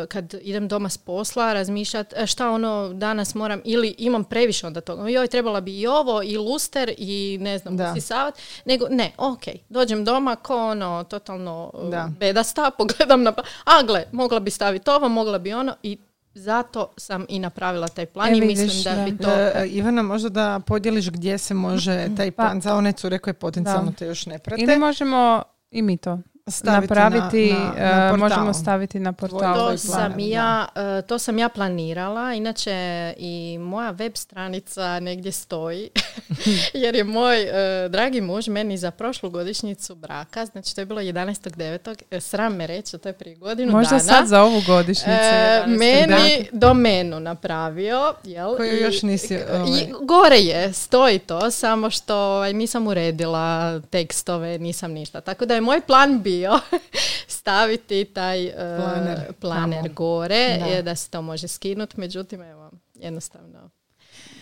kad 0.07 0.35
idem 0.42 0.68
doma 0.68 0.88
s 0.88 0.98
posla 0.98 1.53
razmišljati 1.53 2.14
e, 2.18 2.27
šta 2.27 2.51
ono 2.51 2.90
danas 2.90 3.35
moram 3.35 3.61
ili 3.64 3.94
imam 3.98 4.25
previše 4.25 4.66
onda 4.66 4.81
toga. 4.81 5.09
Joj, 5.09 5.27
trebala 5.27 5.61
bi 5.61 5.81
i 5.81 5.87
ovo, 5.87 6.22
i 6.22 6.37
luster, 6.37 6.94
i 6.98 7.38
ne 7.40 7.59
znam, 7.59 7.77
Da. 7.77 7.90
usisavat. 7.90 8.35
Nego 8.64 8.87
ne, 8.88 9.12
ok, 9.18 9.40
dođem 9.68 10.05
doma 10.05 10.37
ko 10.37 10.57
ono 10.59 11.05
totalno 11.05 11.72
Da. 11.83 12.09
bedasta, 12.11 12.70
pogledam 12.79 13.22
na... 13.22 13.33
pa- 13.33 13.42
A 13.66 13.83
gle, 13.83 14.05
mogla 14.12 14.40
bi 14.40 14.51
staviti 14.51 14.90
ovo, 14.90 15.09
mogla 15.09 15.38
bi 15.38 15.53
ono 15.53 15.75
i 15.83 15.98
zato 16.35 16.88
sam 16.97 17.27
i 17.29 17.38
napravila 17.38 17.88
taj 17.88 18.07
plan 18.07 18.29
E, 18.29 18.37
i 18.37 18.40
vidiš, 18.40 18.59
mislim 18.59 18.85
da, 18.87 18.95
da. 18.97 19.05
bi 19.05 19.18
to... 19.18 19.31
E, 19.31 19.66
Ivana, 19.66 20.03
možda 20.03 20.29
da 20.29 20.61
podijeliš 20.61 21.11
gdje 21.11 21.38
se 21.38 21.55
može 21.55 22.09
taj 22.16 22.31
Pa- 22.31 22.42
plan 22.42 22.61
za 22.61 22.75
one 22.75 22.92
cure 22.92 23.18
koje 23.18 23.35
potencijalno 23.35 23.90
Da. 23.90 23.97
te 23.97 24.07
još 24.07 24.27
ne 24.27 24.38
prate. 24.38 24.62
Ili 24.62 24.77
možemo 24.77 25.42
i 25.71 25.83
mi 25.83 25.97
to 25.97 26.18
staviti 26.47 26.81
napraviti, 26.89 27.53
na, 27.53 27.59
na, 27.59 27.65
na 27.65 28.07
e, 28.07 28.11
portal. 28.11 28.17
možemo 28.19 28.55
staviti 28.55 29.01
na 29.01 29.13
portal. 29.13 29.55
To 29.55 29.65
plan, 29.65 29.79
sam, 29.79 30.13
ja, 30.19 30.67
e, 30.99 31.03
to 31.03 31.19
sam 31.19 31.39
ja 31.39 31.49
planirala, 31.49 32.35
inače 32.35 32.75
i 33.17 33.59
moja 33.61 33.91
web 33.91 34.13
stranica 34.17 35.01
negdje 35.01 35.33
stoji, 35.33 35.91
jer 36.75 36.95
je 36.95 37.05
moj 37.05 37.43
e, 37.43 37.89
dragi 37.89 38.21
muž 38.21 38.49
meni 38.49 38.79
za 38.79 38.91
prošlu 38.91 39.31
godišnjicu 39.31 39.95
braka, 39.95 40.47
znači 40.47 40.75
to 40.75 40.81
je 40.81 40.87
bilo 40.87 41.01
11.9. 41.01 41.95
e, 42.11 42.21
Sram 42.21 42.55
me 42.55 42.67
reći, 42.67 42.99
to 42.99 43.09
je 43.09 43.13
prije 43.13 43.37
godinu 43.37 43.73
Možda 43.73 43.91
dana. 43.91 44.01
sad 44.03 44.27
za 44.27 44.43
ovu 44.43 44.63
godišnjicu. 44.67 45.11
E, 45.11 45.65
11. 45.67 45.79
meni 45.79 46.49
domenu 46.53 47.21
napravio, 47.21 48.15
jel? 48.25 48.57
Koju 48.57 48.73
I- 48.73 48.83
još 48.83 49.03
nisi, 49.03 49.35
i 49.35 49.39
ovaj- 49.53 49.87
gore 50.01 50.37
je, 50.37 50.73
stoji 50.73 51.19
to, 51.19 51.51
samo 51.51 51.91
što 51.91 52.17
ovaj, 52.17 52.53
nisam 52.53 52.87
uredila 52.87 53.81
tekstove, 53.81 54.59
nisam 54.59 54.93
ništa. 54.93 55.21
Tako 55.21 55.47
da 55.47 55.55
je 55.55 55.61
moj 55.61 55.81
plan 55.81 56.23
bio 56.23 56.32
staviti 57.29 58.05
taj 58.05 58.45
e, 58.45 58.53
Planer 58.77 59.33
planer 59.33 59.88
gore, 59.88 60.59
Da. 60.59 60.66
je 60.66 60.83
da 60.83 60.97
se 60.97 61.11
to 61.11 61.23
može 61.23 61.49
skinuti, 61.49 62.01
međutim, 62.01 62.42
evo, 62.42 62.71
jednostavno. 62.95 63.71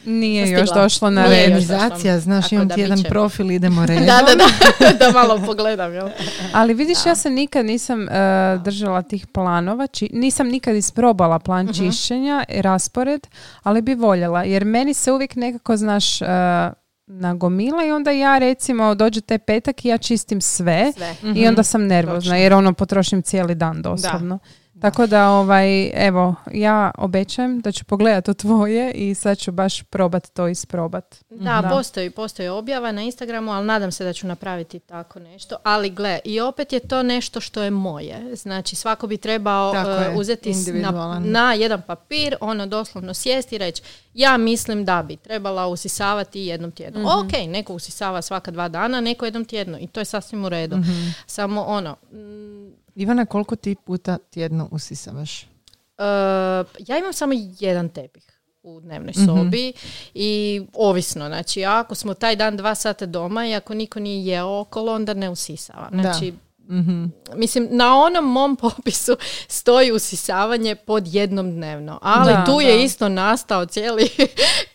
Nije 0.05 0.50
još 0.50 0.70
došlo 0.70 1.11
na 1.11 1.24
red. 1.24 1.42
Organizacija, 1.44 2.20
znaš, 2.20 2.53
imam 2.53 2.68
da 2.68 2.74
ti 2.74 2.81
jedan 2.81 3.03
profil, 3.03 3.50
idemo 3.50 3.87
redom. 3.87 4.07
Da, 4.07 4.22
da, 4.22 4.35
da, 4.35 4.92
da 5.00 5.12
malo 5.12 5.42
pogledam, 5.46 5.94
jel? 5.94 6.09
Ali 6.53 6.74
vidiš, 6.74 7.07
ja 7.07 7.14
se 7.14 7.31
nikad 7.31 7.66
nisam 7.66 8.09
e, 8.09 8.12
držala 8.59 9.03
tih 9.03 9.26
planova, 9.26 9.87
či, 9.87 10.11
nisam 10.12 10.46
nikad 10.48 10.76
isprobala 10.76 11.38
plan 11.38 11.66
Mhm. 11.66 11.74
čišćenja, 11.74 12.44
raspored, 12.50 13.26
ali 13.62 13.83
bi 13.83 13.94
voljela, 13.94 14.44
jer 14.44 14.64
meni 14.64 14.94
se 14.94 15.12
uvijek 15.12 15.37
nekako, 15.37 15.76
znaš, 15.76 16.22
e, 16.22 16.26
nagomila 17.11 17.85
i 17.85 17.90
onda 17.90 18.11
ja 18.11 18.38
recimo 18.38 18.94
dođe 18.94 19.20
taj 19.20 19.38
petak 19.38 19.85
i 19.85 19.88
ja 19.88 19.99
čistim 19.99 20.40
sve, 20.40 20.92
Sve. 20.96 21.16
i 21.37 21.46
onda 21.49 21.62
sam 21.62 21.87
nervozna 21.87 22.20
Točno. 22.20 22.37
jer 22.37 22.53
ono 22.55 22.73
potrošim 22.73 23.23
cijeli 23.23 23.55
dan 23.55 23.83
doslovno. 23.83 24.38
Tako 24.81 25.07
da, 25.07 25.31
ovaj, 25.31 25.90
evo, 26.07 26.35
ja 26.53 26.90
obećajem 26.99 27.61
da 27.61 27.73
ću 27.73 27.85
pogledati 27.85 28.27
to 28.27 28.35
tvoje 28.35 28.93
i 28.93 29.14
sad 29.14 29.38
ću 29.38 29.53
baš 29.53 29.83
probat 29.83 30.29
to 30.33 30.49
isprobat. 30.49 31.16
Da, 31.31 31.69
Postoji, 31.71 32.11
postoji 32.11 32.49
objava 32.49 32.93
na 32.93 33.03
Instagramu, 33.03 33.53
ali 33.53 33.66
nadam 33.66 33.93
se 33.93 34.05
da 34.05 34.12
ću 34.12 34.27
napraviti 34.27 34.79
tako 34.79 35.19
nešto. 35.21 35.57
Ali 35.62 35.90
gle, 35.90 36.19
i 36.25 36.40
opet 36.40 36.73
je 36.73 36.81
to 36.81 37.03
nešto 37.03 37.40
što 37.40 37.62
je 37.62 37.71
moje. 37.71 38.37
Znači, 38.37 38.77
svako 38.77 39.07
bi 39.07 39.16
trebao 39.16 39.71
uh, 39.71 39.77
je, 40.03 40.16
uzeti 40.16 40.53
na, 40.73 41.21
na 41.25 41.55
jedan 41.55 41.83
papir, 41.87 42.37
ono 42.40 42.66
doslovno 42.66 43.14
sjesti 43.14 43.55
i 43.55 43.59
reći, 43.59 43.83
ja 44.14 44.37
mislim 44.37 44.85
da 44.85 45.03
bi 45.03 45.16
trebala 45.16 45.66
usisavati 45.66 46.40
jednom 46.40 46.71
tjednu. 46.71 47.01
Ok, 47.07 47.33
neko 47.49 47.75
usisava 47.75 48.23
svaka 48.23 48.51
dva 48.51 48.69
dana, 48.69 49.01
neko 49.01 49.25
jednom 49.25 49.45
tjedno 49.45 49.79
i 49.79 49.87
to 49.87 50.01
je 50.01 50.05
sasvim 50.05 50.45
u 50.45 50.49
redu. 50.49 50.77
Samo 51.27 51.62
ono, 51.62 51.97
mm, 52.12 52.80
Ivana, 53.01 53.27
koliko 53.27 53.57
ti 53.57 53.77
puta 53.85 54.19
tjedno 54.31 54.69
usisavaš? 54.71 55.43
Uh, 55.43 55.47
ja 56.79 56.99
imam 56.99 57.13
samo 57.13 57.33
jedan 57.59 57.89
tepih 57.89 58.41
u 58.63 58.81
dnevnoj 58.81 59.13
sobi 59.13 59.73
i 60.15 60.63
ovisno, 60.75 61.27
znači 61.27 61.65
ako 61.65 61.95
smo 61.95 62.15
taj 62.15 62.37
dan 62.37 62.57
dva 62.57 62.75
sata 62.75 63.07
doma 63.07 63.47
i 63.47 63.55
ako 63.55 63.75
niko 63.75 64.01
nije 64.01 64.27
jeo 64.27 64.61
okolo, 64.61 64.95
onda 64.95 65.15
ne 65.15 65.31
usisavam. 65.31 65.91
Znači, 66.01 66.33
mislim, 67.35 67.69
na 67.71 67.97
onom 67.97 68.25
mom 68.25 68.57
popisu 68.57 69.17
stoji 69.49 69.93
usisavanje 69.93 70.75
pod 70.75 71.15
jednom 71.15 71.51
dnevno, 71.51 71.99
ali 72.03 72.33
Da, 72.33 72.45
tu 72.45 72.57
da. 72.57 72.63
je 72.63 72.85
isto 72.85 73.09
nastao 73.09 73.67
cijeli 73.67 74.09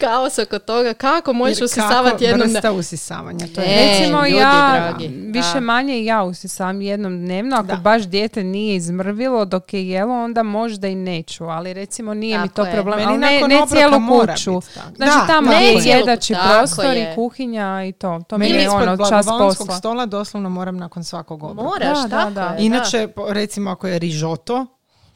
kaos 0.05 0.39
oko 0.39 0.59
toga 0.59 0.93
kako 0.93 1.33
možeš 1.33 1.57
Jer 1.57 1.65
usisavati 1.65 2.11
kako 2.11 2.23
jednom 2.23 2.41
vrsta 2.43 2.71
usisavanja? 2.71 3.45
To 3.47 3.61
je 3.61 3.67
E, 3.67 3.89
Recimo 3.89 4.19
ljudi 4.19 4.35
ja 4.35 4.81
dragi, 4.81 5.07
više 5.09 5.53
da. 5.53 5.59
manje 5.59 5.93
i 5.95 6.05
ja 6.05 6.23
usisavam 6.23 6.81
jednom 6.81 7.17
dnevno. 7.17 7.55
Ako 7.55 7.65
Da. 7.65 7.75
baš 7.75 8.03
dijete 8.03 8.43
nije 8.43 8.75
izmrvilo 8.75 9.45
dok 9.45 9.73
je 9.73 9.89
jelo, 9.89 10.13
onda 10.15 10.43
možda 10.43 10.87
i 10.87 10.95
neću. 10.95 11.45
Ali 11.45 11.73
recimo 11.73 12.13
nije 12.13 12.37
mi 12.37 12.43
Tako 12.43 12.55
to 12.55 12.65
je. 12.65 12.73
problem. 12.73 12.99
Meni 12.99 13.09
Ali 13.09 13.17
ne, 13.17 13.47
ne 13.49 13.67
cijelu 13.67 13.97
kuću. 14.09 14.61
Znači 14.95 15.11
Da, 15.17 15.27
tamo 15.27 15.51
je. 15.51 15.73
jedači 15.85 16.33
prostor 16.47 16.85
je. 16.87 17.01
i 17.03 17.15
kuhinja 17.15 17.55
i 17.83 17.91
to. 17.91 18.21
To 18.21 18.37
mi 18.37 18.45
Meni 18.45 18.57
je 18.57 18.69
ono 18.69 18.97
čas 18.99 19.25
posla. 19.29 19.75
stola 19.75 20.05
doslovno 20.05 20.49
moram 20.49 20.77
nakon 20.77 21.03
svakog 21.03 21.43
obroka. 21.43 21.63
Moraš, 21.63 21.97
tako. 22.09 22.55
Inače, 22.59 23.07
recimo 23.29 23.71
ako 23.71 23.87
je 23.87 23.99
rižoto, 23.99 24.65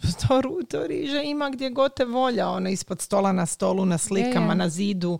to, 0.28 0.42
to 0.70 0.88
riže 0.88 1.22
ima 1.24 1.50
gdje 1.50 1.70
god 1.70 1.94
te 1.96 2.06
volja, 2.06 2.50
ono 2.50 2.70
ispod 2.70 3.02
stola 3.02 3.32
na 3.32 3.46
stolu, 3.46 3.86
na 3.86 3.98
slikama, 3.98 4.52
je. 4.52 4.56
na 4.58 4.70
zidu. 4.70 5.20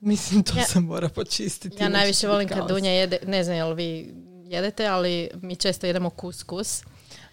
Mislim, 0.00 0.42
to 0.42 0.58
Ja- 0.58 0.64
se 0.64 0.80
mora 0.80 1.08
počistiti. 1.08 1.82
Ja 1.82 1.88
najviše 1.88 2.28
volim 2.28 2.48
kad. 2.48 2.68
Dunja 2.68 2.90
jede, 2.90 3.18
ne 3.26 3.44
znam 3.44 3.56
jel 3.56 3.74
vi 3.74 4.14
jedete, 4.44 4.86
ali 4.86 5.30
mi 5.42 5.56
često 5.56 5.86
jedemo 5.86 6.10
kuskus. 6.10 6.82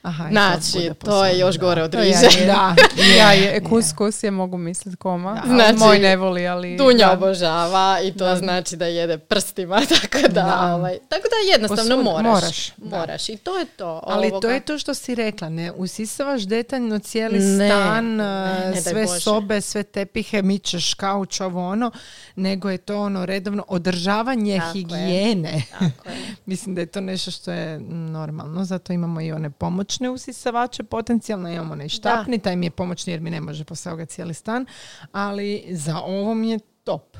Aha, 0.07 0.23
to 0.23 0.29
Znači, 0.31 0.89
to 0.95 1.25
je 1.25 1.39
još 1.39 1.55
da. 1.55 1.61
gore 1.61 1.83
od 1.83 1.91
To 1.91 1.97
ja 1.97 2.03
riže. 2.21 2.39
je- 2.39 2.45
Da, 2.47 2.75
Ja 3.17 3.31
je, 3.31 3.63
kus 3.95 4.23
je 4.23 4.31
mogu 4.31 4.57
misliti 4.57 4.97
koma. 4.97 5.33
Da. 5.35 5.41
Znači, 5.47 5.75
Moj 5.75 5.99
ne 5.99 6.15
voli, 6.15 6.47
ali... 6.47 6.77
Dunja 6.77 7.05
da. 7.05 7.13
obožava 7.13 7.99
i 8.01 8.13
to 8.13 8.35
znači 8.35 8.75
da 8.75 8.85
jede 8.87 9.17
prstima, 9.19 9.81
tako 10.01 10.17
da, 10.23 10.41
Da. 10.41 10.75
ovaj, 10.75 10.97
tako 10.99 11.23
da 11.23 11.51
jednostavno 11.51 11.95
Posvuda, 11.95 12.11
moraš. 12.13 12.33
moraš, 12.33 12.71
da. 12.77 12.97
Moraš 12.97 13.29
i 13.29 13.37
to 13.37 13.57
je 13.57 13.65
to. 13.67 13.99
Ali 14.03 14.29
to 14.29 14.33
ovoga. 14.33 14.47
je 14.47 14.59
to 14.59 14.77
što 14.77 14.93
si 14.93 15.15
rekla, 15.15 15.49
ne 15.49 15.71
usisavaš 15.71 16.41
detaljno 16.43 16.99
cijeli 16.99 17.39
Ne, 17.39 17.69
stan, 17.69 18.05
ne, 18.07 18.23
ne 18.59 18.71
daj 18.73 18.81
sve 18.83 19.05
Bože. 19.05 19.19
sobe, 19.19 19.61
sve 19.61 19.83
tepihe, 19.83 20.41
mičeš 20.41 20.93
kauč, 20.93 21.41
ovo 21.41 21.67
ono, 21.67 21.91
nego 22.35 22.69
je 22.69 22.77
to 22.77 22.99
ono 22.99 23.25
redovno 23.25 23.65
održavanje 23.67 24.57
Tako 24.57 24.67
je. 24.67 24.73
higijene. 24.73 25.63
Tako 25.71 26.09
je. 26.09 26.15
Mislim 26.45 26.75
da 26.75 26.81
je 26.81 26.87
to 26.87 27.01
nešto 27.01 27.31
što 27.31 27.51
je 27.51 27.79
normalno, 27.79 28.65
zato 28.65 28.93
imamo 28.93 29.21
i 29.21 29.31
one 29.31 29.49
pomoćne 29.97 30.09
usisavače, 30.09 30.83
potencijalno 30.83 31.49
imamo 31.49 31.73
onaj 31.73 31.89
štapni, 31.89 32.39
taj 32.39 32.55
mi 32.55 32.65
je 32.65 32.71
pomoćni 32.71 33.13
jer 33.13 33.21
mi 33.21 33.29
ne 33.29 33.41
može 33.41 33.63
posao 33.63 33.95
ga 33.95 34.05
cijeli 34.05 34.33
stan, 34.33 34.65
ali 35.11 35.65
za 35.71 35.99
ovo 35.99 36.33
mi 36.33 36.49
je 36.49 36.59
top. 36.83 37.17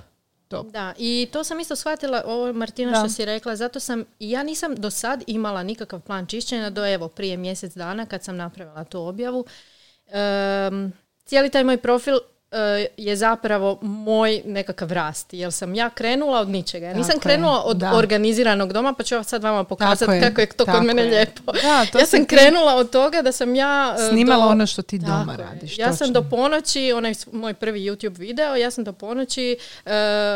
Top. 0.47 0.71
Da, 0.71 0.93
i 0.97 1.27
to 1.31 1.43
sam 1.43 1.59
isto 1.59 1.75
shvatila, 1.75 2.23
ovo 2.25 2.53
Martina 2.53 2.91
Da. 2.91 2.97
što 2.99 3.09
si 3.09 3.25
rekla, 3.25 3.55
zato 3.55 3.79
sam, 3.79 4.03
ja 4.19 4.43
nisam 4.43 4.75
do 4.75 4.89
sad 4.89 5.23
imala 5.27 5.63
nikakav 5.63 6.01
plan 6.01 6.25
čišćenja 6.25 6.69
do 6.69 6.85
evo 6.85 7.07
prije 7.07 7.37
mjesec 7.37 7.73
dana 7.73 8.05
kad 8.05 8.23
sam 8.23 8.35
napravila 8.35 8.83
tu 8.83 9.01
objavu. 9.01 9.45
Em, 10.07 10.93
cijeli 11.25 11.49
taj 11.49 11.63
moj 11.63 11.77
profil 11.77 12.17
je 12.97 13.15
zapravo 13.15 13.79
moj 13.81 14.41
nekakav 14.45 14.91
rast, 14.91 15.33
jer 15.33 15.53
sam 15.53 15.75
ja 15.75 15.89
krenula 15.89 16.39
od 16.39 16.49
ničega. 16.49 16.85
Ja 16.85 16.93
nisam 16.93 17.07
Tako 17.09 17.17
je, 17.19 17.33
krenula 17.33 17.61
od 17.61 17.77
da. 17.77 17.93
organiziranog 17.93 18.73
doma, 18.73 18.93
pa 18.93 19.03
ću 19.03 19.15
ja 19.15 19.23
sad 19.23 19.43
vama 19.43 19.63
pokazati 19.63 20.11
je, 20.11 20.21
kako 20.21 20.41
je 20.41 20.47
to 20.47 20.65
kod 20.65 20.83
mene 20.83 21.01
je. 21.01 21.09
lijepo. 21.09 21.51
Da, 21.53 21.85
to 21.85 21.99
ja 21.99 22.05
sam 22.05 22.19
ti- 22.19 22.27
krenula 22.27 22.75
od 22.75 22.89
toga 22.89 23.21
da 23.21 23.31
sam 23.31 23.55
ja... 23.55 23.95
e, 23.99 24.09
Snimala 24.09 24.45
do- 24.45 24.51
ono 24.51 24.65
što 24.67 24.81
ti 24.81 24.97
doma 24.99 25.19
Tako 25.19 25.31
je. 25.33 25.37
radiš. 25.39 25.77
Ja 25.77 25.87
sam 25.87 26.07
točno. 26.07 26.13
do 26.13 26.29
ponoći, 26.29 26.93
onaj 26.93 27.13
moj 27.31 27.53
prvi 27.53 27.79
YouTube 27.81 28.17
video, 28.17 28.55
ja 28.55 28.71
sam 28.71 28.83
do 28.83 28.93
ponoći 28.93 29.57
e, 29.85 29.91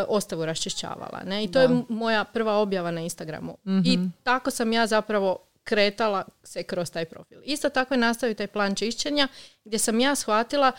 ostavu 0.07 0.45
raščišćavala. 0.45 1.21
Ne? 1.25 1.43
I 1.43 1.51
to 1.51 1.59
je 1.59 1.65
m- 1.65 1.85
moja 1.89 2.23
prva 2.23 2.53
objava 2.53 2.91
na 2.91 3.01
Instagramu. 3.01 3.57
I 3.85 3.99
tako 4.23 4.51
sam 4.51 4.73
ja 4.73 4.87
zapravo 4.87 5.37
kretala 5.63 6.23
se 6.43 6.63
kroz 6.63 6.91
taj 6.91 7.05
profil. 7.05 7.39
Isto 7.43 7.69
tako 7.69 7.93
je 7.93 7.97
nastavio 7.97 8.33
taj 8.33 8.47
plan 8.47 8.75
čišćenja 8.75 9.27
gdje 9.65 9.79
sam 9.79 9.99
ja 9.99 10.15
shvatila 10.15 10.71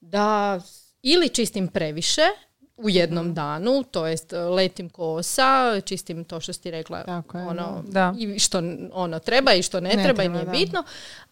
da 0.00 0.60
ili 1.02 1.28
čistim 1.28 1.68
previše 1.68 2.22
u 2.76 2.88
jednom 2.88 3.34
danu, 3.34 3.82
to 3.82 4.06
jest 4.06 4.32
e, 4.32 4.38
letim 4.38 4.88
kosa, 4.88 5.80
čistim 5.80 6.24
to 6.24 6.40
što 6.40 6.52
si 6.52 6.62
ti 6.62 6.70
rekla, 6.70 7.02
Tako 7.02 7.38
je, 7.38 7.46
ono, 7.46 7.84
da. 7.84 8.14
i 8.18 8.38
što 8.38 8.62
ono 8.92 9.18
treba 9.18 9.52
i 9.52 9.62
što 9.62 9.80
ne, 9.80 9.88
Ne 9.88 10.04
treba, 10.04 10.22
i 10.22 10.28
nije 10.28 10.44
da. 10.44 10.50
bitno, 10.50 10.82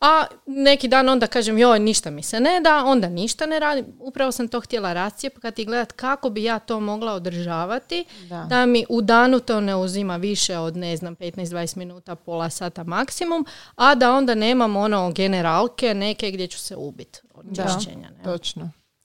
a 0.00 0.24
neki 0.46 0.88
dan 0.88 1.08
onda 1.08 1.26
kažem 1.26 1.58
joj 1.58 1.78
ništa 1.78 2.10
mi 2.10 2.22
se 2.22 2.40
ne 2.40 2.60
da, 2.60 2.84
onda 2.84 3.08
ništa 3.08 3.46
ne 3.46 3.58
radim, 3.60 3.86
upravo 4.00 4.32
sam 4.32 4.48
to 4.48 4.60
htjela 4.60 4.92
rascijepkati 4.92 5.62
i 5.62 5.64
gledat 5.64 5.92
kako 5.92 6.30
bi 6.30 6.44
ja 6.44 6.58
to 6.58 6.80
mogla 6.80 7.12
održavati, 7.12 8.04
Da. 8.20 8.42
da 8.42 8.66
mi 8.66 8.84
u 8.88 9.02
danu 9.02 9.40
to 9.40 9.60
ne 9.60 9.76
uzima 9.76 10.16
više 10.16 10.58
od 10.58 10.76
ne 10.76 10.96
znam 10.96 11.16
15-20 11.16 11.76
minuta, 11.76 12.14
pola 12.16 12.50
sata 12.50 12.84
maksimum, 12.84 13.46
a 13.76 13.94
da 13.94 14.12
onda 14.12 14.34
nemam 14.34 14.76
ono 14.76 15.12
generalke 15.12 15.94
neke 15.94 16.30
gdje 16.30 16.46
ću 16.46 16.58
se 16.58 16.76
ubiti 16.76 17.20
od 17.34 17.44
Da. 17.46 17.64
čišćenja. 17.68 18.10
ne. 18.10 18.22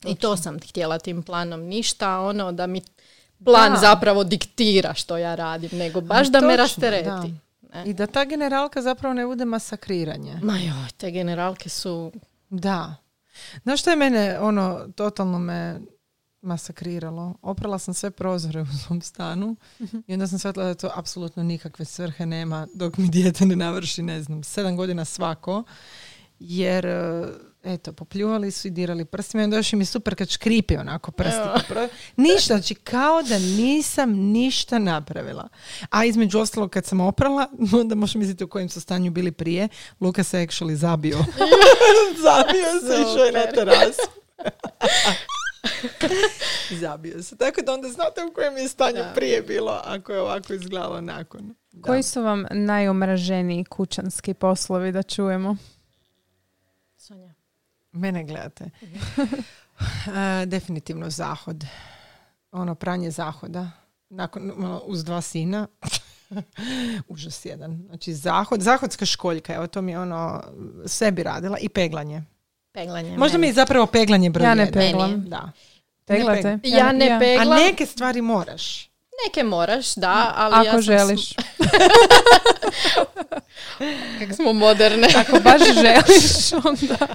Točno. 0.02 0.12
I 0.12 0.16
to 0.16 0.38
sam 0.38 0.60
htjela 0.60 1.00
tim 1.00 1.24
planom, 1.24 1.62
ništa 1.62 2.20
ono 2.20 2.52
da 2.52 2.68
mi 2.68 2.82
plan 3.46 3.72
Da. 3.74 3.80
zapravo 3.80 4.24
diktira 4.24 4.94
što 4.94 5.18
ja 5.18 5.36
radim, 5.36 5.70
nego 5.74 6.02
baš 6.02 6.28
da 6.28 6.42
me 6.42 6.48
Točno, 6.48 6.56
rastereti. 6.64 7.06
da. 7.06 7.24
Ne? 7.74 7.84
I 7.86 7.94
da 7.94 8.08
ta 8.08 8.26
generalka 8.26 8.82
zapravo 8.82 9.14
ne 9.14 9.26
bude 9.26 9.46
masakriranje. 9.46 10.40
Ma 10.44 10.58
joj, 10.58 10.90
te 10.98 11.12
generalke 11.12 11.70
su... 11.70 12.12
Da. 12.50 12.96
Znaš 13.64 13.82
što 13.82 13.90
je 13.90 13.96
mene, 13.96 14.40
ono, 14.40 14.88
totalno 14.96 15.40
me 15.40 15.80
masakriralo? 16.42 17.34
Oprala 17.42 17.80
sam 17.80 17.94
sve 17.94 18.12
prozore 18.12 18.62
u 18.62 18.66
svom 18.86 19.02
stanu 19.02 19.56
i 20.08 20.14
onda 20.14 20.28
sam 20.28 20.40
shvatila 20.40 20.66
da 20.66 20.74
to 20.74 20.92
apsolutno 20.96 21.44
nikakve 21.44 21.86
svrhe 21.86 22.26
nema 22.26 22.68
dok 22.74 22.98
mi 22.98 23.10
dijete 23.10 23.46
ne 23.46 23.56
navrši, 23.56 24.02
ne 24.02 24.24
znam, 24.24 24.44
sedam 24.44 24.76
godina 24.78 25.06
svako. 25.06 25.64
Jer, 26.40 26.86
eto, 27.64 27.94
popljuvali 27.94 28.52
su 28.52 28.68
i 28.68 28.72
dirali 28.72 29.06
prstima 29.06 29.42
i 29.42 29.44
onda 29.44 29.58
još 29.58 29.74
im 29.74 29.80
je 29.80 29.86
super 29.86 30.16
kad 30.16 30.30
škripi 30.30 30.78
onako 30.78 31.12
prsti. 31.12 31.40
Ništa, 32.16 32.54
znači 32.54 32.76
kao 32.76 33.24
da 33.24 33.40
nisam 33.40 34.12
ništa 34.12 34.80
napravila. 34.80 35.48
A 35.90 36.06
između 36.06 36.40
ostalog 36.40 36.72
kad 36.72 36.86
sam 36.86 37.00
oprala, 37.02 37.48
onda 37.82 37.96
možeš 37.96 38.16
misliti 38.16 38.44
u 38.44 38.48
kojem 38.48 38.70
su 38.70 38.82
stanju 38.82 39.12
bili 39.12 39.32
prije, 39.32 39.68
Luka 40.00 40.24
se 40.24 40.38
actually 40.38 40.74
zabio. 40.74 41.18
zabio 42.28 42.80
se, 42.88 43.02
išao 43.02 43.26
je 43.26 43.32
na 43.32 43.52
terasu. 43.56 44.02
zabio 46.82 47.24
se. 47.24 47.38
Tako 47.38 47.62
da 47.62 47.74
onda 47.74 47.88
znate 47.90 48.24
u 48.24 48.34
kojem 48.34 48.58
je 48.58 48.68
stanju 48.68 48.98
Da. 48.98 49.12
prije 49.16 49.42
bilo, 49.42 49.82
ako 49.86 50.12
je 50.14 50.22
ovako 50.22 50.54
izgledalo 50.54 51.02
nakon. 51.02 51.56
Da. 51.72 51.88
Koji 51.88 52.04
su 52.04 52.22
vam 52.22 52.46
najomraženiji 52.52 53.64
kućanski 53.64 54.34
poslovi 54.34 54.92
da 54.92 55.04
čujemo? 55.04 55.56
Mene 57.92 58.24
gledate. 58.24 58.70
E, 60.08 60.46
definitivno 60.46 61.10
zahod. 61.10 61.66
Ono 62.52 62.76
pranje 62.76 63.12
zahoda. 63.12 63.72
Nakon, 64.10 64.52
ono, 64.52 64.82
uz 64.86 65.04
dva 65.04 65.22
sina. 65.22 65.68
Užas 67.08 67.46
jedan. 67.46 67.84
Znači 67.86 68.14
zahod, 68.14 68.62
zahodska 68.62 69.06
školjka, 69.06 69.54
evo 69.54 69.68
to 69.68 69.82
mi 69.82 69.92
je 69.92 70.00
ono, 70.00 70.44
sve 70.86 71.12
bi 71.12 71.24
radila 71.24 71.58
i 71.58 71.70
peglanje. 71.70 72.24
Peglanje. 72.72 73.18
Možda 73.18 73.38
mi 73.38 73.42
meni. 73.42 73.50
je 73.50 73.54
zapravo 73.54 73.86
peglanje 73.86 74.30
broj 74.30 74.46
Ja 74.46 74.56
ne 74.56 74.62
jedan. 74.62 74.74
peglam. 74.74 75.30
Da. 75.30 75.52
Peglate? 76.06 76.60
Ja 76.64 76.92
ne 76.92 77.10
A 77.10 77.20
peglam. 77.20 77.58
neke 77.58 77.86
stvari 77.86 78.22
moraš. 78.22 78.91
Neke 79.22 79.44
moraš, 79.44 79.96
da, 79.96 80.34
ali 80.36 80.56
Ako 80.56 80.66
ja 80.66 80.72
sam... 80.72 80.82
želiš. 80.82 81.30
Kako 84.20 84.34
smo 84.34 84.54
moderne. 84.54 85.08
Ako 85.22 85.40
baš 85.40 85.62
želiš, 85.74 86.54
onda... 86.66 87.08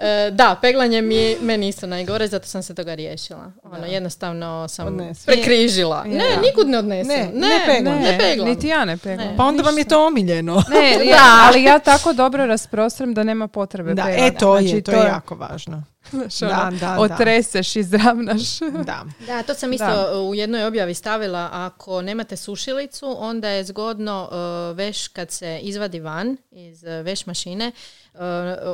E, 0.00 0.30
da, 0.30 0.56
peglanje 0.62 1.02
mi 1.02 1.36
meni 1.40 1.68
isto 1.68 1.86
najgore, 1.86 2.28
zato 2.28 2.46
sam 2.46 2.62
se 2.62 2.74
toga 2.74 2.94
riješila. 2.94 3.52
Ono, 3.64 3.86
jednostavno 3.86 4.68
sam 4.68 4.86
Odnesi. 4.86 5.26
prekrižila. 5.26 5.96
Ja. 5.98 6.04
Ne, 6.08 6.24
nikud 6.42 6.68
ne 6.68 6.78
odnesem. 6.78 7.08
Ne, 7.08 7.30
Ne, 7.34 7.48
ne 7.48 7.60
peglam. 7.66 7.98
Ne, 7.98 8.18
peglam. 8.18 8.48
Niti 8.48 8.68
ja 8.68 8.84
ne 8.84 8.96
peglam. 8.96 9.28
Ne. 9.28 9.36
Pa 9.36 9.44
onda 9.44 9.62
vam 9.62 9.78
je 9.78 9.84
to 9.84 10.06
omiljeno. 10.06 10.62
Ne, 10.70 11.06
ja, 11.06 11.16
ali 11.42 11.62
ja 11.62 11.78
tako 11.78 12.12
dobro 12.12 12.46
rasprostram 12.46 13.14
da 13.14 13.24
nema 13.24 13.48
potrebe 13.48 13.94
Da, 13.94 14.02
peglati. 14.04 14.24
e 14.26 14.38
to 14.38 14.56
je, 14.56 14.62
Znači, 14.62 14.82
to 14.82 14.92
je 14.92 14.98
jako 14.98 15.34
važno. 15.34 15.82
Znaš, 16.10 16.38
Da, 16.38 16.60
ono, 16.66 16.70
da, 16.70 16.76
da. 16.78 16.96
Otreseš, 17.00 17.76
izravnaš. 17.76 18.58
Da. 18.84 19.04
Da, 19.26 19.42
to 19.42 19.54
sam 19.54 19.72
isto 19.72 19.86
Da. 19.86 20.20
u 20.20 20.34
jednoj 20.34 20.64
objavi 20.64 20.94
stavila. 20.94 21.48
Ako 21.52 22.02
nemate 22.02 22.36
sušilicu, 22.36 23.16
onda 23.18 23.48
je 23.48 23.64
zgodno 23.64 24.28
uh, 24.32 24.76
veš 24.76 25.08
kad 25.08 25.30
se 25.30 25.58
izvadi 25.62 26.00
van 26.00 26.36
iz 26.50 26.82
uh, 26.82 26.88
veš 27.04 27.26
mašine, 27.26 27.72
uh, 28.14 28.20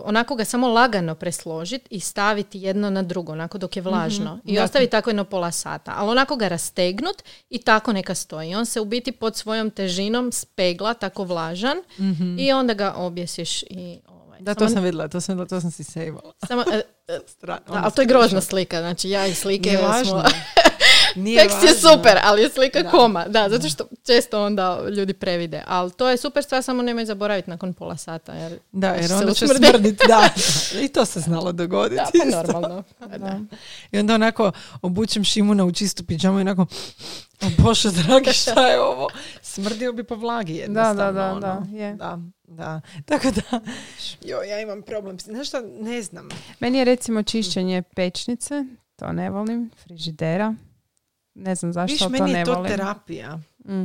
onako 0.04 0.34
ga 0.34 0.44
samo 0.44 0.68
lagano 0.68 1.14
presložiti 1.14 1.86
i 1.90 2.00
staviti 2.00 2.60
jedno 2.60 2.90
na 2.90 3.02
drugo, 3.02 3.32
onako 3.32 3.58
dok 3.58 3.76
je 3.76 3.82
vlažno. 3.82 4.38
I 4.44 4.54
Da. 4.54 4.64
ostaviti 4.64 4.90
tako 4.90 5.10
jedno 5.10 5.24
pola 5.24 5.50
sata. 5.50 5.94
Ali 5.96 6.10
onako 6.10 6.36
ga 6.36 6.48
rastegnut 6.48 7.22
i 7.50 7.58
tako 7.58 7.92
neka 7.92 8.14
stoji. 8.14 8.54
On 8.54 8.66
se 8.66 8.80
u 8.80 8.84
biti 8.84 9.12
pod 9.12 9.36
svojom 9.36 9.70
težinom 9.70 10.32
spegla, 10.32 10.94
tako 10.94 11.24
vlažan 11.24 11.76
i 12.38 12.52
onda 12.52 12.74
ga 12.74 12.92
objesiš 12.96 13.62
i 13.62 13.98
ovaj. 14.06 14.40
Da, 14.40 14.54
to 14.54 14.68
sam 14.68 14.82
vidjela, 14.82 15.08
to 15.08 15.20
sam 15.20 15.48
to 15.48 15.60
sam 15.60 15.70
si 15.70 15.84
sejvala. 15.84 16.32
samo, 16.46 16.64
da, 17.42 17.58
ono 17.68 17.80
ali 17.82 17.92
to 17.92 18.02
je 18.02 18.06
screenshot. 18.08 18.42
slika, 18.42 18.78
znači 18.78 19.10
ja 19.10 19.26
i 19.26 19.34
slike 19.34 19.68
Nije 19.68 19.78
smo- 19.78 19.88
važno. 19.88 20.24
Nije 21.16 21.40
Tekst 21.40 21.56
je 21.58 21.68
važno. 21.68 21.90
super, 21.90 22.18
ali 22.22 22.42
je 22.42 22.50
slika 22.50 22.82
Da. 22.82 22.90
koma. 22.90 23.24
Da, 23.24 23.48
zato 23.48 23.68
što 23.68 23.84
često 24.04 24.44
onda 24.44 24.80
ljudi 24.88 25.12
previde. 25.14 25.62
Ali 25.66 25.90
to 25.92 26.08
je 26.08 26.16
super 26.16 26.44
stvar, 26.44 26.62
samo 26.62 26.82
nemoj 26.82 27.04
zaboraviti 27.04 27.50
nakon 27.50 27.72
pola 27.72 27.96
sata. 27.96 28.32
Jer 28.32 28.58
Da, 28.72 28.88
jer 28.88 29.12
onda 29.12 29.34
će 29.34 29.46
smrditi. 29.48 30.06
Da, 30.08 30.28
da. 30.72 30.80
I 30.80 30.88
to 30.88 31.04
se 31.04 31.20
znalo 31.20 31.52
dogoditi. 31.52 31.96
Da, 32.24 32.42
pa 32.44 32.52
normalno. 32.52 32.82
Da. 33.18 33.40
I 33.92 33.98
onda 33.98 34.14
onako 34.14 34.52
obučem 34.82 35.24
Šimuna 35.24 35.64
u 35.64 35.72
čistu 35.72 36.04
piđamu 36.04 36.38
i 36.38 36.42
onako, 36.42 36.66
o 37.42 37.46
Bože 37.58 37.90
dragi, 37.92 38.32
šta 38.42 38.66
je 38.66 38.80
ovo? 38.80 39.08
Smrdio 39.42 39.92
bi 39.92 40.04
po 40.04 40.14
vlagi 40.16 40.54
Da, 40.54 40.60
jednostavno. 40.60 41.02
da, 41.04 41.12
da, 41.14 41.30
ono. 41.30 41.40
da, 41.40 41.76
je. 41.76 41.94
da, 41.94 42.18
da. 42.48 42.80
Tako 43.04 43.28
da, 43.30 43.60
jo, 44.22 44.38
ja 44.40 44.60
imam 44.60 44.82
problem. 44.82 45.18
Znaš 45.18 45.48
šta, 45.48 45.62
ne 45.72 46.02
znam. 46.02 46.28
Meni 46.60 46.78
je 46.78 46.84
recimo 46.84 47.22
čišćenje 47.22 47.82
pečnice, 47.84 48.64
to 48.96 49.12
ne 49.12 49.30
volim, 49.30 49.70
frižidera. 49.76 50.54
Ne 51.34 51.54
znam 51.54 51.72
zašto, 51.72 51.92
Viš, 51.92 51.98
to 51.98 52.08
meni 52.08 52.32
ne 52.32 52.38
je 52.38 52.44
to 52.44 52.54
volim. 52.54 52.70
terapija. 52.70 53.38
Mm. 53.60 53.84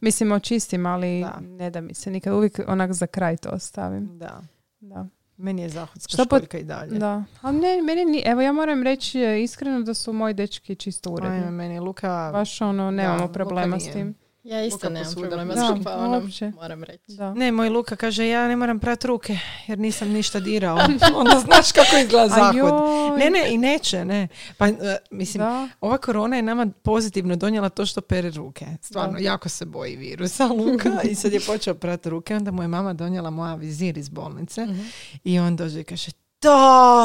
Mislim, 0.00 0.32
očistim, 0.32 0.86
ali 0.86 1.20
Da. 1.20 1.40
ne 1.40 1.70
da 1.70 1.80
mi 1.80 1.94
se 1.94 2.10
nikad. 2.10 2.34
Uvijek 2.34 2.60
onak 2.66 2.92
za 2.92 3.06
kraj 3.06 3.36
to 3.36 3.48
ostavim. 3.48 4.18
Da. 4.18 4.42
Da. 4.80 5.06
Meni 5.36 5.62
je 5.62 5.68
zahodska 5.68 6.10
Što 6.10 6.22
pot- 6.24 6.38
školjka 6.38 6.58
i 6.58 6.64
dalje. 6.64 6.98
Da. 6.98 7.24
Ali 7.40 7.58
ne, 7.58 7.82
meni 7.82 8.04
ni, 8.04 8.22
evo 8.24 8.40
ja 8.40 8.52
moram 8.52 8.82
reći 8.82 9.20
e, 9.20 9.42
iskreno 9.42 9.80
da 9.80 9.94
su 9.94 10.12
moji 10.12 10.34
dečki 10.34 10.74
čisto 10.74 11.10
uredni. 11.10 11.36
Ajme, 11.36 11.50
meni 11.50 11.80
Luka... 11.80 12.30
Baš 12.32 12.60
ono, 12.60 12.90
nemamo 12.90 13.22
Luka 13.22 13.32
problema 13.32 13.80
s 13.80 13.84
tim. 13.84 14.14
Ja 14.44 14.64
isto 14.64 14.76
Luka 14.76 14.88
nemam 14.88 15.04
posvuda 15.04 15.28
problema 15.28 15.54
Da, 15.54 15.60
s 15.62 15.74
tim, 15.74 15.84
pa 15.84 15.96
ono, 15.96 16.18
uopće. 16.18 16.52
moram 16.52 16.84
reći. 16.84 17.04
Da. 17.08 17.34
Ne, 17.34 17.52
moj 17.52 17.68
Luka 17.68 17.96
kaže, 17.96 18.28
ja 18.28 18.48
ne 18.48 18.56
moram 18.56 18.78
prat 18.78 19.04
ruke, 19.04 19.38
jer 19.66 19.78
nisam 19.78 20.08
ništa 20.08 20.40
dirao. 20.40 20.78
Onda 21.14 21.38
znaš 21.38 21.72
kako 21.72 21.96
izgleda 21.96 22.28
zahod. 22.28 22.54
joj. 22.56 22.70
Ne, 23.18 23.30
ne, 23.30 23.44
i 23.48 23.58
neće, 23.58 24.04
ne. 24.04 24.28
Pa, 24.58 24.68
e, 24.68 24.72
mislim, 25.10 25.38
Da. 25.38 25.68
ova 25.80 25.98
korona 25.98 26.36
je 26.36 26.42
nama 26.42 26.66
pozitivno 26.82 27.36
donijela 27.36 27.68
to 27.68 27.86
što 27.86 28.00
pere 28.00 28.30
ruke. 28.30 28.66
Stvarno, 28.82 29.12
Da. 29.12 29.18
jako 29.20 29.48
se 29.48 29.64
boji 29.64 29.96
virusa 29.96 30.46
Luka 30.46 31.02
i 31.10 31.14
sad 31.14 31.32
je 31.32 31.40
počeo 31.40 31.74
prati 31.74 32.10
ruke. 32.10 32.36
Onda 32.36 32.50
mu 32.50 32.62
je 32.62 32.68
mama 32.68 32.92
donijela 32.92 33.30
moja 33.30 33.54
vizir 33.54 33.98
iz 33.98 34.08
bolnice 34.08 34.64
Mhm. 34.64 34.80
i 35.24 35.38
on 35.38 35.56
dođe 35.56 35.80
i 35.80 35.84
kaže, 35.84 36.10
to, 36.40 36.58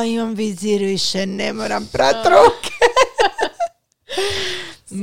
imam 0.03 0.33
vizir 0.33 0.81
više, 0.81 1.25
ne 1.25 1.53
moram 1.53 1.87
prat 1.87 2.15
ruke. 2.17 2.69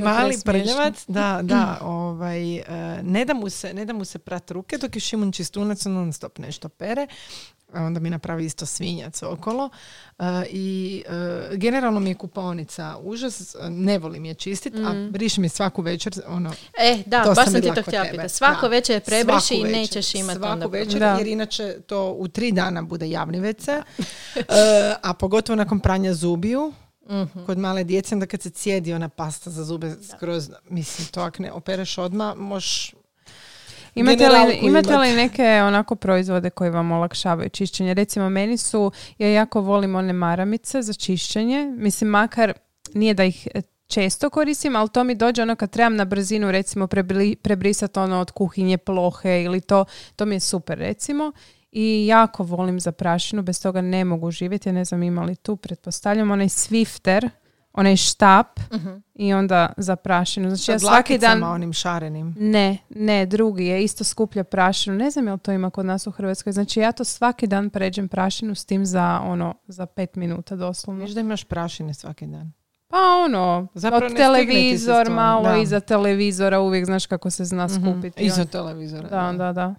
Mali 0.05 0.35
prljavac, 0.45 1.05
da, 1.07 1.39
da, 1.43 1.77
ovaj, 1.81 2.55
e, 2.55 2.63
ne, 3.03 3.25
da 3.25 3.33
mu 3.33 3.49
se, 3.49 3.73
ne 3.73 3.85
da 3.85 3.93
mu 3.93 4.05
se 4.05 4.19
prat 4.19 4.51
ruke, 4.51 4.77
dok 4.77 4.95
je 4.95 4.99
Šimun 4.99 5.31
čistunac, 5.31 5.85
on 5.85 5.93
non 5.93 6.13
stop 6.13 6.37
nešto 6.37 6.69
pere. 6.69 7.07
A 7.73 7.81
onda 7.81 7.99
mi 7.99 8.09
napravi 8.09 8.45
isto 8.45 8.65
svinjac 8.65 9.23
okolo. 9.23 9.69
E, 10.19 10.23
I 10.49 11.03
e, 11.51 11.57
generalno 11.57 11.99
mi 11.99 12.09
je 12.09 12.15
kupaonica 12.15 12.97
užas, 13.01 13.55
ne 13.61 13.99
volim 13.99 14.25
je 14.25 14.33
čistit, 14.33 14.73
a 14.75 15.07
brišem 15.09 15.43
je 15.43 15.49
svaku 15.49 15.81
večer, 15.81 16.13
ono, 16.27 16.53
E, 16.79 17.03
da, 17.05 17.23
To 17.23 17.33
baš 17.33 17.45
sam 17.45 17.61
ti 17.61 17.71
to 17.75 17.81
htjela 17.81 18.05
pitati. 18.11 18.29
Svako 18.29 18.61
Da. 18.61 18.67
večer 18.67 19.01
prebriši 19.01 19.39
Svaku 19.39 19.53
i 19.55 19.63
večer. 19.63 19.79
nećeš 19.79 20.15
imati 20.15 20.39
Svaku 20.39 20.53
onda 20.53 20.65
večer, 20.65 20.99
Da. 20.99 21.13
jer 21.13 21.27
inače 21.27 21.77
to 21.81 22.11
u 22.11 22.27
tri 22.27 22.51
dana 22.51 22.81
bude 22.81 23.09
javni 23.09 23.39
WC. 23.39 23.81
A 25.03 25.13
pogotovo 25.13 25.55
nakon 25.55 25.79
pranja 25.79 26.13
zubiju, 26.13 26.73
Mhm. 27.09 27.45
kod 27.45 27.57
male 27.57 27.83
djece, 27.83 28.15
onda 28.15 28.25
kad 28.25 28.41
se 28.41 28.49
cijedi 28.49 28.93
ona 28.93 29.09
pasta 29.09 29.49
za 29.49 29.63
zube 29.63 29.95
skroz, 30.15 30.49
mislim, 30.69 31.07
to 31.07 31.21
ako 31.21 31.43
ne 31.43 31.51
opereš 31.51 31.97
odmah, 31.97 32.35
možeš 32.37 32.93
Imate 33.95 34.29
li, 34.29 34.57
imate 34.61 34.89
imat. 34.89 35.01
li 35.01 35.15
neke 35.15 35.61
onako 35.63 35.95
proizvode 35.95 36.49
koji 36.49 36.69
vam 36.69 36.91
olakšavaju 36.91 37.49
čišćenje? 37.49 37.93
Recimo 37.93 38.29
meni 38.29 38.57
su, 38.57 38.91
ja 39.17 39.29
jako 39.29 39.61
volim 39.61 39.95
one 39.95 40.13
maramice 40.13 40.81
za 40.81 40.93
čišćenje. 40.93 41.73
Mislim 41.77 42.09
makar 42.09 42.53
nije 42.93 43.13
da 43.13 43.23
ih 43.23 43.47
e, 43.53 43.61
često 43.87 44.29
koristim, 44.29 44.75
ali 44.75 44.89
to 44.89 45.03
mi 45.03 45.15
dođe 45.15 45.41
ono 45.41 45.55
kad 45.55 45.69
trebam 45.69 45.95
na 45.95 46.05
brzinu 46.05 46.51
recimo 46.51 46.87
prebri, 46.87 47.35
prebrisati 47.35 47.99
ono 47.99 48.19
od 48.19 48.31
kuhinje 48.31 48.77
plohe 48.77 49.43
ili 49.43 49.61
to, 49.61 49.85
to 50.15 50.25
mi 50.25 50.35
je 50.35 50.39
super 50.39 50.77
recimo. 50.77 51.31
I 51.77 52.07
jako 52.07 52.43
volim 52.43 52.79
za 52.79 52.91
prašinu, 52.91 53.41
bez 53.41 53.61
toga 53.61 53.81
ne 53.81 54.05
mogu 54.05 54.31
živjeti, 54.31 54.69
ja 54.69 54.73
ne 54.73 54.85
znam 54.85 55.03
ima 55.03 55.23
li 55.23 55.35
tu, 55.35 55.55
pretpostavljam, 55.55 56.31
onaj 56.31 56.47
Swifter, 56.47 57.29
onaj 57.73 57.95
štap 57.95 58.59
i 59.15 59.33
onda 59.33 59.73
za 59.77 59.95
prašinu. 59.95 60.49
Znači 60.49 60.71
ja 60.71 60.79
svaki 60.79 61.17
dan... 61.17 61.43
onim 61.43 61.73
šarenim. 61.73 62.35
Ne, 62.39 62.77
ne, 62.89 63.25
drugi 63.25 63.65
je 63.65 63.83
isto 63.83 64.03
skuplja 64.03 64.43
prašinu. 64.43 64.95
Ne 64.95 65.11
znam 65.11 65.27
jel 65.27 65.37
to 65.37 65.51
ima 65.51 65.69
kod 65.69 65.85
nas 65.85 66.07
u 66.07 66.11
Hrvatskoj. 66.11 66.53
Znači 66.53 66.79
ja 66.79 66.91
to 66.91 67.03
svaki 67.03 67.47
dan 67.47 67.69
pređem 67.69 68.07
prašinu 68.07 68.55
s 68.55 68.65
tim 68.65 68.85
za 68.85 69.21
ono, 69.23 69.53
za 69.67 69.85
pet 69.85 70.15
minuta 70.15 70.55
doslovno. 70.55 71.03
Viš 71.03 71.11
da 71.13 71.19
imaš 71.19 71.43
prašine 71.43 71.93
svaki 71.93 72.27
dan. 72.27 72.51
Pa 72.87 72.97
ono, 73.25 73.67
Zapravo 73.73 74.05
od 74.05 74.15
televizor, 74.15 75.09
malo 75.09 75.49
da. 75.49 75.57
iza 75.57 75.79
televizora, 75.79 76.59
uvijek 76.59 76.85
znaš 76.85 77.05
kako 77.05 77.29
se 77.29 77.45
zna 77.45 77.69
skupiti. 77.69 78.23
Iza 78.23 78.45
televizora. 78.45 79.09
Da, 79.09 79.33
da, 79.37 79.53
da. 79.53 79.75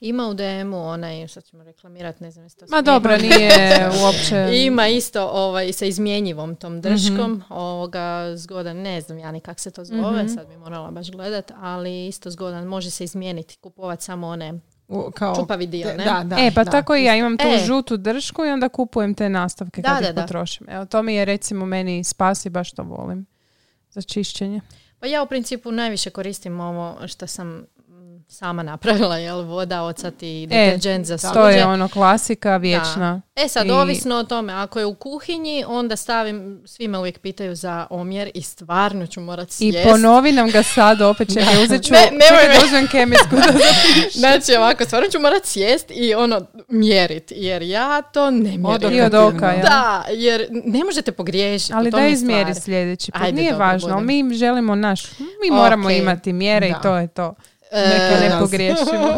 Ima 0.00 0.24
u 0.24 0.34
DM-u 0.34 0.78
onaj, 0.78 1.28
sad 1.28 1.44
ćemo 1.44 1.64
reklamirati, 1.64 2.22
ne 2.22 2.30
znam 2.30 2.44
jeste 2.44 2.66
to 2.66 2.70
Ma 2.70 2.82
dobro, 2.82 3.16
nije 3.18 3.50
uopće... 3.96 4.50
Ima 4.56 4.88
isto 4.88 5.22
ovaj, 5.24 5.72
sa 5.72 5.84
izmjenjivom 5.84 6.56
tom 6.56 6.80
drškom, 6.80 7.32
Mhm. 7.32 7.40
ovoga 7.50 8.36
zgodan, 8.36 8.76
ne 8.76 9.00
znam 9.00 9.18
ja 9.18 9.32
ni 9.32 9.40
kak 9.40 9.60
se 9.60 9.70
to 9.70 9.84
zove, 9.84 10.22
Mhm. 10.22 10.28
sad 10.28 10.48
bi 10.48 10.56
morala 10.56 10.90
baš 10.90 11.10
gledat, 11.10 11.52
ali 11.52 12.06
isto 12.06 12.30
zgodan, 12.30 12.64
može 12.64 12.90
se 12.90 13.04
izmijeniti, 13.04 13.56
kupovat 13.56 14.00
samo 14.00 14.26
one 14.26 14.54
U- 14.88 15.10
kao, 15.10 15.34
čupavi 15.36 15.66
dio, 15.66 15.88
ne? 15.88 16.04
Da, 16.04 16.22
da, 16.26 16.36
e, 16.38 16.50
pa 16.50 16.64
da. 16.64 16.70
tako 16.70 16.96
i 16.96 17.04
ja 17.04 17.16
imam 17.16 17.36
tu 17.38 17.46
E. 17.46 17.58
žutu 17.58 17.96
dršku 17.96 18.44
i 18.44 18.50
onda 18.50 18.68
kupujem 18.68 19.14
te 19.14 19.28
nastavke 19.28 19.82
Da, 19.82 19.88
kad 19.88 20.02
da, 20.02 20.08
ih 20.08 20.14
da. 20.14 20.22
potrošim. 20.22 20.66
Evo, 20.70 20.84
to 20.84 21.02
mi 21.02 21.14
je 21.14 21.24
recimo 21.24 21.66
meni 21.66 22.04
spasi, 22.04 22.50
baš 22.50 22.72
to 22.72 22.82
volim. 22.84 23.26
Za 23.90 24.02
čišćenje. 24.02 24.60
Pa 24.98 25.06
ja 25.06 25.22
u 25.22 25.26
principu 25.26 25.72
najviše 25.72 26.10
koristim 26.10 26.60
ovo 26.60 27.08
što 27.08 27.26
sam 27.26 27.64
sama 28.32 28.62
napravila, 28.62 29.16
jel, 29.18 29.42
voda, 29.42 29.82
ocat 29.82 30.14
i 30.20 30.46
deterđent 30.46 31.06
za 31.06 31.18
suđe. 31.18 31.32
To 31.32 31.48
je 31.48 31.66
ono 31.66 31.88
klasika, 31.88 32.56
vječna. 32.56 33.20
E 33.36 33.48
sad, 33.48 33.66
I- 33.66 33.70
ovisno 33.70 34.16
o 34.16 34.24
tome, 34.24 34.52
ako 34.52 34.78
je 34.78 34.86
u 34.86 34.94
kuhinji, 34.94 35.64
onda 35.68 35.96
stavim, 35.96 36.62
svi 36.66 36.88
me 36.88 36.98
uvijek 36.98 37.18
pitaju 37.18 37.54
za 37.54 37.86
omjer 37.90 38.30
i 38.34 38.42
stvarno 38.42 39.06
ću 39.06 39.20
morat 39.20 39.48
I 39.50 39.52
sjest. 39.72 39.84
ponovi 39.84 40.32
nam 40.32 40.50
ga 40.50 40.62
sad, 40.64 41.00
opet 41.02 41.28
čekaj, 41.30 41.54
uzet 41.64 41.82
ću, 41.82 41.92
Ne, 41.92 42.00
čekaj 42.00 42.58
da 42.58 42.64
uzmem 42.64 42.86
kemijsku 42.88 43.36
da. 43.36 43.42
Znači 44.20 44.52
ovako, 44.54 44.84
stvarno 44.84 45.08
ću 45.08 45.20
morat 45.20 45.44
sjest 45.44 45.86
i 45.90 46.14
ono, 46.14 46.40
mjerit, 46.68 47.32
jer 47.32 47.62
ja 47.62 48.02
to 48.02 48.30
ne 48.30 48.38
mjerim. 48.58 48.92
I 48.92 49.00
od 49.00 49.14
oka, 49.14 49.46
jel? 49.48 49.62
Da, 49.62 50.04
jer 50.10 50.46
ne 50.50 50.84
možete 50.84 51.12
pogriješiti. 51.12 51.72
Ali 51.72 51.90
to 51.90 51.96
da 51.96 52.06
izmjeri 52.06 52.54
sljedeći 52.54 53.12
put. 53.12 53.22
Ajde, 53.22 53.32
Nije 53.32 53.50
dobro, 53.52 53.66
važno, 53.66 53.88
budem. 53.90 54.06
mi 54.26 54.34
želimo 54.34 54.74
naš. 54.74 55.18
Mi 55.18 55.50
moramo 55.50 55.88
Ok. 55.88 55.92
imati 55.92 56.32
mjere 56.32 56.68
Da. 56.68 56.76
i 56.78 56.82
to 56.82 56.96
je 56.96 57.08
to. 57.08 57.34
E, 57.72 57.80
Neka 57.80 58.20
ne 58.20 58.28
da. 58.28 58.38
pogriješimo. 58.38 59.14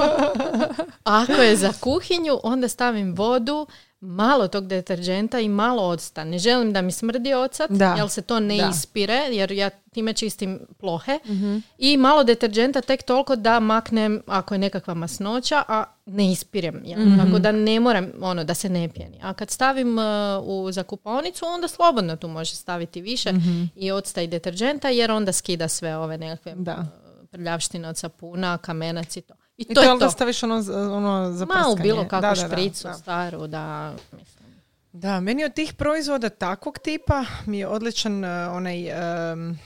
Ako 1.05 1.33
je 1.33 1.57
za 1.57 1.73
kuhinju, 1.75 2.41
onda 2.43 2.69
stavim 2.69 3.15
vodu, 3.15 3.67
malo 4.01 4.49
tog 4.49 4.67
deterđenta 4.67 5.41
i 5.41 5.49
malo 5.49 5.83
octa. 5.85 6.25
Ne 6.25 6.39
želim 6.39 6.73
da 6.73 6.83
mi 6.83 6.93
smrdi 6.93 7.35
ocat, 7.35 7.71
Da. 7.71 7.95
jer 7.95 8.09
se 8.09 8.23
to 8.23 8.41
ne 8.41 8.57
Da. 8.57 8.69
ispire, 8.69 9.15
jer 9.15 9.53
ja 9.53 9.71
time 9.71 10.13
čistim 10.13 10.61
plohe. 10.79 11.19
Mhm. 11.27 11.57
I 11.79 11.97
malo 11.97 12.25
deterđenta 12.25 12.81
tek 12.81 13.03
toliko 13.03 13.37
da 13.37 13.61
maknem 13.61 14.23
ako 14.27 14.55
je 14.55 14.59
nekakva 14.59 14.95
masnoća, 14.95 15.63
a 15.69 15.85
ne 16.07 16.33
ispirem. 16.33 16.83
Ja. 16.85 16.99
Mhm. 16.99 17.19
Tako 17.19 17.39
da 17.39 17.53
ne 17.53 17.81
moram, 17.81 18.11
ono, 18.21 18.45
da 18.45 18.55
se 18.55 18.69
ne 18.69 18.89
pjeni. 18.89 19.19
A 19.23 19.33
kad 19.33 19.51
stavim 19.51 19.99
uh, 19.99 20.05
u 20.43 20.73
zakupaonicu, 20.73 21.47
onda 21.47 21.69
slobodno 21.69 22.17
tu 22.17 22.29
može 22.29 22.55
staviti 22.55 23.01
više 23.01 23.33
Mhm. 23.33 23.63
i 23.77 23.91
octa 23.91 24.23
i 24.23 24.27
deterđenta, 24.27 24.89
jer 24.89 25.11
onda 25.11 25.33
skida 25.33 25.69
sve 25.69 25.97
ove 25.97 26.19
nekakve 26.19 26.55
Da. 26.57 26.87
Prljavštine 27.35 27.89
od 27.89 27.97
sapuna, 27.97 28.59
kamenac 28.59 29.17
i 29.17 29.21
to. 29.21 29.35
I 29.57 29.63
I 29.63 29.65
to 29.65 29.75
to 29.75 29.83
je 29.85 29.99
to. 29.99 30.11
staviš 30.11 30.43
ono, 30.43 30.55
ono 30.91 31.33
za 31.33 31.45
Ma 31.45 31.55
u 31.55 31.57
prskanje. 31.67 31.83
bilo 31.83 32.05
kakvu 32.05 32.21
Da, 32.23 32.35
da, 32.35 32.43
da, 32.43 32.49
špricu 32.49 32.89
da. 32.89 32.95
staru, 32.95 33.47
da, 33.47 33.93
mislim. 34.13 34.45
Da, 34.93 35.21
meni 35.21 35.45
od 35.45 35.55
tih 35.55 35.73
proizvoda 35.75 36.29
takvog 36.31 36.79
tipa 36.79 37.25
mi 37.47 37.59
je 37.59 37.67
odličan 37.69 38.25
uh, 38.25 38.31
onaj 38.51 38.91
um, 39.33 39.59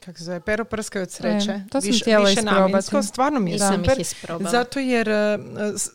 kako 0.00 0.18
se 0.18 0.24
zove, 0.24 0.40
pero 0.40 0.64
prskaj 0.64 1.02
od 1.02 1.10
sreće. 1.10 1.50
E, 1.52 1.64
to 1.70 1.80
sam 1.80 1.90
Više- 1.90 2.00
htjela 2.00 2.28
više 2.28 2.42
namjensko. 2.42 2.78
isprobati. 2.78 3.08
Stvarno 3.08 3.40
mi 3.40 3.50
je 3.50 3.54
Nisam 3.54 3.84
ih 3.84 3.90
isprobala. 3.98 4.50
Zato 4.50 4.78
jer 4.80 5.08
uh, 5.08 5.14
s- 5.76 5.90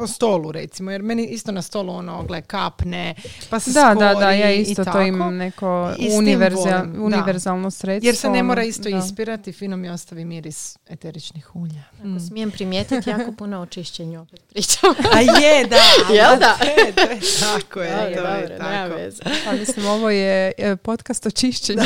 po 0.00 0.06
stolu 0.06 0.52
recimo, 0.52 0.90
jer 0.90 1.02
meni 1.02 1.26
isto 1.26 1.52
na 1.52 1.62
stolu 1.62 1.92
ono, 1.92 2.22
gle, 2.22 2.42
kapne, 2.42 3.14
pa 3.50 3.60
se 3.60 3.70
Da, 3.70 3.94
da, 3.98 4.14
da, 4.14 4.30
ja 4.30 4.52
i 4.52 4.60
isto 4.60 4.84
to 4.84 5.00
imam 5.00 5.36
neko 5.36 5.92
univerzal, 6.16 6.62
volim, 6.62 6.92
da. 6.92 7.02
univerzalno 7.02 7.70
sredstvo. 7.70 8.08
Jer 8.08 8.16
se 8.16 8.30
ne 8.30 8.42
mora 8.42 8.60
ono, 8.60 8.68
isto 8.68 8.90
da. 8.90 8.98
ispirati, 8.98 9.52
fino 9.52 9.76
mi 9.76 9.90
ostavi 9.90 10.24
miris 10.24 10.78
eteričnih 10.88 11.56
ulja. 11.56 11.82
Ako 12.00 12.20
smijem 12.28 12.50
primijetiti, 12.50 13.10
jako 13.18 13.32
puno 13.32 13.60
o 13.60 13.66
čišćenju 13.66 14.20
opet 14.20 14.40
pričam. 14.48 14.90
A 15.14 15.20
je, 15.20 15.64
da. 15.64 15.76
Jel 16.14 16.38
da? 16.38 16.56
To 16.58 16.64
je, 16.64 16.92
to 16.92 17.00
je 17.00 17.20
tako 17.40 17.80
je, 17.80 17.90
Dobro, 17.90 18.04
to 18.04 18.34
je 18.34 18.48
dobro, 18.48 18.68
nema 18.68 18.88
tako. 18.88 18.94
veze. 18.94 19.22
Pa 19.44 19.52
mislim, 19.52 19.86
ovo 19.86 20.10
je 20.10 20.52
e, 20.58 20.76
podcast 20.76 21.26
o 21.26 21.30
čišćenju 21.30 21.82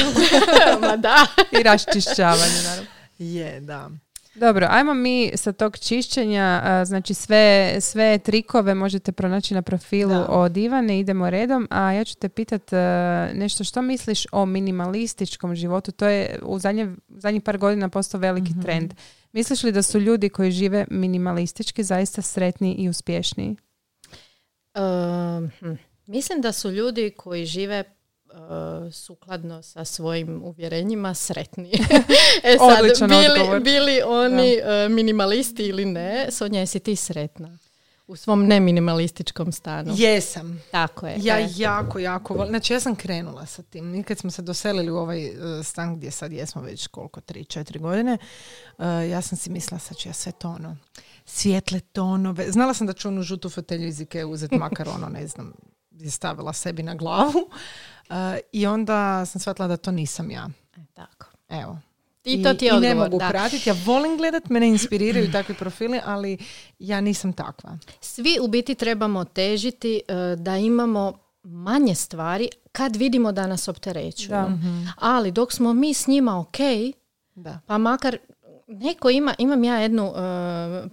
Ma 0.81 0.97
da. 0.97 1.27
i 1.61 1.63
raščišćavanju, 1.63 2.63
naravno. 2.65 2.91
Je, 3.19 3.61
da. 3.61 3.91
Dobro, 4.35 4.67
ajmo 4.71 4.95
mi 4.95 5.31
sa 5.35 5.53
tog 5.53 5.79
čišćenja, 5.79 6.63
znači 6.87 7.15
sve, 7.15 7.77
sve 7.81 8.19
trikove 8.19 8.75
možete 8.75 9.13
pronaći 9.13 9.55
na 9.55 9.63
profilu 9.63 10.11
Da. 10.11 10.27
od 10.29 10.57
Ivane, 10.57 10.99
idemo 11.01 11.31
redom, 11.31 11.69
a 11.71 11.93
ja 11.93 12.05
ću 12.05 12.17
te 12.17 12.29
pitat 12.29 12.73
e, 12.73 12.77
nešto 13.35 13.65
što 13.65 13.83
misliš 13.83 14.27
o 14.33 14.47
minimalističkom 14.47 15.55
životu, 15.55 15.93
to 15.93 16.07
je 16.07 16.39
u 16.43 16.59
zadnje, 16.59 16.89
zadnjih 17.09 17.43
par 17.43 17.59
godina 17.59 17.89
postao 17.89 18.21
veliki 18.21 18.51
Mhm. 18.51 18.61
trend. 18.63 18.95
Misliš 19.33 19.63
li 19.63 19.73
da 19.73 19.83
su 19.83 19.99
ljudi 20.01 20.29
koji 20.29 20.51
žive 20.51 20.87
minimalistički 20.91 21.83
zaista 21.85 22.23
sretni 22.23 22.75
i 22.75 22.89
uspješniji? 22.89 23.57
Um, 24.75 25.51
hm. 25.61 25.73
Mislim 26.07 26.41
da 26.41 26.53
su 26.53 26.71
ljudi 26.71 27.13
koji 27.17 27.45
žive 27.45 27.85
sukladno 28.93 29.63
sa 29.63 29.85
svojim 29.85 30.43
uvjerenjima 30.43 31.15
sretni. 31.15 31.71
e 32.45 32.57
sad, 32.59 32.79
Odličan 32.81 33.09
bili, 33.09 33.41
odgovor. 33.41 33.61
bili 33.61 34.03
oni 34.07 34.57
uh, 34.57 34.93
minimalisti 34.93 35.63
ili 35.63 35.85
ne, 35.85 36.27
Sonja, 36.31 36.61
jesi 36.61 36.81
ti 36.81 36.97
sretna? 36.97 37.59
U 38.07 38.17
svom 38.17 38.47
neminimalističkom 38.47 39.53
stanu. 39.53 39.95
Jesam. 39.97 40.63
Tako 40.71 41.07
je. 41.07 41.17
Ja 41.23 41.41
e. 41.41 41.49
jako, 41.57 41.99
jako 41.99 42.35
volim. 42.35 42.51
Znači 42.51 42.73
ja 42.73 42.81
sam 42.81 42.97
krenula 42.97 43.47
sa 43.47 43.63
tim. 43.63 43.91
Mi 43.91 44.03
kad 44.03 44.19
smo 44.19 44.31
se 44.31 44.43
doselili 44.43 44.91
u 44.91 44.97
ovaj 44.97 45.27
e, 45.27 45.63
stan 45.63 45.97
gdje 45.97 46.11
sad 46.11 46.33
jesmo 46.33 46.63
već 46.63 46.87
koliko, 46.87 47.21
tri, 47.21 47.45
četiri 47.45 47.79
godine, 47.79 48.19
e, 48.79 49.09
ja 49.09 49.23
sam 49.23 49.39
si 49.39 49.51
mislila 49.51 49.79
sad 49.79 49.97
ću 49.97 50.09
ja 50.09 50.13
sve 50.13 50.33
to 50.33 50.49
ono, 50.49 50.77
svijetle 51.25 51.81
tonove. 51.81 52.51
Znala 52.51 52.75
sam 52.75 52.87
da 52.87 52.93
ću 52.93 53.09
onu 53.09 53.23
žutu 53.23 53.51
fotelju 53.51 53.87
iz 53.87 54.01
Ikea 54.01 54.27
uzeti 54.27 54.59
makar 54.59 54.89
ono, 54.89 55.09
ne 55.09 55.27
znam, 55.27 55.53
je 55.95 56.11
stavila 56.11 56.53
sebi 56.53 56.83
na 56.83 56.95
glavu. 56.95 57.33
E, 58.11 58.41
I 58.53 58.67
onda 58.67 59.27
sam 59.27 59.41
shvatila 59.41 59.69
da 59.69 59.77
to 59.77 59.91
nisam 59.91 60.31
ja. 60.31 60.49
E, 60.77 60.81
tako. 60.95 61.27
Evo. 61.51 61.79
I 62.25 62.43
to 62.43 62.55
ti 62.55 62.65
je 62.65 62.77
i 62.77 62.81
ne 62.81 62.95
mogu 62.95 63.19
da. 63.19 63.29
pratiti. 63.29 63.69
Ja 63.69 63.77
volim 63.85 64.17
gledat, 64.17 64.49
mene 64.49 64.69
inspiriraju 64.69 65.33
takvi 65.33 65.55
profili, 65.55 66.01
ali 66.05 66.39
ja 66.79 67.01
nisam 67.01 67.33
takva. 67.33 67.79
Svi 68.01 68.39
u 68.43 68.49
biti 68.49 68.75
trebamo 68.75 69.25
težiti 69.25 70.01
e, 70.09 70.15
da 70.37 70.57
imamo 70.57 71.19
manje 71.43 71.95
stvari 71.95 72.49
kad 72.73 72.97
vidimo 72.97 73.33
da 73.33 73.47
nas 73.47 73.69
opterećuju. 73.69 74.29
Da. 74.29 74.49
Ali 74.97 75.33
dok 75.33 75.53
smo 75.53 75.73
mi 75.73 75.95
s 75.95 76.07
njima 76.07 76.41
ok, 76.41 76.57
Da. 77.35 77.61
pa 77.67 77.79
makar 77.79 78.19
neko 78.67 79.11
ima, 79.11 79.35
imam 79.39 79.65
ja 79.65 79.79
jednu 79.79 80.07
uh, 80.07 80.15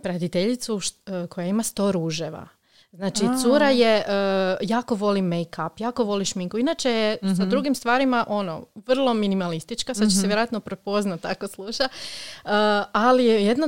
pratiteljicu 0.04 0.74
št- 0.74 1.24
uh, 1.24 1.30
koja 1.30 1.48
ima 1.48 1.64
sto 1.64 1.92
ruževa. 1.92 2.48
Znači, 2.92 3.26
cura 3.42 3.70
je, 3.70 3.98
uh, 4.08 4.58
jako 4.70 4.96
voli 4.96 5.22
make-up, 5.22 5.70
jako 5.78 6.04
voli 6.04 6.26
šminku. 6.26 6.58
Inače 6.58 6.90
je 6.90 7.18
sa 7.38 7.46
drugim 7.46 7.76
stvarima, 7.76 8.26
ono, 8.28 8.66
vrlo 8.76 9.14
minimalistička, 9.14 9.94
sad 9.94 10.10
će 10.10 10.16
se 10.16 10.28
vjerojatno 10.28 10.60
prepoznat 10.60 11.26
ako 11.26 11.48
sluša. 11.48 11.84
Uh, 11.84 12.52
ali 12.92 13.26
je 13.26 13.46
jedno, 13.46 13.68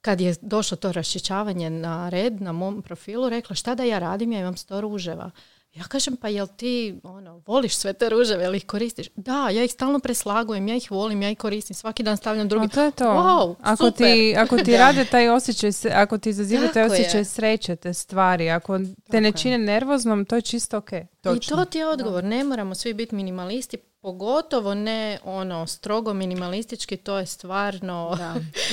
kad 0.00 0.20
je 0.20 0.34
došlo 0.40 0.76
to 0.76 0.92
raščičavanje 0.92 1.70
na 1.70 2.08
red, 2.08 2.40
na 2.40 2.52
mom 2.52 2.82
profilu, 2.82 3.28
rekla 3.28 3.56
šta 3.56 3.74
da 3.74 3.84
ja 3.84 3.98
radim, 3.98 4.32
ja 4.32 4.40
imam 4.40 4.56
sto 4.56 4.80
ruževa. 4.80 5.30
Ja 5.74 5.84
kažem, 5.84 6.16
pa 6.16 6.28
jel 6.28 6.46
ti 6.56 7.00
ono, 7.02 7.42
voliš 7.46 7.76
sve 7.76 7.92
te 7.92 8.08
ruževe, 8.08 8.44
jel 8.44 8.54
ih 8.54 8.66
koristiš? 8.66 9.06
Da, 9.16 9.48
ja 9.48 9.64
ih 9.64 9.70
stalno 9.70 9.98
preslagujem, 9.98 10.68
ja 10.68 10.76
ih 10.76 10.90
volim, 10.90 11.22
ja 11.22 11.30
ih 11.30 11.38
koristim, 11.38 11.76
svaki 11.76 12.02
dan 12.02 12.16
stavljam 12.16 12.48
drugi. 12.48 12.66
A 12.66 12.68
to 12.68 12.82
je 12.82 12.90
to. 12.90 13.04
Wow, 13.04 13.54
ako, 13.60 13.84
super. 13.84 14.06
ti, 14.06 14.34
ako 14.38 14.58
ti 14.58 14.76
rade 14.82 15.04
taj 15.04 15.28
osjećaj, 15.28 15.70
ako 15.94 16.18
ti 16.18 16.30
izaziva 16.30 16.62
taj 16.62 16.82
Tako 16.82 16.94
je. 16.94 17.00
osjećaj 17.00 17.24
sreće, 17.24 17.76
te 17.76 17.94
stvari, 17.94 18.50
ako 18.50 18.78
te 19.10 19.20
ne 19.20 19.32
čine 19.32 19.58
nervoznom, 19.58 20.24
to 20.24 20.36
je 20.36 20.42
čisto 20.42 20.78
ok. 20.78 20.92
I 21.36 21.40
to 21.48 21.64
ti 21.64 21.78
je 21.78 21.86
odgovor. 21.86 22.24
Ne 22.24 22.44
moramo 22.44 22.74
svi 22.74 22.94
biti 22.94 23.14
minimalisti, 23.14 23.76
pogotovo 24.00 24.74
ne 24.74 25.18
ono 25.24 25.66
strogo 25.66 26.14
minimalistički, 26.14 26.96
to 26.96 27.18
je 27.18 27.26
stvarno... 27.26 28.18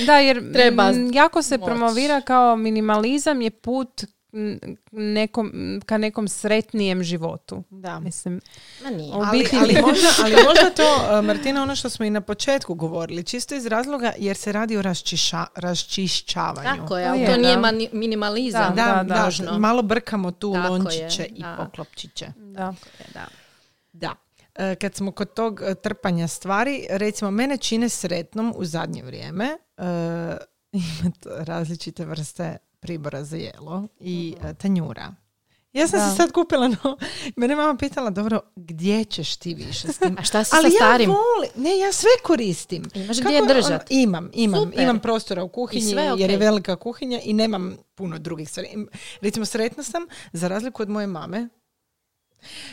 Da, 0.06 0.18
jer 0.18 0.42
Treba 0.52 0.92
mm, 0.92 1.12
jako 1.12 1.42
se 1.42 1.58
moć. 1.58 1.66
promovira 1.66 2.20
kao 2.20 2.56
minimalizam 2.56 3.40
je 3.42 3.50
put 3.50 4.04
nekom, 4.92 5.52
ka 5.86 5.98
nekom 5.98 6.28
sretnijem 6.28 7.02
životu. 7.02 7.62
Da. 7.70 8.00
Mislim, 8.00 8.40
Ma 8.82 8.90
nije. 8.90 9.12
Ali, 9.14 9.38
biti- 9.38 9.56
ali, 9.56 9.72
možda, 9.82 10.08
ali 10.18 10.32
možda 10.48 10.70
to, 10.72 10.82
uh, 11.18 11.24
Martina, 11.24 11.62
ono 11.62 11.76
što 11.76 11.88
smo 11.88 12.04
i 12.04 12.10
na 12.10 12.20
početku 12.20 12.74
govorili, 12.74 13.24
čisto 13.24 13.54
iz 13.54 13.66
razloga 13.66 14.12
jer 14.18 14.36
se 14.36 14.52
radi 14.52 14.76
o 14.76 14.82
raščiša, 14.82 15.46
raščišćavanju. 15.54 16.68
Tako 16.76 16.98
je, 16.98 17.04
To 17.04 17.10
ali 17.10 17.20
je, 17.20 17.26
to 17.26 17.36
nije 17.36 17.54
da. 17.54 17.60
mani- 17.62 17.88
minimalizam. 17.92 18.74
Da, 18.76 18.84
Da, 18.84 19.02
da, 19.04 19.44
da. 19.44 19.58
malo 19.58 19.82
brkamo 19.82 20.30
tu 20.30 20.52
Tako 20.52 20.66
je, 20.66 20.70
lončiće 20.70 21.24
i 21.26 21.42
da. 21.42 21.56
poklopčiće. 21.58 22.26
da. 22.36 22.74
Da. 23.14 23.26
Da. 23.92 24.14
E, 24.56 24.74
Kad 24.74 24.94
smo 24.94 25.10
kod 25.12 25.34
tog 25.34 25.60
e, 25.62 25.74
trpanja 25.74 26.28
stvari, 26.28 26.86
recimo 26.90 27.30
mene 27.30 27.56
čine 27.56 27.88
sretnom 27.88 28.54
u 28.56 28.64
zadnje 28.64 29.02
vrijeme 29.02 29.44
e, 29.44 29.82
imati 30.72 31.18
različite 31.24 32.04
vrste 32.04 32.56
pribora 32.80 33.24
za 33.24 33.36
jelo 33.36 33.88
i 34.00 34.34
e, 34.44 34.54
tanjura. 34.54 35.14
Ja 35.72 35.88
sam 35.88 36.00
Da. 36.00 36.10
se 36.10 36.16
sad 36.16 36.32
kupila, 36.32 36.68
no, 36.74 36.96
mene 37.36 37.56
mama 37.56 37.76
pitala, 37.76 38.10
dobro, 38.10 38.40
gdje 38.56 39.04
ćeš 39.04 39.36
ti 39.36 39.54
više 39.54 39.88
s 39.88 39.98
tim? 39.98 40.16
A 40.18 40.22
šta 40.22 40.44
si 40.44 40.50
Ali 40.54 40.70
sa 40.70 40.74
ja 40.74 40.78
starim? 40.80 41.10
volim, 41.10 41.50
ne, 41.56 41.78
ja 41.78 41.92
sve 41.92 42.08
koristim. 42.22 42.82
Imaš 42.94 43.16
Kako 43.16 43.28
gdje 43.28 43.42
ono, 43.42 43.54
držat? 43.54 43.86
imam, 43.90 44.30
imam, 44.34 44.60
Super. 44.60 44.80
imam 44.80 45.00
prostora 45.00 45.42
u 45.42 45.48
kuhinji 45.48 45.82
sve 45.82 46.12
jer 46.16 46.30
je 46.30 46.36
velika 46.36 46.76
kuhinja 46.76 47.20
i 47.20 47.32
nemam 47.32 47.76
puno 47.94 48.18
drugih 48.18 48.48
stvari. 48.48 48.68
Im- 48.68 48.88
Recimo, 49.20 49.44
sretna 49.46 49.82
sam, 49.82 50.02
za 50.32 50.48
razliku 50.48 50.82
od 50.82 50.88
moje 50.88 51.06
mame, 51.06 51.48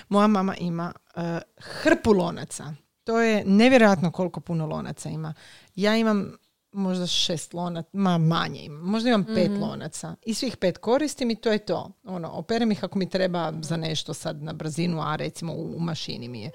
moja 0.09 0.27
mama 0.27 0.55
ima 0.55 0.93
eh, 1.15 1.39
hrpu 1.57 2.13
lonaca. 2.13 2.73
To 3.03 3.21
je 3.21 3.43
nevjerojatno 3.45 4.11
koliko 4.11 4.39
puno 4.39 4.65
lonaca 4.67 5.09
ima. 5.09 5.33
Ja 5.75 5.95
imam 5.97 6.37
možda 6.75 7.07
šest 7.07 7.53
lonaca, 7.53 7.89
ma 7.93 8.17
manje 8.17 8.59
imam. 8.59 8.81
Možda 8.81 9.09
imam 9.09 9.23
pet 9.23 9.51
lonaca. 9.61 10.15
I 10.25 10.33
svih 10.33 10.57
pet 10.57 10.77
koristim 10.77 11.31
i 11.31 11.35
to 11.35 11.51
je 11.51 11.57
to. 11.57 11.91
Ono, 12.03 12.29
operem 12.29 12.71
ih 12.71 12.83
ako 12.83 12.99
mi 12.99 13.09
treba 13.09 13.53
za 13.61 13.77
nešto 13.77 14.13
sad 14.13 14.43
na 14.43 14.53
brzinu, 14.53 15.01
a 15.01 15.15
recimo 15.15 15.53
u, 15.53 15.75
u 15.75 15.79
mašini 15.79 16.27
mi 16.27 16.41
je. 16.41 16.51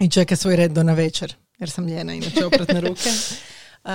I 0.00 0.10
čeka 0.10 0.36
svoj 0.36 0.56
red 0.56 0.72
do 0.72 0.82
na 0.82 0.94
večer, 0.94 1.34
jer 1.58 1.70
sam 1.70 1.88
ljena, 1.88 2.14
inače 2.14 2.46
opratne 2.52 2.80
ruke. 2.80 3.10
Uh, 3.84 3.90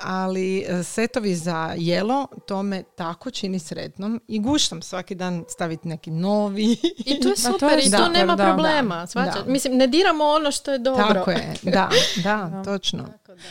ali 0.00 0.66
uh, 0.70 0.86
setovi 0.86 1.34
za 1.34 1.74
jelo, 1.78 2.26
to 2.46 2.62
me 2.62 2.82
tako 2.82 3.30
čini 3.30 3.58
sretnom 3.58 4.20
i 4.28 4.38
guštam 4.38 4.82
svaki 4.82 5.14
dan 5.14 5.44
staviti 5.48 5.88
neki 5.88 6.10
novi. 6.10 6.76
I 7.06 7.20
to 7.20 7.28
je 7.28 7.34
Ma, 7.44 7.50
to 7.50 7.52
super 7.52 7.78
je 7.78 7.84
i 7.84 7.90
super, 7.90 8.10
nema 8.12 8.36
da. 8.36 8.44
problema. 8.44 9.06
Da, 9.14 9.20
da. 9.24 9.44
Mislim, 9.46 9.76
ne 9.76 9.86
diramo 9.86 10.24
ono 10.24 10.50
što 10.52 10.72
je 10.72 10.78
dobro. 10.78 11.04
Tako 11.14 11.30
je, 11.30 11.54
da, 11.62 11.90
da, 12.24 12.50
točno. 12.64 13.08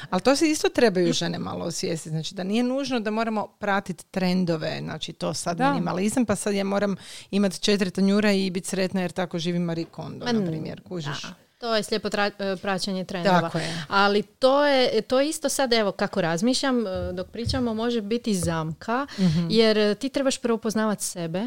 Ali 0.09 0.21
to 0.21 0.35
se 0.35 0.49
isto 0.49 0.69
trebaju 0.69 1.13
žene 1.13 1.39
malo 1.39 1.65
osvijestiti. 1.65 2.09
Znači 2.09 2.35
da 2.35 2.43
nije 2.43 2.63
nužno 2.63 2.99
da 2.99 3.11
moramo 3.11 3.47
pratiti 3.47 4.05
trendove, 4.11 4.79
znači 4.83 5.13
to 5.13 5.33
sad 5.33 5.57
Da. 5.57 5.69
minimalizam, 5.69 6.25
pa 6.25 6.35
sad 6.35 6.53
ja 6.53 6.63
moram 6.63 6.95
imati 7.31 7.59
četiri 7.59 7.91
tanjura 7.91 8.31
i 8.31 8.49
biti 8.49 8.67
sretna 8.67 9.01
jer 9.01 9.11
tako 9.11 9.39
živi 9.39 9.59
Marie 9.59 9.85
Kondo, 9.85 10.25
na 10.25 10.45
primjer, 10.45 10.81
kužiš. 10.87 11.25
Da. 11.61 11.67
To 11.67 11.75
je 11.75 11.83
slijepo 11.83 12.09
tra- 12.09 12.53
e, 12.53 12.57
praćenje 12.57 13.05
trendova. 13.05 13.41
Tako 13.41 13.57
je. 13.57 13.83
Ali 13.87 14.23
to 14.23 14.65
je, 14.65 15.01
to 15.01 15.19
je 15.19 15.29
isto 15.29 15.49
sad, 15.49 15.73
evo, 15.73 15.91
kako 15.91 16.21
razmišljam, 16.21 16.79
e, 16.79 17.13
dok 17.13 17.27
pričamo, 17.27 17.73
može 17.73 18.01
biti 18.01 18.35
zamka, 18.35 19.07
Mhm. 19.15 19.47
jer 19.49 19.77
e, 19.77 19.95
ti 19.95 20.09
trebaš 20.09 20.37
prvo 20.37 20.57
poznavati 20.57 21.03
sebe, 21.03 21.43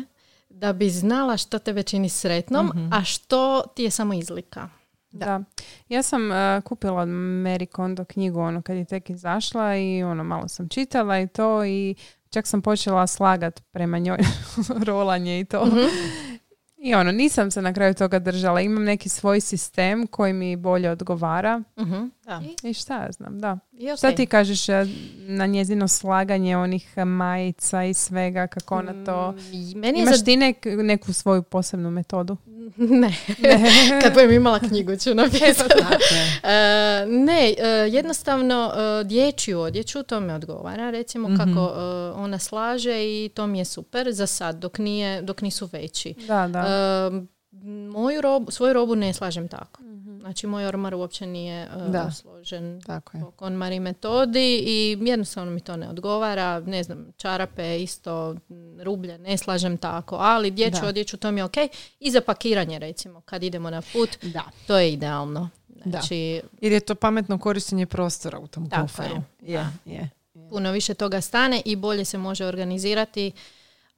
da 0.50 0.72
bi 0.72 0.90
znala 0.90 1.36
što 1.36 1.58
tebe 1.58 1.82
čini 1.82 2.08
sretnom, 2.08 2.66
Mhm. 2.66 2.92
a 2.92 3.04
što 3.04 3.62
ti 3.66 3.82
je 3.82 3.90
samo 3.90 4.14
izlika. 4.14 4.68
Da. 5.10 5.40
Ja 5.88 6.02
sam 6.02 6.32
e, 6.32 6.60
kupila 6.60 6.94
od 6.94 7.08
Mary 7.08 7.66
Kondo 7.66 8.04
knjigu 8.04 8.40
ono 8.40 8.62
kad 8.62 8.76
je 8.76 8.84
tek 8.84 9.10
izašla 9.10 9.76
i 9.76 10.02
ono 10.02 10.24
malo 10.24 10.48
sam 10.48 10.68
čitala 10.68 11.20
i 11.20 11.26
to 11.28 11.64
i 11.64 11.94
čak 12.30 12.46
sam 12.46 12.62
počela 12.62 13.06
slagat 13.06 13.62
prema 13.62 13.98
njoj 13.98 14.18
rolanje 14.86 15.40
i 15.40 15.44
to. 15.44 15.66
I 16.84 16.94
ono, 16.94 17.12
nisam 17.12 17.50
se 17.50 17.62
na 17.62 17.72
kraju 17.72 17.94
toga 17.94 18.18
držala. 18.18 18.60
Imam 18.60 18.84
neki 18.84 19.08
svoj 19.08 19.40
sistem 19.40 20.06
koji 20.06 20.32
mi 20.32 20.56
bolje 20.56 20.90
odgovara. 20.90 21.62
Mhm. 21.78 22.04
Da. 22.24 22.42
I 22.62 22.74
šta 22.74 22.94
ja 22.96 23.12
znam, 23.12 23.40
da. 23.40 23.58
I 23.72 23.96
Šta 23.96 24.12
ti 24.12 24.26
kažeš 24.26 24.68
e, 24.68 24.86
na 25.18 25.46
njezino 25.46 25.88
slaganje 25.88 26.56
onih 26.56 26.92
e, 26.96 27.04
majica 27.04 27.84
i 27.84 27.94
svega, 27.94 28.46
kako 28.46 28.76
ona 28.76 29.04
to... 29.04 29.34
I 29.52 29.74
Meni 29.74 29.98
je 29.98 30.02
Imaš 30.02 30.18
za... 30.18 30.24
ti 30.24 30.36
nek- 30.36 30.82
neku 30.82 31.12
svoju 31.12 31.42
posebnu 31.42 31.90
metodu? 31.90 32.36
Ne, 32.76 33.14
kad 34.02 34.12
budem 34.14 34.32
imala 34.32 34.58
knjigu 34.60 34.96
ću 34.96 35.14
napisati. 35.14 35.74
E, 36.44 36.48
ne, 37.06 37.54
e, 37.58 37.66
jednostavno 37.88 38.72
e, 39.00 39.04
dječju 39.04 39.60
odjeću, 39.60 40.02
to 40.02 40.20
me 40.20 40.34
odgovara, 40.34 40.90
recimo 40.90 41.28
Mhm. 41.28 41.36
kako 41.38 41.72
ona 42.14 42.38
slaže 42.38 42.92
i 43.04 43.28
to 43.28 43.46
mi 43.46 43.58
je 43.58 43.64
super 43.64 44.12
za 44.12 44.26
sad, 44.26 44.56
dok, 44.56 44.78
nije, 44.78 45.22
dok 45.22 45.42
nisu 45.42 45.68
veći. 45.72 46.14
Da, 46.18 46.48
da. 46.48 46.58
E, 46.60 47.22
moju 47.88 48.20
robu, 48.20 48.50
svoju 48.50 48.72
robu 48.72 48.94
ne 48.96 49.12
slažem 49.12 49.48
tako. 49.48 49.82
Znači, 50.22 50.46
moj 50.46 50.66
ormar 50.66 50.94
uopće 50.94 51.26
nije 51.26 51.62
e, 51.62 51.68
Da. 51.88 52.10
složen 52.12 52.82
Tako 52.82 53.16
je. 53.16 53.20
po 53.20 53.30
KonMari 53.30 53.80
metodi 53.80 54.56
i 54.58 54.98
jednostavno 55.00 55.52
mi 55.52 55.60
to 55.60 55.76
ne 55.76 55.88
odgovara. 55.88 56.60
Ne 56.60 56.82
znam, 56.82 57.06
čarape 57.16 57.78
isto, 57.78 58.36
rublje, 58.80 59.18
ne 59.18 59.38
slažem 59.38 59.76
tako, 59.76 60.16
ali 60.16 60.50
dječju 60.50 60.80
Da. 60.80 60.88
odjeću 60.88 61.16
to 61.16 61.30
mi 61.30 61.40
je 61.40 61.44
ok. 61.44 61.56
I 62.00 62.10
za 62.10 62.20
pakiranje 62.20 62.78
recimo, 62.78 63.20
kad 63.20 63.42
idemo 63.42 63.70
na 63.70 63.82
put, 63.82 64.10
Da. 64.24 64.42
to 64.66 64.78
je 64.78 64.92
idealno. 64.92 65.48
Da. 65.68 65.90
Znači, 65.90 66.40
Jer 66.60 66.72
je 66.72 66.80
to 66.80 66.94
pametno 66.94 67.38
korištenje 67.38 67.86
prostora 67.86 68.38
u 68.38 68.46
tom 68.46 68.70
Tako 68.70 68.82
koferu. 68.82 69.14
je. 69.40 69.52
Je, 69.52 69.66
je. 69.86 70.10
puno 70.50 70.72
više 70.72 70.94
toga 70.94 71.20
stane 71.20 71.62
i 71.64 71.76
bolje 71.76 72.04
se 72.04 72.18
može 72.18 72.46
organizirati 72.46 73.32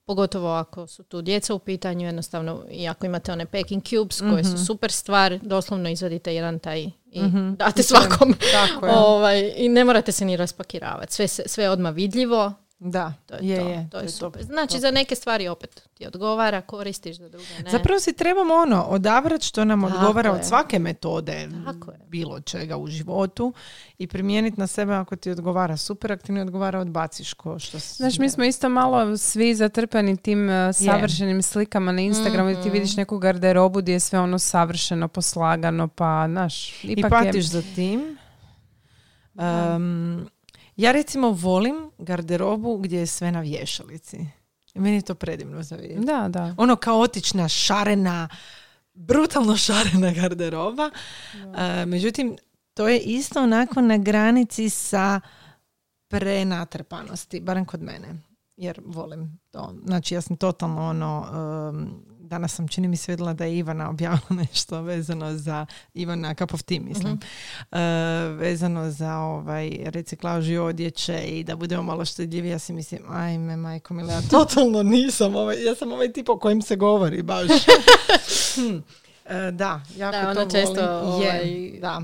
pogotovo 0.07 0.49
ako 0.51 0.87
su 0.87 1.03
tu 1.03 1.23
djeca 1.23 1.55
u 1.55 1.59
pitanju 1.59 2.07
jednostavno 2.07 2.65
i 2.71 2.89
ako 2.89 3.07
imate 3.07 3.33
one 3.33 3.47
packing 3.47 3.83
cubes 3.85 4.21
koje 4.21 4.43
Mhm. 4.43 4.51
su 4.51 4.65
super 4.67 4.93
stvar 4.93 5.39
doslovno 5.39 5.89
izvadite 5.89 6.35
jedan 6.35 6.59
taj 6.59 6.81
i 7.07 7.21
date 7.57 7.83
svakom 7.83 8.35
Tako 8.53 8.87
je. 8.87 8.93
ovaj, 9.07 9.53
i 9.57 9.69
ne 9.69 9.85
morate 9.85 10.13
se 10.13 10.25
ni 10.25 10.37
raspakiravati 10.37 11.13
sve, 11.15 11.29
sve 11.29 11.65
je 11.65 11.71
odmah 11.71 11.95
vidljivo 11.95 12.53
Da, 12.87 13.13
to 13.27 13.35
je, 13.35 13.41
je, 13.43 13.57
to, 13.57 13.69
je. 13.69 13.89
to 13.91 13.99
je 13.99 14.05
to 14.05 14.11
super 14.11 14.33
top. 14.33 14.43
znači 14.45 14.81
za 14.81 14.91
neke 14.91 15.15
stvari 15.15 15.49
opet 15.49 15.83
ti 15.95 16.07
odgovara 16.07 16.61
koristiš 16.63 17.17
za 17.17 17.29
druge 17.29 17.47
ne 17.59 17.71
Zapravo 17.71 18.01
si 18.01 18.13
trebamo 18.13 18.55
ono, 18.55 18.83
odabrati 18.83 19.47
što 19.47 19.65
nam 19.65 19.83
Tako 19.83 19.95
odgovara 19.95 20.29
je. 20.29 20.35
od 20.35 20.45
svake 20.45 20.79
metode, 20.79 21.49
Tako 21.65 21.93
bilo 22.07 22.41
čega 22.41 22.77
u 22.77 22.87
životu 22.87 23.53
i 23.99 24.07
primijeniti 24.07 24.61
na 24.61 24.67
sebe 24.67 24.95
ako 24.95 25.17
ti 25.17 25.31
odgovara 25.31 25.77
super, 25.77 26.13
ako 26.13 26.23
ti 26.23 26.33
ne 26.33 26.43
odgovara 26.43 26.81
odbaciš 26.81 27.33
ko 27.33 27.59
što 27.59 27.79
s- 27.81 27.97
Znaš, 27.97 28.19
mi 28.19 28.31
smo 28.31 28.45
isto 28.45 28.69
malo 28.69 29.17
svi 29.17 29.55
zatrpani 29.55 30.17
tim 30.17 30.49
uh, 30.49 30.55
savršenim 30.75 31.43
slikama 31.43 31.93
na 31.93 32.01
Instagramu 32.01 32.45
gdje 32.45 32.63
ti 32.63 32.69
Mhm. 32.69 32.73
vidiš 32.73 32.97
neku 32.97 33.19
garderobu 33.19 33.79
gdje 33.79 33.93
je 33.93 34.01
sve 34.01 34.21
ono 34.21 34.39
savršeno 34.39 35.09
poslagano, 35.09 35.89
pa, 35.89 36.27
znaš, 36.29 36.85
I 36.85 36.87
ipak 36.89 37.11
patiš 37.13 37.35
je... 37.37 37.43
za 37.43 37.63
tim. 37.65 38.19
Um, 39.35 40.29
ja 40.77 40.93
recimo 40.93 41.31
volim 41.31 41.91
garderobu 41.99 42.77
gdje 42.77 42.99
je 42.99 43.07
sve 43.07 43.33
na 43.33 43.41
vješalici. 43.41 44.27
I 44.75 44.81
Meni 44.81 44.97
je 44.97 45.03
to 45.03 45.15
predivno 45.15 45.63
za 45.63 45.77
vidjeti. 45.77 46.07
Da, 46.07 46.29
da. 46.29 46.55
Ono 46.59 46.77
kaotična, 46.77 47.49
šarena, 47.49 48.29
brutalno 48.95 49.57
šarena 49.57 50.13
garderoba. 50.13 50.91
E, 51.57 51.87
međutim, 51.87 52.37
to 52.75 52.89
je 52.89 52.99
isto 52.99 53.43
onako 53.43 53.81
na 53.81 53.99
granici 53.99 54.71
sa 54.71 55.21
prenatrpanosti, 56.09 57.41
barem 57.41 57.65
kod 57.65 57.83
mene. 57.83 58.15
Jer 58.57 58.81
volim 58.85 59.39
to. 59.51 59.75
Znači, 59.87 60.15
ja 60.15 60.21
sam 60.21 60.37
totalno 60.37 60.89
ono... 60.89 61.27
em, 61.69 62.14
danas 62.35 62.55
sam, 62.55 62.69
čini 62.69 62.89
mi 62.89 62.97
se, 62.97 63.13
vidjela 63.13 63.33
da 63.33 63.45
je 63.45 63.59
Ivana 63.59 63.91
objavila 63.91 64.29
nešto 64.51 64.83
vezano 64.83 65.37
za 65.37 65.67
Ivana 65.95 66.35
of 66.53 66.63
Tea, 66.63 66.81
mislim. 66.81 67.21
E, 67.73 67.79
vezano 68.39 68.91
za 68.91 69.17
ovaj 69.17 69.71
reciklažu 69.85 70.63
odjeće 70.63 71.19
i 71.19 71.45
da 71.45 71.57
budemo 71.57 71.83
malo 71.83 72.05
štedljivi. 72.05 72.49
Ja 72.49 72.59
si 72.59 72.73
mislim, 72.73 73.03
ajme, 73.11 73.57
majko 73.57 73.95
mila, 73.95 74.13
ja 74.13 74.23
totalno 74.31 74.83
nisam. 74.83 75.37
Ovaj, 75.37 75.65
ja 75.65 75.75
sam 75.75 75.93
ovaj 75.93 76.13
tip 76.13 76.29
o 76.29 76.39
kojem 76.39 76.63
se 76.63 76.77
govori 76.77 77.23
baš. 77.23 77.49
Hm. 78.55 78.77
E, 79.27 79.51
da, 79.51 79.81
jako 79.97 80.27
Da, 80.27 80.35
to 80.35 80.51
često, 80.51 81.01
volim. 81.03 81.23
Je, 81.23 81.31
ovaj- 81.31 81.81
da. 81.81 82.03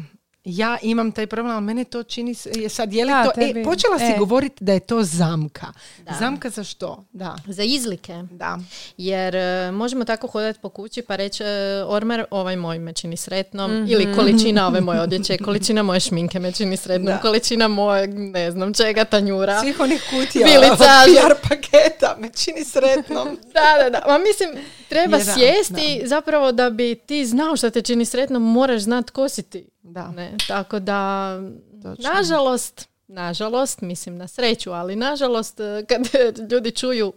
Ja 0.51 0.79
imam 0.83 1.13
taj 1.13 1.27
problem, 1.27 1.53
ali 1.53 1.63
mene 1.63 1.85
to 1.85 2.03
čini, 2.03 2.35
sad 2.69 2.93
je 2.93 3.05
li 3.05 3.11
Da, 3.11 3.25
to, 3.25 3.31
tebi- 3.33 3.61
e, 3.61 3.65
počela 3.65 3.99
si 3.99 4.05
e. 4.05 4.17
govoriti 4.19 4.65
da 4.65 4.73
je 4.73 4.81
to 4.81 5.03
zamka. 5.03 5.67
Da. 6.01 6.13
Zamka 6.15 6.51
za 6.51 6.65
što? 6.65 7.05
Da, 7.13 7.37
za 7.47 7.63
izlike 7.65 8.13
da. 8.31 8.59
Jer 8.97 9.37
e, 9.37 9.71
možemo 9.71 10.05
tako 10.05 10.27
hodati 10.27 10.59
po 10.59 10.69
kući 10.69 11.03
pa 11.03 11.17
reći 11.17 11.43
e, 11.43 11.47
ormar 11.85 12.25
ovaj 12.31 12.57
moj 12.57 12.79
me 12.79 12.93
čini 12.93 13.17
sretnom 13.17 13.71
Mhm. 13.73 13.87
ili 13.89 14.15
količina 14.15 14.67
ove 14.67 14.81
moje 14.81 15.01
odjeće, 15.01 15.39
količina 15.39 15.83
moje 15.83 16.01
šminke 16.01 16.41
me 16.41 16.53
čini 16.53 16.77
sretnom, 16.77 17.07
Da. 17.07 17.19
količina 17.19 17.69
mojeg 17.69 18.11
ne 18.15 18.51
znam 18.51 18.75
čega 18.75 19.05
tanjura. 19.05 19.61
Svih 19.61 19.81
onih 19.81 20.03
kutija, 20.03 20.47
Vilica, 20.47 20.85
PR 21.07 21.49
paketa, 21.49 22.17
me 22.19 22.29
čini 22.31 22.65
sretnom. 22.65 23.29
Da, 23.55 23.83
da, 23.83 23.91
da. 23.91 24.05
Ma 24.09 24.19
mislim, 24.21 24.51
treba 24.91 25.17
Je, 25.17 25.25
da, 25.25 25.33
sjesti 25.33 26.03
zapravo 26.05 26.53
da 26.53 26.71
bi 26.71 26.95
ti 26.95 27.27
znao 27.27 27.57
što 27.57 27.71
te 27.71 27.83
čini 27.83 28.05
sretnom, 28.05 28.43
moraš 28.43 28.83
znati 28.83 29.09
tko 29.09 29.29
si 29.29 29.43
ti. 29.43 29.69
Da. 29.83 30.11
Ne? 30.11 30.37
Tako 30.49 30.79
da, 30.79 31.35
Točno. 31.83 32.11
nažalost, 32.15 32.89
nažalost, 33.09 33.81
mislim 33.81 34.17
na 34.17 34.29
sreću, 34.29 34.73
ali 34.73 34.97
nažalost, 34.97 35.61
e, 35.61 35.85
kad 35.89 36.03
ljudi 36.53 36.71
čuju 36.71 37.13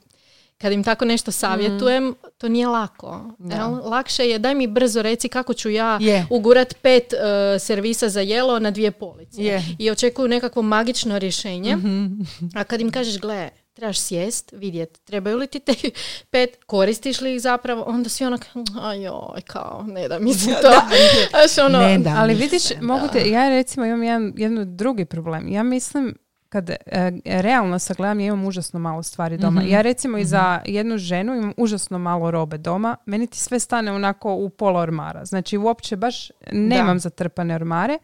kad 0.58 0.72
im 0.72 0.84
tako 0.84 1.06
nešto 1.06 1.32
savjetujem, 1.32 2.16
to 2.38 2.48
nije 2.48 2.68
lako. 2.68 3.36
Da. 3.40 3.56
jel? 3.56 3.90
Lakše 3.90 4.30
je, 4.30 4.40
daj 4.40 4.56
mi 4.56 4.68
brzo 4.68 5.02
reci 5.02 5.30
kako 5.30 5.54
ću 5.54 5.70
ja 5.70 5.98
Je. 6.02 6.26
ugurat 6.30 6.76
pet 6.82 7.14
e, 7.14 7.60
servisa 7.60 8.10
za 8.10 8.22
jelo 8.22 8.60
na 8.60 8.72
dvije 8.72 8.92
police. 8.92 9.44
Je. 9.44 9.64
I 9.80 9.92
očekuju 9.92 10.28
nekakvo 10.28 10.62
magično 10.62 11.20
rješenje. 11.20 11.76
Mhm. 11.76 12.06
A 12.56 12.64
kad 12.64 12.82
im 12.82 12.92
kažeš, 12.92 13.20
gle, 13.20 13.50
trebaš 13.74 14.00
sjest, 14.00 14.52
vidjet, 14.52 15.06
trebaju 15.06 15.38
li 15.38 15.48
ti 15.48 15.60
te 15.60 15.74
pet, 16.32 16.64
koristiš 16.66 17.22
li 17.22 17.34
ih 17.34 17.42
zapravo, 17.42 17.84
onda 17.88 18.10
svi 18.10 18.26
onak, 18.26 18.46
ajoj, 18.82 19.42
kao, 19.48 19.86
ne 19.88 20.08
da 20.12 20.20
mi 20.20 20.34
se 20.34 20.52
to. 20.62 20.72
Znaš, 21.30 21.66
ono, 21.66 21.80
Ne 21.80 21.98
da. 21.98 22.16
Ali 22.18 22.34
vidiš, 22.34 22.62
se, 22.62 22.82
mogu 22.82 23.06
da. 23.06 23.12
te, 23.12 23.30
ja 23.30 23.50
recimo 23.50 23.86
imam 23.86 24.04
jedan, 24.04 24.34
jedan 24.38 24.76
drugi 24.78 25.06
problem. 25.06 25.48
Ja 25.48 25.64
mislim, 25.64 26.16
kad 26.50 26.70
e, 26.70 26.78
realno 27.26 27.80
sagledam, 27.80 28.20
ja 28.20 28.26
imam 28.26 28.46
užasno 28.46 28.80
malo 28.80 29.04
stvari 29.04 29.38
doma. 29.38 29.62
Mhm. 29.62 29.70
Ja 29.70 29.82
recimo 29.82 30.18
i 30.18 30.26
za 30.26 30.62
jednu 30.66 30.98
ženu 30.98 31.36
imam 31.36 31.54
užasno 31.58 31.98
malo 31.98 32.32
robe 32.32 32.58
doma. 32.58 32.96
Meni 33.06 33.28
ti 33.28 33.40
sve 33.40 33.60
stane 33.60 33.92
onako 33.92 34.34
u 34.34 34.50
pola 34.50 34.80
ormara. 34.80 35.26
Znači 35.26 35.58
uopće 35.58 35.96
baš 35.96 36.32
nemam 36.52 37.00
zatrpane 37.00 37.56
ormare. 37.56 37.98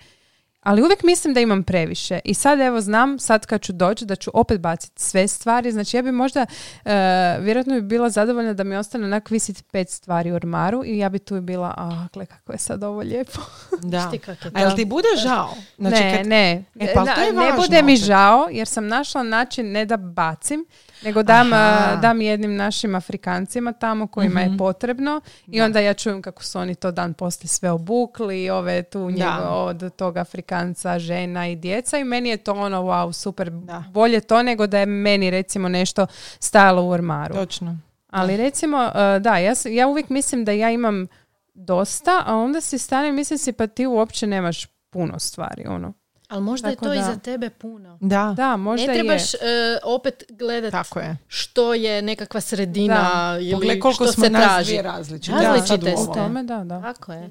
Ali 0.61 0.81
uvijek 0.83 1.03
mislim 1.03 1.33
da 1.33 1.39
imam 1.39 1.63
previše. 1.63 2.19
I 2.23 2.33
sad 2.33 2.59
evo 2.59 2.81
znam, 2.81 3.19
sad 3.19 3.45
kad 3.45 3.61
ću 3.61 3.73
doći, 3.73 4.05
da 4.05 4.15
ću 4.15 4.31
opet 4.33 4.59
baciti 4.59 5.01
sve 5.01 5.27
stvari. 5.27 5.71
Znači 5.71 5.97
ja 5.97 6.03
bi 6.03 6.11
možda, 6.11 6.45
e, 6.85 6.93
vjerojatno 7.39 7.73
bi 7.73 7.81
bila 7.81 8.09
zadovoljna 8.09 8.53
da 8.53 8.63
mi 8.63 8.75
ostane 8.75 9.05
onak 9.05 9.31
visiti 9.31 9.63
pet 9.63 9.89
stvari 9.89 10.31
u 10.31 10.35
ormaru 10.35 10.83
i 10.85 10.97
ja 10.97 11.09
bi 11.09 11.19
tu 11.19 11.41
bila, 11.41 11.73
a 11.77 12.07
gle 12.13 12.25
kako 12.25 12.51
je 12.51 12.57
sad 12.57 12.83
ovo 12.83 12.99
lijepo. 13.01 13.39
Da. 13.81 14.11
A 14.53 14.59
jel 14.59 14.75
ti 14.75 14.85
bude 14.85 15.07
žao? 15.23 15.49
Znači, 15.77 16.03
ne, 16.03 16.17
kad- 16.17 16.27
ne. 16.27 16.63
E, 16.79 16.93
pa 16.93 17.03
Na- 17.03 17.15
to 17.15 17.21
je 17.21 17.33
ne 17.33 17.39
važno 17.41 17.55
bude 17.57 17.81
mi 17.81 17.95
žao 17.97 18.47
jer 18.51 18.67
sam 18.67 18.87
našla 18.87 19.23
način 19.23 19.71
ne 19.71 19.85
da 19.85 19.97
bacim, 19.97 20.65
nego 21.03 21.23
dam, 21.23 21.53
a, 21.53 21.95
dam 22.01 22.21
jednim 22.21 22.55
našim 22.55 22.95
Afrikancima 22.95 23.73
tamo 23.73 24.07
kojima 24.07 24.41
Mhm. 24.41 24.51
je 24.51 24.57
potrebno 24.57 25.21
i 25.47 25.61
onda 25.61 25.79
ja 25.79 25.93
čujem 25.93 26.21
kako 26.21 26.43
su 26.43 26.59
oni 26.59 26.75
to 26.75 26.91
dan 26.91 27.13
poslije 27.13 27.47
sve 27.47 27.71
obukli 27.71 28.43
i 28.43 28.49
ove 28.49 28.83
tu 28.83 29.09
njego, 29.11 29.47
od 29.49 29.95
tog 29.95 30.17
Afrikanca, 30.17 30.99
žena 30.99 31.47
i 31.47 31.55
djeca 31.55 31.97
i 31.97 32.03
meni 32.03 32.29
je 32.29 32.37
to 32.37 32.53
ono 32.53 32.81
wow, 32.81 33.13
super, 33.13 33.49
Da. 33.51 33.83
bolje 33.91 34.21
to 34.21 34.43
nego 34.43 34.67
da 34.67 34.79
je 34.79 34.85
meni 34.85 35.29
recimo 35.29 35.69
nešto 35.69 36.07
stajalo 36.39 36.83
u 36.83 36.89
ormaru. 36.89 37.35
Točno. 37.35 37.77
Ali 38.09 38.37
recimo, 38.37 38.77
uh, 38.77 39.21
da, 39.21 39.37
ja, 39.37 39.53
ja 39.69 39.87
uvijek 39.87 40.09
mislim 40.09 40.45
da 40.45 40.51
ja 40.51 40.69
imam 40.71 41.07
dosta, 41.53 42.23
a 42.25 42.35
onda 42.35 42.61
si 42.61 42.77
stanem, 42.77 43.15
mislim 43.15 43.37
si 43.37 43.51
pa 43.51 43.67
ti 43.67 43.85
uopće 43.87 44.27
nemaš 44.27 44.65
puno 44.89 45.19
stvari, 45.19 45.63
ono. 45.67 45.93
Ali 46.29 46.41
možda 46.41 46.69
Tako 46.69 46.85
je 46.85 46.89
to 46.89 46.93
i 46.93 46.99
da. 46.99 47.03
za 47.05 47.19
tebe 47.19 47.49
puno. 47.51 47.97
Da, 48.01 48.33
Da, 48.37 48.57
možda 48.57 48.87
ne 48.87 48.93
je. 48.93 48.99
trebaš 48.99 49.33
e, 49.33 49.37
opet 49.83 50.23
gledat 50.29 50.71
tako 50.71 50.99
je. 50.99 51.17
što 51.27 51.73
je 51.73 52.01
nekakva 52.01 52.41
sredina 52.41 53.01
ili 53.39 53.51
Pogledaj 53.51 53.79
koliko 53.79 54.03
što 54.03 54.11
smo 54.11 54.23
se 54.23 54.29
nas 54.29 54.43
traži. 54.43 54.77
različite. 54.77 55.37
Različite 55.37 55.93
u 55.93 56.03
ste. 56.03 56.13
Tome, 56.13 56.43
da, 56.43 56.57
da. 56.57 56.81
Tako 56.83 57.13
je. 57.13 57.29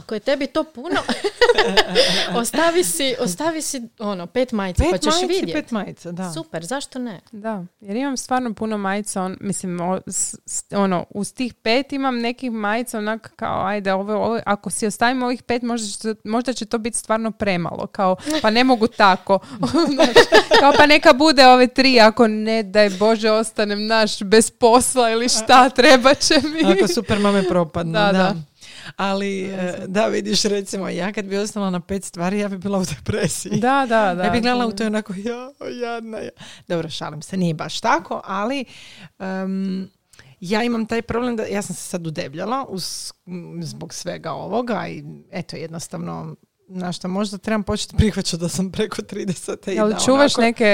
Ako 0.00 0.14
je 0.14 0.20
tebi 0.20 0.46
to 0.46 0.64
puno, 0.64 1.00
ostavi 2.34 2.84
si, 2.84 3.14
ostavi 3.18 3.62
si 3.62 3.88
ono, 3.98 4.26
pet 4.26 4.52
majica 4.52 4.84
pa 4.86 4.98
ćeš 4.98 5.06
majica 5.06 5.24
i 5.24 5.28
vidjeti. 5.30 5.52
pet 5.54 5.70
majica, 5.70 6.12
da. 6.12 6.32
Super, 6.32 6.64
zašto 6.64 6.98
ne? 6.98 7.20
Da, 7.32 7.64
jer 7.80 7.96
imam 7.96 8.16
stvarno 8.16 8.54
puno 8.54 8.78
majica, 8.78 9.22
on, 9.22 9.36
mislim, 9.40 9.80
o- 9.82 10.00
s- 10.06 10.34
ono, 10.72 11.04
uz 11.10 11.34
tih 11.34 11.54
pet 11.54 11.92
imam 11.92 12.18
nekih 12.18 12.50
majica 12.52 12.98
onak 12.98 13.32
kao, 13.36 13.66
ajde, 13.66 13.92
ovo, 13.92 14.14
ovo, 14.14 14.40
ako 14.46 14.70
si 14.70 14.86
ostavimo 14.86 15.26
ovih 15.26 15.42
pet, 15.42 15.62
možda 15.62 15.88
će, 15.88 15.98
to- 15.98 16.20
možda 16.24 16.52
će 16.52 16.64
to 16.66 16.78
biti 16.78 16.98
stvarno 16.98 17.30
premalo, 17.30 17.86
kao, 17.86 18.16
pa 18.42 18.50
ne 18.50 18.64
mogu 18.64 18.86
tako. 18.88 19.38
Kao, 20.60 20.72
pa 20.72 20.86
neka 20.86 21.12
bude 21.12 21.46
ove 21.46 21.66
tri, 21.66 22.00
ako 22.00 22.28
ne, 22.28 22.62
daj 22.62 22.90
Bože, 22.90 23.30
ostanem 23.30 23.86
naš 23.86 24.20
bez 24.20 24.50
posla 24.50 25.10
ili 25.10 25.28
šta, 25.28 25.68
treba 25.70 26.14
će 26.14 26.34
mi. 26.44 26.72
Ako 26.72 26.88
super 26.88 27.18
mame 27.18 27.42
propadnu, 27.42 27.92
da. 27.92 28.00
Da, 28.02 28.12
da. 28.14 28.34
Ali, 28.96 29.44
e, 29.44 29.84
da, 29.86 30.06
vidiš, 30.06 30.42
recimo, 30.42 30.88
ja 30.88 31.12
kad 31.12 31.24
bi 31.24 31.36
ostala 31.36 31.70
na 31.70 31.80
pet 31.80 32.04
stvari, 32.04 32.38
ja 32.38 32.48
bi 32.48 32.58
bila 32.58 32.78
u 32.78 32.84
depresiji. 32.84 33.60
Da, 33.60 33.86
da, 33.88 34.14
da. 34.14 34.22
Ja 34.24 34.30
bi 34.30 34.40
gledala 34.40 34.66
u 34.66 34.72
to 34.72 34.86
onako, 34.86 35.14
ja, 35.14 35.52
jadna 35.80 36.18
ja. 36.18 36.30
Dobro, 36.68 36.88
šalim 36.88 37.22
se, 37.22 37.36
nije 37.36 37.54
baš 37.54 37.80
tako, 37.80 38.20
ali 38.24 38.64
em, 39.18 39.90
ja 40.40 40.62
imam 40.62 40.86
taj 40.86 41.02
problem 41.02 41.36
da 41.36 41.42
ja 41.42 41.62
sam 41.62 41.76
se 41.76 41.82
sad 41.82 42.06
udebljala 42.06 42.66
uz, 42.68 43.12
zbog 43.62 43.94
svega 43.94 44.32
ovoga 44.32 44.88
i 44.88 45.04
eto, 45.30 45.56
jednostavno, 45.56 46.36
na 46.72 46.92
što 46.92 47.08
možda 47.08 47.38
trebam 47.38 47.62
početi 47.62 47.96
prihvaćati 47.96 48.36
da 48.36 48.48
sam 48.48 48.70
preko 48.70 49.02
30. 49.02 49.68
i 49.68 49.74
Jel 49.74 49.92
čuvaš 49.96 50.32
onako- 50.32 50.40
neke, 50.40 50.64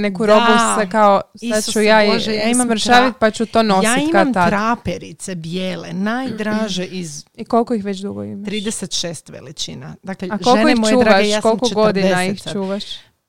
neku 0.00 0.26
Da. 0.26 0.32
robu 0.34 0.46
se 0.80 0.90
kao, 0.90 1.20
sad 1.50 1.72
ću 1.72 1.80
ja, 1.80 2.02
Bože, 2.06 2.34
ja 2.34 2.44
i 2.44 2.50
imam 2.50 2.66
smršavit 2.66 3.10
tra- 3.10 3.18
pa 3.20 3.30
ću 3.30 3.46
to 3.46 3.62
nosit 3.62 3.84
Ja 3.86 3.96
imam 3.96 4.32
kad 4.32 4.48
traperice 4.48 5.34
bijele, 5.34 5.92
najdraže 5.92 6.84
iz 6.84 7.24
I 7.34 7.44
koliko 7.44 7.74
ih 7.74 7.84
već 7.84 7.98
dugo 7.98 8.24
imaš? 8.24 8.46
36 8.46 9.30
veličina. 9.30 9.94
Dakle, 10.02 10.28
A 10.28 10.38
koliko 10.38 10.56
žene 10.58 10.72
ih 10.72 10.78
moje 10.78 10.92
čuvaš? 10.92 11.06
drage, 11.06 11.28
ja 11.28 11.40
koliko 11.40 11.68
godina 11.70 12.08
40 12.08 12.32
ih 12.46 12.52
čuvaš? 12.52 12.84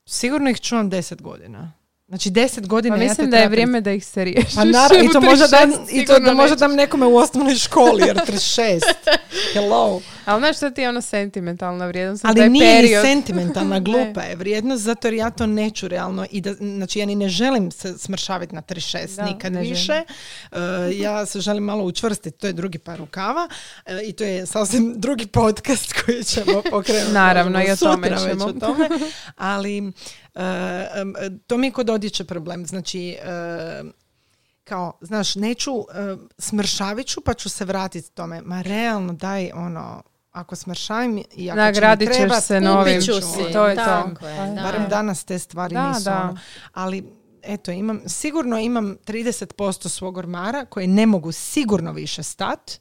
Sigurno 0.06 0.50
ih 0.50 0.62
čuvam 0.62 0.90
10 0.90 1.22
godina. 1.22 1.72
Znači 2.10 2.30
10 2.30 2.68
godina 2.68 2.96
Pa 2.96 3.02
ja 3.02 3.10
mislim 3.10 3.28
te 3.28 3.32
da 3.32 3.38
je 3.38 3.50
vrijeme 3.50 3.82
da 3.82 3.92
ih 3.92 4.06
se 4.06 4.24
riješiš. 4.24 4.56
Pa 4.56 4.64
naravno, 4.64 5.04
i 5.04 5.12
to 5.14 5.22
možda 5.22 5.46
36 5.46 5.52
dam, 5.52 5.72
i 5.92 6.06
to 6.06 6.20
da 6.20 6.34
možda 6.34 6.56
dam 6.56 6.76
nekome 6.76 7.06
u 7.06 7.18
osnovnoj 7.18 7.56
školi, 7.56 8.04
jer 8.08 8.16
36. 8.16 8.80
Hello. 9.54 10.02
Ali 10.26 10.42
znaš 10.42 10.58
što 10.58 10.70
ti 10.70 10.82
je 10.82 10.90
ono 10.90 11.02
sentimentalna 11.02 11.88
vrijednost? 11.88 12.26
Ali 12.26 12.36
taj 12.36 12.50
nije 12.50 12.76
ni 12.76 12.82
period. 12.82 13.06
sentimentalna, 13.06 13.80
glupa 13.90 14.22
je 14.22 14.36
vrijednost, 14.36 14.84
zato 14.84 15.08
jer 15.08 15.14
ja 15.14 15.30
to 15.30 15.48
neću 15.48 15.88
realno 15.88 16.26
i 16.32 16.42
da, 16.42 16.54
znači 16.54 17.00
ja 17.00 17.06
ni 17.06 17.16
ne 17.16 17.30
želim 17.30 17.72
se 17.72 17.98
smršaviti 17.98 18.56
na 18.56 18.62
36 18.62 19.16
Da, 19.16 19.26
nikad 19.26 19.54
ne 19.54 19.62
više. 19.62 19.94
E, 19.94 20.58
ja 20.94 21.26
se 21.26 21.40
želim 21.40 21.64
malo 21.64 21.84
učvrstiti, 21.84 22.38
to 22.38 22.48
je 22.48 22.54
drugi 22.54 22.78
par 22.78 22.98
rukava 22.98 23.48
e, 23.86 24.00
i 24.04 24.14
to 24.14 24.24
je 24.24 24.46
sasvim 24.46 24.94
drugi 24.98 25.28
podcast 25.28 25.94
koji 26.06 26.24
ćemo 26.24 26.62
pokrenuti. 26.70 27.14
Naravno, 27.14 27.64
i 27.64 27.72
o 27.72 27.76
tome 27.76 28.08
ćemo. 28.08 28.46
o 28.46 28.52
tome. 28.54 28.90
Ali 29.38 29.92
to 31.48 31.58
mi 31.58 31.68
je 31.68 31.72
kod 31.72 31.90
odjeće 31.90 32.24
problem. 32.24 32.66
Znači, 32.66 33.18
kao, 34.64 34.98
znaš, 35.02 35.36
neću, 35.36 35.72
smršavit 36.38 37.08
ću 37.08 37.22
pa 37.22 37.34
ću 37.34 37.50
se 37.50 37.66
vratiti 37.66 38.12
tome. 38.12 38.42
Ma 38.42 38.62
realno, 38.62 39.14
daj 39.14 39.52
ono, 39.54 40.04
ako 40.32 40.56
smršavim 40.56 41.24
i 41.36 41.50
ako 41.52 41.58
Nagradit 41.60 42.08
će 42.08 42.10
mi 42.10 42.16
ćeš 42.16 42.22
trebat, 42.22 42.44
se 42.44 42.62
novim. 42.62 43.02
ću, 43.02 43.14
si. 43.14 43.54
To 43.54 43.68
je 43.68 43.76
to. 43.76 43.82
tako 43.86 44.28
je, 44.28 44.56
da. 44.56 44.62
Barem 44.62 44.90
danas 44.90 45.24
te 45.24 45.40
stvari 45.40 45.74
Da, 45.74 45.90
nisu 45.90 46.04
da. 46.04 46.22
ono. 46.24 46.38
Ali, 46.74 47.04
eto, 47.42 47.72
imam, 47.72 48.02
sigurno 48.06 48.60
imam 48.60 48.98
30% 49.08 49.88
svog 49.88 50.18
ormara 50.18 50.66
koje 50.66 50.88
ne 50.88 51.06
mogu 51.06 51.32
sigurno 51.32 51.92
više 51.92 52.24
stat, 52.24 52.72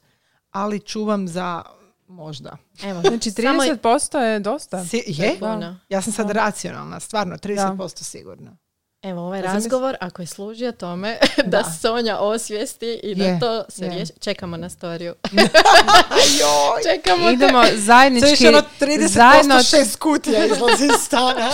ali 0.51 0.79
čuvam 0.79 1.27
za 1.27 1.63
možda. 2.09 2.57
Evo, 2.83 3.01
Znači 3.01 3.31
samo 3.31 3.61
30% 3.63 4.17
je 4.17 4.39
dosta. 4.39 4.85
Si- 4.85 5.03
je? 5.07 5.35
puno. 5.39 5.79
Ja 5.89 6.01
sam 6.01 6.13
sad 6.13 6.31
racionalna, 6.31 6.99
stvarno, 6.99 7.37
30% 7.37 8.03
sigurno. 8.03 8.57
Evo, 9.03 9.21
ovaj 9.21 9.41
razgovor, 9.43 9.95
ako 9.99 10.21
je 10.21 10.25
služio 10.25 10.71
tome 10.71 11.17
da, 11.37 11.43
Da. 11.43 11.63
Sonja 11.71 12.17
osvijesti 12.17 12.99
i 13.03 13.15
da 13.15 13.23
Je, 13.23 13.39
to 13.39 13.63
se 13.69 13.85
je. 13.85 13.91
riješi, 13.91 14.13
čekamo 14.19 14.57
na 14.57 14.69
storiju. 14.69 15.15
Joj! 16.39 16.83
Čekamo 16.87 17.27
te. 17.27 17.33
Idemo 17.33 17.63
Sve 17.63 17.77
zajednički, 17.77 18.47
ono 18.47 18.61
30% 18.79 19.07
zajedno, 19.07 19.63
šest 19.63 19.95
kutija 19.95 20.45
izlazi 20.45 20.85
iz 20.85 21.01
stana. 21.01 21.49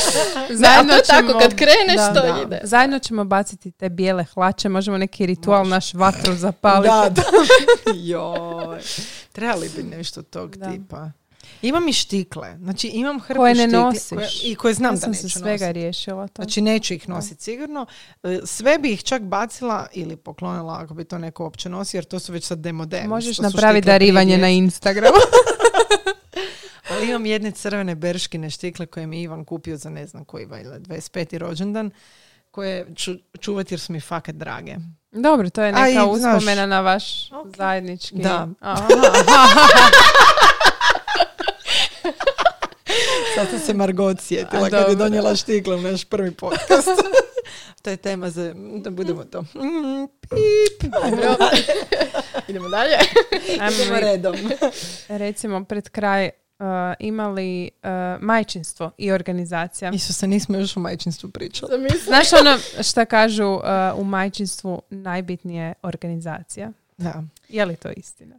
zajedno 0.51 0.91
to 0.91 0.95
je 0.95 1.03
tako, 1.03 1.27
ćemo- 1.27 1.39
kad 1.39 1.55
kreneš, 1.55 1.95
da, 1.97 2.13
to 2.13 2.21
da. 2.23 2.41
ide. 2.41 2.59
Zajedno 2.63 2.99
ćemo 2.99 3.23
baciti 3.25 3.71
te 3.71 3.89
bijele 3.89 4.23
hlače, 4.25 4.69
možemo 4.69 4.97
neki 4.97 5.25
ritual 5.25 5.67
naš 5.67 5.93
vatru 5.93 6.33
zapaliti. 6.35 6.89
da, 6.89 7.09
da. 7.11 7.23
Joj. 7.95 8.79
Trebali 9.31 9.69
bi 9.69 9.83
nešto 9.85 10.21
tog 10.23 10.55
Da. 10.55 10.71
tipa. 10.71 11.11
Imam 11.65 11.87
i 11.87 11.93
štikle. 11.93 12.57
Znači 12.57 12.87
imam 12.87 13.19
hrpu 13.19 13.39
Koje 13.39 13.55
ne 13.55 13.67
nosiš. 13.69 14.09
koje- 14.09 14.29
I 14.43 14.55
koje 14.55 14.73
znam 14.73 14.87
ja 14.87 14.91
da 14.91 14.97
sam 14.97 15.11
neću 15.11 15.21
se 15.21 15.29
svega 15.29 15.51
nositi. 15.51 15.73
riješila 15.73 16.27
to. 16.27 16.41
Znači 16.41 16.61
neću 16.61 16.93
ih 16.93 17.09
nositi 17.09 17.43
sigurno. 17.43 17.85
E, 18.23 18.39
Sve 18.45 18.77
bi 18.77 18.91
ih 18.91 19.03
čak 19.03 19.21
bacila 19.21 19.87
ili 19.93 20.15
poklonila 20.15 20.79
ako 20.81 20.93
bi 20.93 21.03
to 21.03 21.17
neko 21.17 21.43
uopće 21.43 21.69
nosio, 21.69 21.97
jer 21.97 22.05
to 22.05 22.19
su 22.19 22.33
već 22.33 22.43
sad 22.43 22.59
demode. 22.59 23.03
Možeš 23.03 23.37
napraviti 23.39 23.85
darivanje 23.85 24.37
na. 24.37 24.49
Instagramu. 24.49 25.17
Ali 26.89 27.09
imam 27.09 27.25
jedne 27.25 27.51
crvene 27.51 27.95
berškine 27.95 28.49
štikle 28.49 28.85
koje 28.85 29.07
mi 29.07 29.21
Ivan 29.21 29.45
kupio 29.45 29.77
za 29.77 29.89
ne 29.89 30.07
znam 30.07 30.25
koji 30.25 30.45
valjda 30.45 30.79
25. 30.79 31.37
rođendan 31.37 31.91
koje 32.51 32.95
ću 32.95 33.11
čuvati 33.39 33.73
jer 33.73 33.79
su 33.79 33.93
mi 33.93 34.01
fakat 34.01 34.35
drage. 34.35 34.75
Dobro, 35.13 35.49
to 35.49 35.61
je 35.61 35.71
neka 35.71 35.91
znaš, 35.91 36.35
uspomena 36.35 36.65
na 36.65 36.81
vaš 36.81 37.29
zajednički. 37.57 38.15
Da. 38.15 38.47
Aha. 38.59 38.87
Sad 43.35 43.49
sam 43.49 43.59
se 43.59 43.73
Margot 43.73 44.21
sjetila 44.21 44.69
kad 44.69 44.89
je 44.89 44.95
donijela 44.95 45.35
štikle 45.35 45.75
u 45.75 45.81
naš 45.81 46.05
prvi 46.05 46.31
podcast. 46.31 46.87
to 47.83 47.89
je 47.89 47.97
tema 47.97 48.29
za, 48.29 48.53
da 48.55 48.89
budemo 48.89 49.23
to. 49.23 49.41
Mm, 49.41 50.07
pip. 50.21 50.91
Idemo 52.47 52.69
dalje. 52.69 52.97
Ajmo 53.61 53.83
Idemo 53.83 53.99
redom. 53.99 54.35
recimo 55.07 55.65
pred 55.65 55.89
kraj 55.89 56.29
imali 56.99 57.69
uh, 57.83 57.89
majčinstvo 58.23 58.91
i 58.97 59.11
organizacija. 59.11 59.91
se 60.13 60.27
nismo 60.27 60.57
još 60.57 60.77
o 60.77 60.79
majčinstvu 60.79 61.29
pričali. 61.29 61.89
Znaš 62.05 62.33
ono 62.33 62.57
šta 62.83 63.05
kažu 63.05 63.45
uh, 63.45 63.61
u 63.95 64.03
majčinstvu 64.03 64.81
najbitnije 64.89 65.73
organizacija? 65.81 66.71
Da. 66.97 67.23
Je 67.49 67.65
li 67.65 67.75
to 67.75 67.89
istina? 67.89 68.35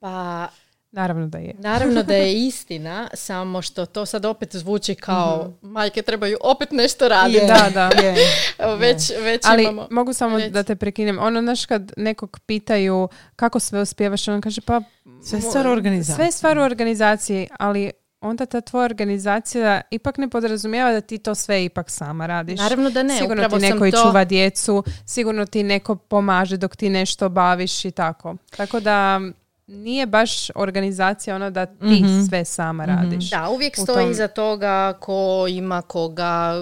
Pa 0.00 0.48
Naravno 0.96 1.26
da 1.26 1.38
je. 1.38 1.54
Naravno 1.58 2.02
da 2.02 2.14
je 2.14 2.34
istina, 2.48 3.08
samo 3.14 3.62
što 3.62 3.86
to 3.86 4.06
sad 4.06 4.24
opet 4.24 4.56
zvuči 4.56 4.94
kao 4.94 5.52
mm 5.62 5.66
majke 5.66 6.02
trebaju 6.02 6.36
opet 6.40 6.70
nešto 6.70 7.08
raditi. 7.08 7.46
Da, 7.46 7.70
da. 7.74 7.90
već, 8.80 9.12
već 9.22 9.42
Ali 9.44 9.62
imamo, 9.62 9.86
mogu 9.90 10.12
samo 10.12 10.38
da 10.48 10.62
te 10.62 10.76
prekinem. 10.76 11.18
Ono, 11.18 11.42
znaš 11.42 11.66
kad 11.66 11.92
nekog 11.96 12.40
pitaju 12.46 13.08
kako 13.36 13.60
sve 13.60 13.80
uspijevaš, 13.80 14.28
on 14.28 14.40
kaže 14.40 14.60
pa... 14.60 14.80
Sve 15.22 15.40
stvar 15.40 15.66
u 15.66 15.70
organizaciji. 15.70 16.14
Sve 16.14 16.32
stvar 16.32 16.58
u 16.58 16.62
organizaciji, 16.62 17.48
ali 17.58 17.90
onda 18.20 18.46
ta 18.46 18.60
tvoja 18.60 18.84
organizacija 18.84 19.80
ipak 19.90 20.18
ne 20.18 20.28
podrazumijeva 20.28 20.92
da 20.92 21.00
ti 21.00 21.18
to 21.18 21.34
sve 21.34 21.64
ipak 21.64 21.90
sama 21.90 22.26
radiš. 22.26 22.58
Naravno 22.60 22.90
da 22.90 23.02
ne. 23.02 23.18
Sigurno 23.18 23.48
ti 23.48 23.56
neko 23.56 23.86
i 23.86 23.92
čuva 23.92 24.24
djecu, 24.24 24.84
sigurno 25.06 25.46
ti 25.46 25.62
neko 25.62 25.96
pomaže 25.96 26.56
dok 26.56 26.76
ti 26.76 26.90
nešto 26.90 27.28
baviš 27.28 27.84
i 27.84 27.90
tako. 27.90 28.36
Tako 28.56 28.80
da 28.80 29.20
nije 29.66 30.06
baš 30.06 30.50
organizacija 30.54 31.36
ono 31.36 31.50
da 31.50 31.66
ti 31.66 32.02
mhm. 32.04 32.22
sve 32.28 32.44
sama 32.44 32.86
mhm. 32.86 32.92
radiš. 32.92 33.30
Da, 33.30 33.48
uvijek 33.48 33.76
stoji 33.76 34.04
tom... 34.04 34.10
iza 34.10 34.28
toga 34.28 34.92
ko 35.00 35.46
ima 35.48 35.82
koga, 35.82 36.54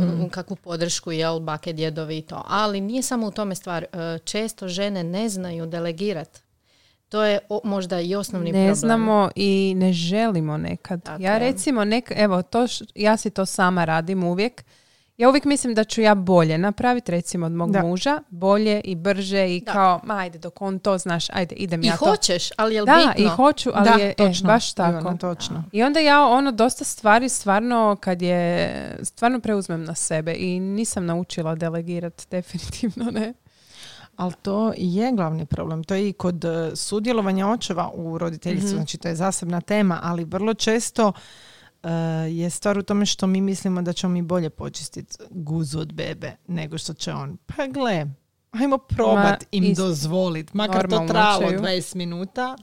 mm 0.00 0.28
kakvu 0.30 0.56
podršku, 0.56 1.12
jel, 1.12 1.40
bake, 1.40 1.72
djedovi 1.72 2.18
i 2.18 2.22
to. 2.22 2.42
Ali 2.46 2.80
nije 2.80 3.02
samo 3.02 3.26
u 3.26 3.30
tome 3.30 3.54
stvar. 3.54 3.82
E, 3.84 4.18
često 4.18 4.68
žene 4.68 5.04
ne 5.04 5.28
znaju 5.28 5.66
delegirati. 5.66 6.40
To 7.08 7.24
je 7.24 7.38
možda 7.64 8.00
i 8.00 8.14
osnovni 8.14 8.46
ne 8.46 8.52
problem. 8.52 8.68
Ne 8.68 8.74
znamo 8.74 9.30
i 9.36 9.74
ne 9.76 9.92
želimo 9.92 10.56
nekad. 10.56 11.08
ja 11.18 11.38
recimo, 11.38 11.84
nek, 11.84 12.12
evo, 12.16 12.42
to 12.42 12.66
ja 12.94 13.16
si 13.16 13.30
to 13.30 13.46
sama 13.46 13.84
radim 13.84 14.24
uvijek. 14.24 14.64
Ja 15.16 15.28
uvijek 15.28 15.44
mislim 15.44 15.74
da 15.74 15.84
ću 15.84 16.00
ja 16.00 16.14
bolje 16.14 16.58
napraviti, 16.58 17.12
recimo 17.12 17.46
od 17.46 17.52
mog 17.52 17.76
muža, 17.76 18.22
bolje 18.28 18.80
i 18.80 18.94
brže 18.94 19.56
i 19.56 19.60
kao, 19.60 20.00
ma 20.04 20.16
ajde, 20.16 20.38
dok 20.38 20.62
on 20.62 20.78
to 20.78 20.98
znaš, 20.98 21.30
ajde, 21.30 21.54
idem 21.54 21.82
I 21.82 21.86
ja 21.86 21.96
to. 21.96 22.04
I 22.04 22.08
hoćeš, 22.08 22.48
ali 22.56 22.74
je 22.74 22.84
Da, 22.84 23.14
i 23.16 23.26
hoću, 23.26 23.70
ali 23.74 23.84
da, 23.84 24.04
je 24.04 24.10
e, 24.10 24.14
točno, 24.14 24.46
baš 24.46 24.72
tako. 24.72 25.16
točno. 25.16 25.64
I 25.72 25.82
onda 25.82 26.00
ja 26.00 26.26
ono 26.26 26.52
dosta 26.52 26.84
stvari 26.84 27.28
stvarno 27.28 27.96
kad 28.00 28.22
je, 28.22 28.98
stvarno 29.02 29.40
preuzmem 29.40 29.84
na 29.84 29.94
sebe 29.94 30.34
i 30.38 30.60
nisam 30.60 31.06
naučila 31.06 31.54
delegirati, 31.54 32.24
definitivno 32.36 33.10
ne. 33.10 33.34
Ali 34.16 34.32
to 34.42 34.72
je 34.76 35.12
glavni 35.12 35.46
problem. 35.46 35.84
To 35.84 35.94
je 35.94 36.08
i 36.08 36.12
kod 36.12 36.44
e, 36.44 36.70
sudjelovanja 36.74 37.48
očeva 37.48 37.90
u 37.94 38.18
roditeljstvu. 38.18 38.70
mm 38.70 38.76
Znači, 38.76 38.98
to 38.98 39.08
je 39.08 39.14
zasebna 39.14 39.60
tema, 39.60 40.00
ali 40.02 40.24
vrlo 40.24 40.54
često 40.54 41.08
uh, 41.08 41.14
je 42.30 42.50
stvar 42.50 42.78
u 42.78 42.82
tome 42.82 43.06
što 43.06 43.26
mi 43.26 43.40
mislimo 43.40 43.82
da 43.82 43.92
ćemo 43.92 44.12
mi 44.12 44.22
bolje 44.22 44.50
počistiti 44.50 45.16
guzu 45.30 45.80
od 45.80 45.92
bebe 45.92 46.32
nego 46.46 46.78
što 46.78 46.94
će 46.94 47.12
on. 47.12 47.36
Pa 47.46 47.66
gle, 47.66 48.06
ajmo 48.50 48.78
probat 48.78 49.44
im 49.50 49.74
dozvolit. 49.74 50.54
Makar 50.54 50.90
to 50.90 51.06
tralo 51.08 51.50
20 51.50 51.96
minuta. 51.96 52.56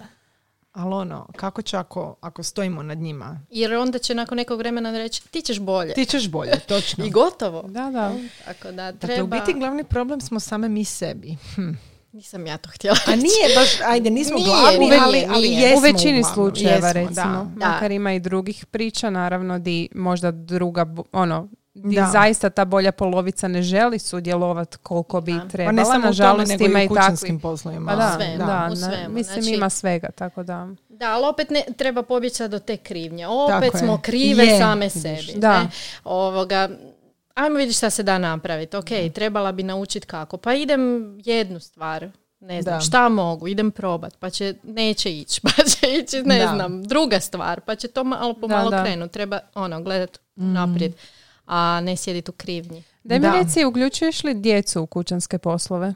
Ali 0.73 0.93
ono, 0.93 1.27
kako 1.35 1.61
će 1.61 1.77
ako, 1.77 2.15
ako 2.21 2.43
stojimo 2.43 2.83
nad 2.83 2.97
njima? 2.97 3.41
Jer 3.49 3.73
onda 3.73 3.99
će 3.99 4.15
nakon 4.15 4.35
nekog 4.35 4.59
vremena 4.59 4.91
reći 4.91 5.29
ti 5.31 5.41
ćeš 5.41 5.59
bolje. 5.59 5.93
Ti 5.93 6.05
ćeš 6.05 6.29
bolje, 6.29 6.59
točno. 6.67 7.05
I 7.05 7.09
gotovo. 7.09 7.61
Da, 7.61 7.91
da. 7.91 8.15
Tako 8.45 8.71
da 8.71 8.91
treba... 8.91 9.23
Dakle, 9.23 9.23
u 9.23 9.27
biti 9.27 9.59
glavni 9.59 9.83
problem 9.83 10.21
smo 10.21 10.39
same 10.39 10.69
mi 10.69 10.85
sebi. 10.85 11.37
Hm. 11.55 11.71
Nisam 12.11 12.47
ja 12.47 12.57
to 12.57 12.69
htjela 12.69 12.97
A 13.07 13.15
nije 13.15 13.55
baš, 13.55 13.81
ajde, 13.85 14.09
nismo 14.09 14.35
nije, 14.35 14.47
glavni, 14.47 14.79
nije, 14.79 14.99
ali, 15.01 15.25
ali 15.29 15.47
jesmo 15.47 15.77
U 15.77 15.81
većini 15.81 16.23
slučajeva, 16.33 16.91
recimo. 16.91 17.51
Da. 17.55 17.67
Makar 17.67 17.91
ima 17.91 18.13
i 18.13 18.19
drugih 18.19 18.65
priča, 18.65 19.09
naravno, 19.09 19.59
di 19.59 19.89
možda 19.95 20.31
druga, 20.31 20.85
ono, 21.11 21.49
da. 21.73 22.09
zaista 22.11 22.49
ta 22.49 22.65
bolja 22.65 22.91
polovica 22.91 23.47
ne 23.47 23.61
želi 23.61 23.99
sudjelovati 23.99 24.77
koliko 24.77 25.21
bi 25.21 25.35
trebala. 25.51 25.67
Pa 25.67 25.71
ne 25.71 25.85
samo 25.85 26.05
Nažalost, 26.05 26.51
tome, 26.51 26.69
nego 26.69 26.79
i 26.79 26.85
u 26.85 26.89
kućanskim 26.89 27.39
poslovima. 27.39 27.91
Pa 27.91 27.95
da, 27.95 28.45
da, 28.45 28.69
u 28.71 28.75
svemu. 28.75 29.13
mislim 29.13 29.41
znači, 29.41 29.55
ima 29.55 29.69
svega, 29.69 30.11
tako 30.11 30.43
da. 30.43 30.69
Da, 30.89 31.11
ali 31.13 31.25
opet 31.25 31.49
ne 31.49 31.63
treba 31.77 32.03
pobjeći 32.03 32.47
do 32.47 32.59
te 32.59 32.77
krivnje. 32.77 33.27
Opet 33.27 33.71
smo 33.79 33.99
krive 34.01 34.57
same 34.59 34.89
sebi. 34.89 35.33
Da. 35.35 35.59
Ne? 35.59 35.69
Ovoga, 36.03 36.69
ajmo 37.33 37.57
vidjeti 37.57 37.77
šta 37.77 37.89
se 37.89 38.03
da 38.03 38.17
napraviti. 38.17 38.77
Ok, 38.77 38.89
trebala 39.13 39.51
bi 39.51 39.63
naučiti 39.63 40.07
kako. 40.07 40.37
Pa 40.37 40.53
idem 40.53 41.15
jednu 41.25 41.59
stvar, 41.59 42.09
ne 42.39 42.61
znam, 42.61 42.81
šta 42.81 43.09
mogu, 43.09 43.47
idem 43.47 43.71
probat, 43.71 44.17
pa 44.19 44.29
će, 44.29 44.55
neće 44.63 45.17
ići, 45.17 45.41
pa 45.45 45.63
će 45.63 45.87
ići, 46.03 46.23
ne 46.23 46.47
znam, 46.47 46.83
druga 46.83 47.19
stvar, 47.19 47.61
pa 47.61 47.75
će 47.75 47.87
to 47.87 48.03
malo 48.03 48.33
po 48.33 48.47
malo 48.47 48.71
krenuti. 48.83 49.13
Treba, 49.13 49.39
ono, 49.55 49.81
gledati 49.81 50.19
mm. 50.35 50.53
naprijed, 50.53 50.93
a 51.45 51.81
ne 51.83 51.95
sjediti 51.95 52.31
u 52.31 52.33
krivnji. 52.33 52.83
Da 53.03 53.19
mi 53.19 53.27
reci, 53.27 53.65
uključuješ 53.65 54.23
li 54.23 54.33
djecu 54.33 54.81
u 54.81 54.87
kućanske 54.87 55.37
poslove? 55.37 55.93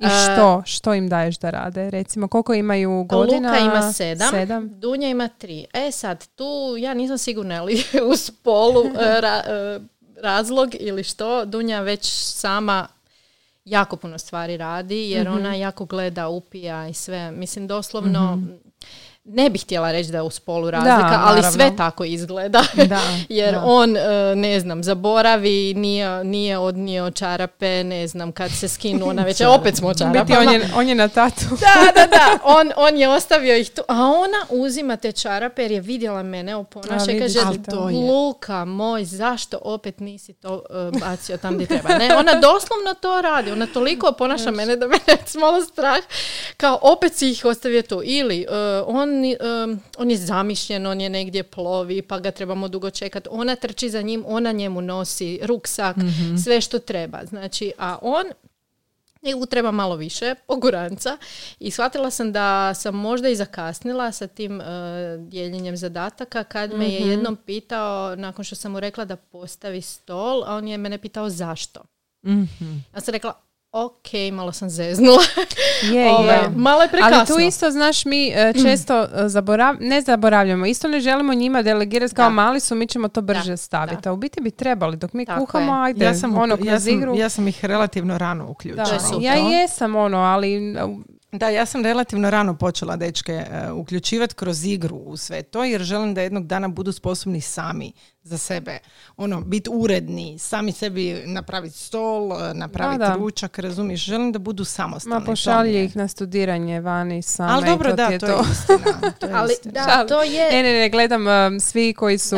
I 0.00 0.06
što? 0.06 0.62
Što 0.66 0.94
im 0.94 1.08
daješ 1.08 1.38
da 1.38 1.50
rade? 1.50 1.90
Recimo, 1.90 2.28
koliko 2.28 2.54
imaju 2.54 3.04
godina? 3.04 3.48
Luka 3.48 3.60
ima 3.60 3.92
sedam, 3.92 4.30
sedam. 4.30 4.80
Dunja 4.80 5.08
ima 5.08 5.28
tri. 5.28 5.66
E 5.72 5.90
sad, 5.90 6.26
tu 6.34 6.76
ja 6.78 6.94
nisam 6.94 7.18
sigurna 7.18 7.60
ali 7.60 7.74
u 8.12 8.16
spolu 8.16 8.84
e, 8.84 9.20
ra, 9.20 9.42
e, 9.46 9.80
razlog 10.22 10.70
ili 10.80 11.02
što. 11.02 11.44
Dunja 11.44 11.80
već 11.80 12.06
sama 12.12 12.88
jako 13.64 13.96
puno 13.96 14.18
stvari 14.18 14.56
radi 14.56 15.10
jer 15.10 15.28
mhm. 15.28 15.36
ona 15.36 15.54
jako 15.54 15.84
gleda, 15.84 16.28
upija 16.28 16.88
i 16.88 16.94
sve. 16.94 17.30
Mislim, 17.30 17.66
doslovno 17.66 18.36
mhm 18.36 18.63
ne 19.24 19.50
bih 19.50 19.62
htjela 19.62 19.92
reći 19.92 20.12
da 20.12 20.18
je 20.18 20.22
u 20.22 20.30
spolu 20.30 20.70
razlika, 20.70 21.20
ali 21.24 21.42
sve 21.52 21.76
tako 21.76 22.04
izgleda. 22.04 22.64
Da, 22.84 23.00
Jer 23.28 23.56
on, 23.64 23.96
e, 23.96 24.34
ne 24.36 24.60
znam, 24.60 24.82
zaboravi, 24.82 25.74
nije, 25.74 26.24
nije 26.24 26.58
odnio 26.58 27.10
čarape, 27.10 27.84
ne 27.84 28.06
znam, 28.06 28.32
kad 28.32 28.50
se 28.50 28.68
skinu 28.68 29.08
ona 29.08 29.22
već, 29.22 29.40
opet 29.58 29.76
smo 29.76 29.94
čarapama. 29.94 30.40
on 30.40 30.52
je, 30.52 30.68
on 30.76 30.88
je 30.88 30.94
na 30.94 31.08
tatu. 31.08 31.44
da, 31.50 31.92
da, 32.00 32.06
da, 32.06 32.38
on, 32.42 32.72
on 32.76 32.96
je 32.96 33.08
ostavio 33.08 33.56
ih 33.56 33.70
tu, 33.70 33.82
a 33.88 33.94
ona 33.94 34.46
uzima 34.50 34.96
te 34.96 35.12
čarape 35.12 35.62
jer 35.62 35.70
je 35.70 35.80
vidjela 35.80 36.22
mene 36.22 36.52
i 37.10 37.18
kaže, 37.18 37.38
Luka 38.08 38.64
moj, 38.64 39.04
zašto 39.04 39.58
opet 39.62 40.00
nisi 40.00 40.32
to 40.32 40.54
uh, 40.54 41.00
bacio 41.00 41.36
tam 41.36 41.54
gdje 41.54 41.66
treba? 41.66 41.98
Ne, 41.98 42.16
ona 42.16 42.32
doslovno 42.32 42.94
to 43.00 43.20
radi, 43.20 43.52
ona 43.52 43.66
toliko 43.66 44.08
oponaša 44.08 44.50
mene 44.50 44.76
da 44.76 44.86
mene 44.86 45.18
malo 45.40 45.64
strah, 45.64 45.98
kao 46.56 46.78
opet 46.82 47.14
si 47.14 47.30
ih 47.30 47.44
ostavio 47.44 47.82
tu. 47.82 48.02
Ili 48.04 48.46
uh, 48.48 48.96
on 48.96 49.13
on, 49.98 50.10
je 50.10 50.16
zamišljen, 50.16 50.86
on 50.86 51.00
je 51.00 51.10
negdje 51.10 51.42
plovi, 51.42 52.02
pa 52.02 52.18
ga 52.18 52.30
trebamo 52.30 52.68
dugo 52.68 52.90
čekati. 52.90 53.28
Ona 53.32 53.56
trči 53.56 53.90
za 53.90 54.02
njim, 54.02 54.24
ona 54.26 54.52
njemu 54.52 54.80
nosi 54.80 55.40
ruksak, 55.42 55.96
mhm. 55.96 56.36
sve 56.36 56.60
što 56.60 56.78
treba. 56.78 57.24
Znači, 57.24 57.72
a 57.78 57.98
on 58.02 58.24
njegu 59.24 59.46
treba 59.46 59.70
malo 59.70 59.96
više 59.96 60.34
poguranca 60.46 61.18
i 61.58 61.70
shvatila 61.70 62.10
sam 62.10 62.32
da 62.32 62.74
sam 62.74 62.94
možda 62.94 63.28
i 63.28 63.36
zakasnila 63.36 64.12
sa 64.12 64.26
tim 64.26 64.60
uh, 64.60 64.66
dijeljenjem 65.18 65.76
zadataka 65.76 66.44
kad 66.44 66.72
me 66.72 66.88
je 66.88 67.00
mhm. 67.00 67.10
jednom 67.10 67.36
pitao 67.36 68.16
nakon 68.16 68.44
što 68.44 68.54
sam 68.54 68.72
mu 68.72 68.80
rekla 68.80 69.04
da 69.04 69.16
postavi 69.16 69.82
stol, 69.82 70.44
a 70.44 70.56
on 70.56 70.68
je 70.68 70.78
mene 70.78 70.98
pitao 70.98 71.30
zašto. 71.30 71.82
mm 72.26 72.44
Ja 72.94 73.00
sam 73.00 73.12
rekla, 73.12 73.43
ok, 73.74 74.32
malo 74.32 74.52
sam 74.52 74.70
zeznula. 74.70 75.22
Je, 75.92 76.10
Ove, 76.10 76.32
je. 76.32 76.50
Malo 76.56 76.82
je 76.82 76.88
prekasno. 76.88 77.16
Ali 77.16 77.26
tu 77.26 77.38
isto, 77.38 77.70
znaš, 77.70 78.04
mi 78.04 78.28
e, 78.28 78.52
često 78.62 79.00
uh, 79.00 79.08
zaborav, 79.26 79.76
ne 79.80 80.00
zaboravljamo, 80.00 80.66
isto 80.66 80.88
ne 80.88 81.00
želimo 81.00 81.34
njima 81.34 81.62
delegirati 81.62 82.14
kao 82.14 82.30
mali 82.30 82.60
su, 82.60 82.74
mi 82.74 82.86
ćemo 82.86 83.08
to 83.08 83.22
brže 83.22 83.56
staviti. 83.56 84.08
A 84.08 84.12
u 84.12 84.16
biti 84.16 84.40
bi 84.40 84.50
trebali, 84.50 84.96
dok 84.96 85.12
mi 85.12 85.26
kuhamo, 85.26 85.72
ajde, 85.72 86.04
ja 86.04 86.14
sam, 86.14 86.38
ono, 86.38 86.58
ja 86.62 86.80
sam, 86.80 87.14
Ja 87.14 87.28
sam 87.28 87.48
ih 87.48 87.64
relativno 87.64 88.18
rano 88.18 88.48
uključila. 88.48 88.98
Ja 89.20 89.34
jesam, 89.34 89.96
ono, 89.96 90.18
ali 90.18 90.74
da, 91.38 91.48
ja 91.48 91.66
sam 91.66 91.84
relativno 91.84 92.30
rano 92.30 92.58
počela 92.58 92.96
dečke 92.96 93.46
uh, 93.70 93.76
uključivati 93.78 94.34
kroz 94.34 94.64
igru 94.64 94.96
u 94.96 95.16
sve 95.16 95.42
to 95.42 95.64
jer 95.64 95.82
želim 95.82 96.14
da 96.14 96.20
jednog 96.20 96.46
dana 96.46 96.68
budu 96.68 96.92
sposobni 96.92 97.40
sami 97.40 97.92
za 98.24 98.38
sebe. 98.38 98.78
Ono, 99.16 99.40
biti 99.40 99.70
uredni, 99.72 100.38
sami 100.38 100.72
sebi 100.72 101.22
napraviti 101.26 101.78
stol, 101.78 102.32
e, 102.32 102.54
napraviti 102.54 103.04
ručak, 103.18 103.58
razumiješ? 103.58 104.04
Želim 104.04 104.32
da 104.32 104.38
budu 104.38 104.64
samostalni. 104.64 105.20
Ma 105.20 105.26
pošalje 105.26 105.84
ih 105.84 105.96
na 105.96 106.08
studiranje 106.08 106.80
vani 106.80 107.22
same. 107.22 107.52
Ali 107.52 107.66
dobro, 107.66 107.90
to 107.90 107.96
da, 107.96 108.04
je 108.04 108.18
to, 108.18 108.26
je 108.26 108.34
istina. 108.52 109.10
To 109.18 109.26
je 109.26 109.32
Ali 109.38 109.54
da, 109.64 110.06
to 110.08 110.22
je... 110.22 110.50
Ne, 110.52 110.62
ne, 110.62 110.72
ne, 110.72 110.90
gledam 110.90 111.26
um, 111.26 111.60
svi 111.60 111.92
koji 111.92 112.18
su, 112.18 112.36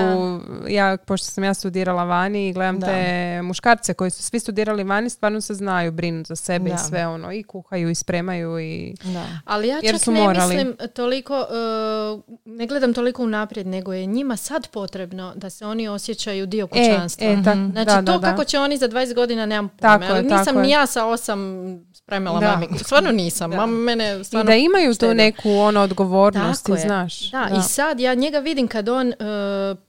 ja, 0.69 0.97
pošto 0.97 1.27
sam 1.27 1.45
ja 1.45 1.55
studirala 1.55 2.05
vani 2.05 2.49
i 2.49 2.53
gledam 2.53 2.81
te 2.81 3.43
muškarce 3.43 3.95
koji 3.95 4.11
su 4.11 4.23
svi 4.23 4.41
studirali 4.41 4.85
vani, 4.85 5.11
stvarno 5.11 5.41
se 5.41 5.55
znaju 5.55 5.93
brinuti 5.93 6.29
za 6.29 6.37
sebe 6.37 6.71
i 6.71 6.79
sve 6.89 7.07
ono, 7.07 7.33
i 7.33 7.43
kuhaju 7.43 7.91
i 7.91 7.95
spremaju 7.95 8.59
i... 8.61 8.86
Ali 9.45 9.69
ja 9.69 9.81
čak 9.83 10.07
ne 10.07 10.29
mislim 10.29 10.77
toliko, 10.89 11.41
uh, 11.41 12.23
ne 12.47 12.67
gledam 12.67 12.95
toliko 12.95 13.23
unaprijed, 13.23 13.67
nego 13.67 13.93
je 13.93 14.07
njima 14.07 14.37
sad 14.37 14.69
potrebno 14.69 15.33
da 15.37 15.51
se 15.51 15.67
oni 15.67 15.89
osjećaju 15.89 16.47
dio 16.47 16.65
E, 16.65 16.69
kućanstva. 16.69 17.27
e, 17.27 17.43
tak, 17.45 17.55
Znači 17.57 17.87
da, 17.87 18.01
da, 18.03 18.13
to 18.13 18.19
da. 18.19 18.31
kako 18.31 18.45
će 18.45 18.59
oni 18.59 18.77
za 18.77 18.89
20 18.89 19.15
godina 19.15 19.47
nemam 19.47 19.69
pojma. 19.71 20.39
nisam 20.39 20.57
ni 20.57 20.71
ja 20.71 20.87
sa 20.87 21.07
osam 21.07 21.41
spremala 22.07 22.41
Da. 22.41 22.51
mami. 22.51 22.67
Stvarno 22.79 23.13
nisam. 23.13 23.51
Da. 23.51 23.57
Mama 23.57 23.73
mene 23.75 24.21
I 24.21 24.25
stvarno 24.25 24.47
da 24.47 24.55
imaju 24.57 24.95
tu 24.95 25.15
neku 25.15 25.51
ono 25.51 25.81
odgovornost, 25.81 26.63
Tako 26.63 26.75
ti 26.75 26.81
je. 26.81 26.87
znaš. 26.87 27.31
Da, 27.31 27.49
i 27.59 27.63
sad 27.65 28.01
ja 28.01 28.15
njega 28.15 28.39
vidim 28.39 28.69
kad 28.69 28.89
on, 28.89 29.09
e, 29.09 29.15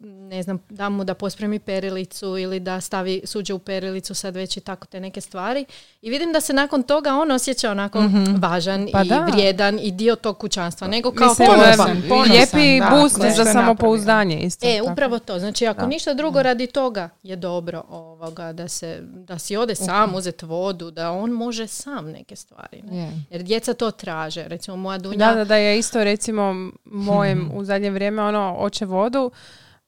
ne 0.02 0.44
znam, 0.44 0.60
da 0.70 0.90
mu 0.90 1.04
da 1.04 1.14
pospremi 1.14 1.60
perilicu 1.60 2.38
ili 2.38 2.60
da 2.60 2.82
stavi 2.82 3.22
suđe 3.26 3.54
u 3.54 3.60
perilicu, 3.60 4.14
sad 4.14 4.36
već 4.36 4.58
i 4.58 4.62
tako 4.62 4.86
te 4.88 5.00
neke 5.00 5.22
stvari. 5.22 5.66
I 6.02 6.10
vidim 6.10 6.34
da 6.34 6.42
se 6.42 6.54
nakon 6.54 6.84
toga 6.84 7.10
on 7.12 7.32
osjeća 7.32 7.72
onako 7.72 8.04
važan 8.38 8.88
Pa 8.92 9.04
i 9.04 9.08
da. 9.08 9.20
vrijedan 9.22 9.80
i 9.80 9.92
dio 9.92 10.16
tog 10.16 10.38
kućanstva. 10.38 10.88
Nego 10.88 11.12
kao 11.12 11.30
Mislim, 11.30 11.48
ponosan, 11.50 12.04
ponosan, 12.10 12.32
lijepi 12.32 12.80
da, 12.82 12.90
boost 12.92 13.20
da 13.20 13.30
za 13.30 13.46
samopouzdanje 13.46 14.40
isto. 14.40 14.68
E, 14.68 14.78
tako. 14.78 14.92
upravo 14.92 15.20
to. 15.20 15.40
Znači, 15.40 15.68
ako 15.68 15.82
Da. 15.82 15.88
ništa 15.88 16.14
drugo 16.14 16.44
radi 16.44 16.68
toga 16.68 17.10
je 17.24 17.36
dobro 17.36 17.84
ovoga, 17.90 18.54
da, 18.54 18.68
se, 18.68 18.98
da 19.02 19.40
si 19.40 19.58
ode 19.58 19.76
sam 19.76 20.16
uzeti 20.16 20.46
vodu, 20.46 20.92
da 20.92 21.12
on 21.12 21.32
može 21.32 21.68
sam 21.68 22.07
neke 22.08 22.36
stvari. 22.36 22.82
Ne? 22.82 22.98
Je. 22.98 23.12
Jer 23.30 23.44
djeca 23.44 23.74
to 23.74 23.92
traže. 23.92 24.44
Recimo, 24.44 24.78
moja 24.78 24.98
Dunja... 24.98 25.18
Da, 25.20 25.34
da, 25.34 25.46
da 25.46 25.56
je 25.56 25.80
isto 25.80 26.04
recimo 26.04 26.54
mojem 26.86 27.52
u 27.56 27.64
zadnje 27.64 27.92
vrijeme 27.92 28.22
ono 28.22 28.56
oče 28.58 28.86
vodu. 28.86 29.32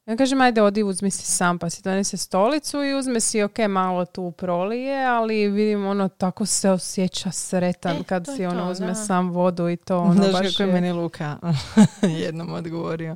Ja 0.05 0.15
kažem 0.15 0.41
ajde 0.41 0.61
odi 0.61 0.84
uzmi 0.84 1.11
si 1.11 1.26
sam 1.26 1.59
pa 1.59 1.70
si 1.70 1.82
donese 1.84 2.17
stolicu 2.17 2.84
i 2.84 2.93
uzme 2.93 3.20
si 3.20 3.41
ok 3.41 3.57
malo 3.59 4.05
tu 4.05 4.32
prolije, 4.32 5.05
ali 5.05 5.47
vidim 5.47 5.86
ono 5.86 6.07
tako 6.09 6.45
se 6.45 6.70
osjeća 6.70 7.32
sretan 7.32 7.95
E, 7.95 8.03
kad 8.03 8.26
si 8.28 8.45
ono 8.45 8.61
to, 8.61 8.72
uzme 8.72 8.88
da. 8.88 8.95
sam 8.95 9.30
vodu 9.30 9.70
i 9.70 9.78
to 9.78 9.97
ono 9.99 10.13
Znaš 10.13 10.32
baš 10.34 10.41
kako 10.47 10.63
je 10.63 10.67
je- 10.67 10.74
meni 10.74 10.91
Luka 10.91 11.38
jednom 12.20 12.53
odgovorio. 12.53 13.15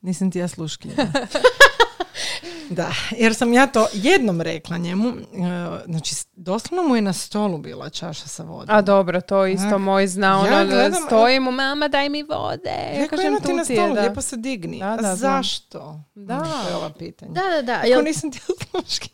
Nisam 0.00 0.30
ti 0.30 0.38
ja 0.38 0.48
sluškinja. 0.48 0.94
da, 2.70 2.88
jer 3.12 3.34
sam 3.34 3.52
ja 3.52 3.66
to 3.66 3.86
jednom 3.94 4.40
rekla 4.40 4.78
njemu. 4.78 5.08
e, 5.08 5.14
Znači, 5.86 6.14
doslovno 6.32 6.82
mu 6.82 6.96
je 6.96 7.02
na 7.02 7.12
stolu 7.12 7.58
bila 7.58 7.90
čaša 7.90 8.28
sa 8.28 8.42
vodom. 8.42 8.76
A 8.76 8.82
dobro, 8.82 9.20
to 9.20 9.46
isto 9.46 9.78
moj 9.78 10.06
zna, 10.06 10.26
ja 10.26 10.36
ono 10.36 10.48
da 10.48 10.64
gledam, 10.66 11.02
stoji 11.06 11.40
mu, 11.40 11.50
mama 11.52 11.88
daj 11.88 12.08
mi 12.08 12.22
vode. 12.22 12.70
Ja 12.94 13.08
kažem 13.08 13.36
ti 13.36 13.52
na 13.52 13.64
stolu, 13.64 13.94
da. 13.94 14.00
lijepo 14.00 14.20
se 14.20 14.36
digni. 14.36 14.78
Da, 14.78 14.96
da, 14.96 15.16
zašto? 15.16 16.00
Da. 16.14 16.38
To 16.38 16.68
je 16.70 16.76
ova 16.76 16.90
pitanja. 16.90 17.32
Da, 17.32 17.42
da, 17.52 17.62
da. 17.62 17.72
Ako 17.74 17.86
Jel- 17.86 18.04
nisam 18.04 18.32
ti. 18.32 18.40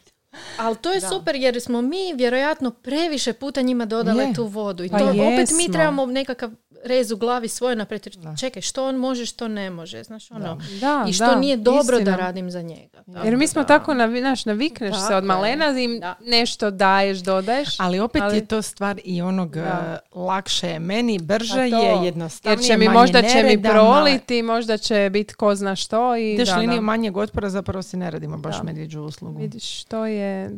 Ali 0.57 0.76
to 0.76 0.93
je 0.93 1.01
super 1.03 1.35
jer 1.35 1.61
smo 1.61 1.80
mi 1.83 2.14
vjerojatno 2.14 2.70
previše 2.72 3.33
puta 3.33 3.62
njima 3.62 3.85
dodale 3.85 4.24
Je. 4.24 4.35
tu 4.35 4.45
vodu. 4.45 4.85
I 4.85 4.89
Pa 4.89 4.99
to 4.99 5.05
opet 5.05 5.39
jesmo. 5.39 5.57
mi 5.57 5.72
trebamo 5.72 6.07
nekakav 6.07 6.51
rez 6.85 7.11
u 7.11 7.16
glavi 7.16 7.49
svoj 7.49 7.76
napraviti. 7.76 8.11
Da. 8.12 8.35
Čekaj, 8.37 8.62
što 8.62 8.87
on 8.87 8.97
može, 8.97 9.26
što 9.26 9.49
ne 9.49 9.70
može. 9.70 10.03
Znaš, 10.03 10.30
ono. 10.30 10.59
Da, 10.80 11.05
I 11.09 11.12
što 11.12 11.26
da, 11.26 11.35
nije 11.35 11.57
dobro 11.57 11.97
istina. 11.97 12.11
da 12.11 12.16
radim 12.16 12.51
za 12.51 12.62
njega. 12.62 13.03
Jer 13.24 13.37
mi 13.37 13.47
smo 13.47 13.62
da. 13.62 13.66
tako, 13.68 13.95
navi, 13.95 14.20
znaš, 14.20 14.45
navikneš 14.45 14.95
se 14.95 15.01
Tako 15.01 15.14
od 15.14 15.22
je. 15.22 15.26
malena 15.26 15.66
Da. 16.01 16.14
nešto 16.22 16.70
daješ, 16.70 17.18
dodaješ. 17.18 17.68
Ali 17.78 18.01
opet 18.01 18.22
Ali- 18.22 18.37
je 18.37 18.47
to 18.47 18.62
stvar 18.62 19.01
i 19.05 19.22
onog 19.22 19.51
Da. 19.51 19.61
e, 19.61 20.09
lakše 20.12 20.68
je 20.68 20.78
meni, 20.78 21.18
brže 21.18 21.61
A 21.61 21.70
to, 21.70 21.76
je, 21.76 22.05
jednostavnije, 22.05 22.53
Jer 22.55 22.66
će 22.66 22.76
mi 22.76 22.87
manje 22.87 22.99
možda 22.99 23.22
će 23.22 23.37
mi 23.37 23.43
nereda, 23.43 23.68
male- 23.68 23.72
proliti, 23.74 24.43
možda 24.43 24.78
će 24.78 25.11
biti 25.12 25.35
ko 25.35 25.55
zna 25.55 25.76
što 25.76 26.16
i 26.16 26.33
Ideš 26.33 26.49
da, 26.49 26.57
liniju 26.57 26.76
da. 26.76 26.83
manjeg 26.83 27.16
otpora, 27.16 27.51
zapravo 27.51 27.83
si 27.83 27.97
ne 27.97 28.11
radimo 28.11 28.39
baš 28.39 28.57
Da. 28.57 28.62
medvjeđu 28.62 29.01
uslugu. 29.01 29.39
Vidiš, 29.41 29.85
to 29.85 30.07
je... 30.07 30.51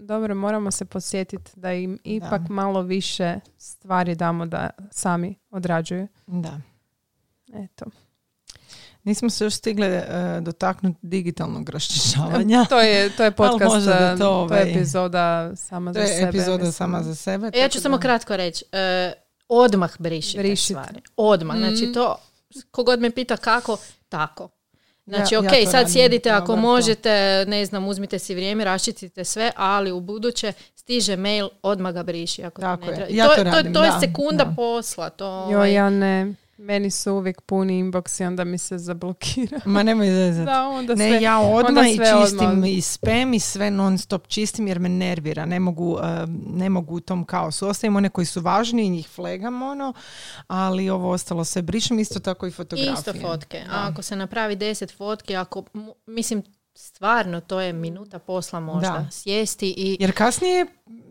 Dobro, 0.00 0.34
moramo 0.34 0.70
se 0.70 0.84
podsjetiti 0.84 1.50
da 1.56 1.72
im 1.72 1.98
ipak 2.04 2.42
malo 2.48 2.82
više 2.82 3.34
stvari 3.58 4.14
damo 4.14 4.46
da 4.46 4.70
sami 4.90 5.34
odrađuju. 5.50 6.08
Da. 6.26 6.60
Eto. 7.54 7.84
Nismo 9.04 9.30
se 9.30 9.44
još 9.44 9.54
stigle 9.54 9.86
e, 9.86 10.04
dotaknuti 10.40 10.98
digitalnog 11.02 11.68
raščišćavanja. 11.68 12.64
To 12.64 12.80
je, 12.80 13.10
to 13.10 13.24
je 13.24 13.30
podcast, 13.42 13.86
da 13.86 14.10
to, 14.10 14.16
to, 14.16 14.18
to 14.18 14.24
je 14.24 14.28
ovaj, 14.30 14.70
epizoda 14.70 15.56
sama 15.56 15.90
To 15.90 15.94
za 15.94 16.00
je 16.00 16.06
sebe. 16.08 16.28
epizoda 16.28 16.56
mislim. 16.56 16.72
sama 16.72 17.02
za 17.02 17.14
sebe. 17.14 17.50
E, 17.54 17.58
ja 17.58 17.68
ću 17.68 17.80
samo 17.80 17.96
da- 17.96 18.00
kratko 18.00 18.36
reći. 18.36 18.64
E, 18.72 19.12
odmah 19.48 19.90
brišite, 19.98 20.38
Brišite. 20.38 20.66
stvari. 20.74 21.00
Odmah. 21.16 21.56
Znači 21.58 21.82
Mhm. 21.84 21.92
to, 21.92 22.16
kogod 22.70 23.00
me 23.00 23.10
pita 23.10 23.36
kako, 23.36 23.76
tako. 24.08 24.48
Znači, 25.10 25.34
Ja- 25.34 25.40
ok, 25.40 25.52
ja 25.52 25.70
sad 25.70 25.90
sjedite 25.90 26.30
ako 26.30 26.56
možete, 26.56 27.44
ne 27.48 27.64
znam, 27.64 27.88
uzmite 27.88 28.18
si 28.18 28.34
vrijeme, 28.34 28.64
raščitite 28.64 29.24
sve, 29.24 29.52
ali 29.56 29.92
u 29.92 30.00
buduće 30.00 30.52
stiže 30.74 31.16
mail, 31.16 31.48
odmah 31.62 31.92
ga 31.94 32.02
briši. 32.02 32.44
Ako 32.44 32.60
Tako 32.60 32.86
ne 32.86 32.92
je. 32.92 33.06
Ja 33.10 33.28
to, 33.28 33.34
to 33.34 33.36
to, 33.36 33.50
radim, 33.50 33.72
to 33.74 33.84
je 33.84 33.90
da, 33.90 34.00
sekunda 34.00 34.44
da. 34.44 34.52
posla. 34.56 35.10
To, 35.10 35.26
Jo, 35.50 35.56
ovaj, 35.56 35.72
ja 35.72 35.90
ne. 35.90 36.34
Meni 36.62 36.90
su 36.90 37.12
uvijek 37.12 37.40
puni 37.40 37.84
inbox 37.84 38.22
i 38.22 38.26
onda 38.26 38.44
mi 38.44 38.58
se 38.58 38.78
zablokira. 38.78 39.60
Ma 39.64 39.82
nemoj 39.82 40.10
zezati. 40.20 40.46
Da, 40.46 40.68
onda 40.68 40.94
Ne, 40.94 41.08
sve, 41.08 41.22
ja 41.22 41.38
onda 41.38 41.66
odmah 41.68 41.86
i 41.88 41.96
čistim 41.96 42.48
odmah. 42.48 42.70
i 42.70 42.80
spam 42.80 43.34
i 43.34 43.40
sve 43.40 43.70
non 43.70 43.98
stop 43.98 44.26
čistim 44.26 44.68
jer 44.68 44.78
me 44.78 44.88
nervira. 44.88 45.46
Ne 45.46 45.60
mogu, 45.60 45.98
eh, 46.02 46.26
ne 46.46 46.68
mogu 46.70 46.96
u 46.96 47.00
tom 47.00 47.24
kaosu. 47.24 47.68
Ostavim 47.68 47.96
one 47.96 48.08
koji 48.08 48.24
su 48.24 48.40
važni 48.40 48.86
i 48.86 48.90
njih 48.90 49.08
flegam 49.08 49.62
ono, 49.62 49.92
ali 50.46 50.90
ovo 50.90 51.10
ostalo 51.10 51.44
sve 51.44 51.62
brišem. 51.62 51.98
Isto 51.98 52.20
tako 52.20 52.46
i 52.46 52.50
fotografije. 52.50 52.94
Isto 52.94 53.12
fotke. 53.20 53.58
A 53.70 53.88
ako 53.88 54.02
se 54.02 54.16
napravi 54.16 54.56
deset 54.56 54.96
fotki, 54.96 55.36
ako, 55.36 55.64
mislim, 56.06 56.42
stvarno 56.80 57.40
to 57.40 57.60
je 57.60 57.72
minuta 57.72 58.18
posla 58.18 58.60
možda. 58.60 58.88
Da. 58.90 59.06
Sjesti 59.10 59.74
i 59.76 59.96
Jer 60.00 60.12
kasnije 60.12 60.66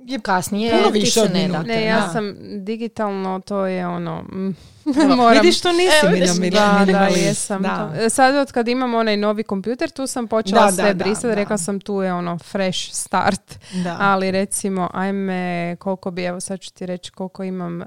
je 0.05 0.19
kasnije 0.19 0.71
puno 0.73 0.89
više 0.89 1.21
od 1.21 1.31
ne 1.33 1.47
da. 1.47 1.63
Ne, 1.63 1.85
ja 1.85 1.99
Da. 1.99 2.09
sam 2.09 2.35
digitalno, 2.65 3.39
to 3.39 3.65
je 3.65 3.87
ono... 3.87 4.23
moram... 5.17 5.33
Vidiš 5.33 5.59
što 5.59 5.71
nisi 5.71 5.93
Evo, 6.03 6.13
vidiš, 6.13 6.29
minimali- 6.31 6.85
Da, 6.85 6.99
da, 6.99 7.05
jesam. 7.07 7.61
Da. 7.61 7.91
to. 7.95 8.09
Sad 8.09 8.35
od 8.35 8.51
kad 8.51 8.67
imam 8.67 8.93
onaj 8.93 9.17
novi 9.17 9.43
kompjuter, 9.43 9.89
tu 9.89 10.07
sam 10.07 10.27
počela 10.27 10.65
Da, 10.65 10.71
sve 10.71 10.93
brisati. 10.93 11.27
da. 11.27 11.33
Rekla 11.35 11.57
sam 11.57 11.79
tu 11.79 11.93
je 11.95 12.13
ono 12.13 12.37
fresh 12.39 12.93
start. 12.93 13.59
Da. 13.83 13.97
Ali 13.99 14.31
recimo, 14.31 14.89
ajme, 14.93 15.39
koliko 15.75 16.11
bi, 16.11 16.23
evo 16.23 16.39
sad 16.39 16.59
ću 16.59 16.73
ti 16.73 16.85
reći 16.85 17.11
koliko 17.11 17.43
imam 17.43 17.81
uh, 17.81 17.85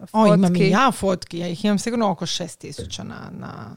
fotki. 0.00 0.08
O, 0.12 0.34
imam 0.34 0.56
i 0.56 0.70
ja 0.70 0.92
fotki. 0.92 1.38
Ja 1.38 1.48
ih 1.48 1.64
imam 1.64 1.78
sigurno 1.78 2.10
oko 2.10 2.26
6000 2.26 3.02
na... 3.02 3.30
na... 3.32 3.76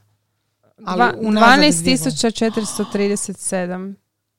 Ali 0.86 1.04
unazad 1.20 1.60
dvije 1.74 1.98
12.437. 1.98 3.94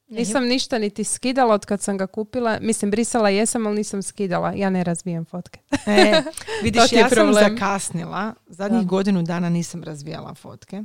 Nisam 0.09 0.45
ništa 0.45 0.79
niti 0.79 1.05
skidala 1.05 1.55
od 1.55 1.67
kad 1.67 1.81
sam 1.83 1.99
ga 1.99 2.07
kupila. 2.07 2.59
Mislim, 2.61 2.91
brisala 2.91 3.29
jesam, 3.29 3.67
ali 3.67 3.77
nisam 3.77 4.03
skidala. 4.03 4.53
Ja 4.53 4.71
ne 4.71 4.85
razvijem 4.85 5.25
fotke. 5.25 5.61
E, 5.87 6.23
vidiš, 6.65 6.93
ja 6.93 7.09
sam 7.09 7.11
problem. 7.11 7.35
zakasnila. 7.47 8.35
Zadnjih 8.47 8.83
Da. 8.83 8.87
godinu 8.87 9.23
dana 9.23 9.49
nisam 9.49 9.83
razvijala 9.83 10.35
fotke. 10.35 10.83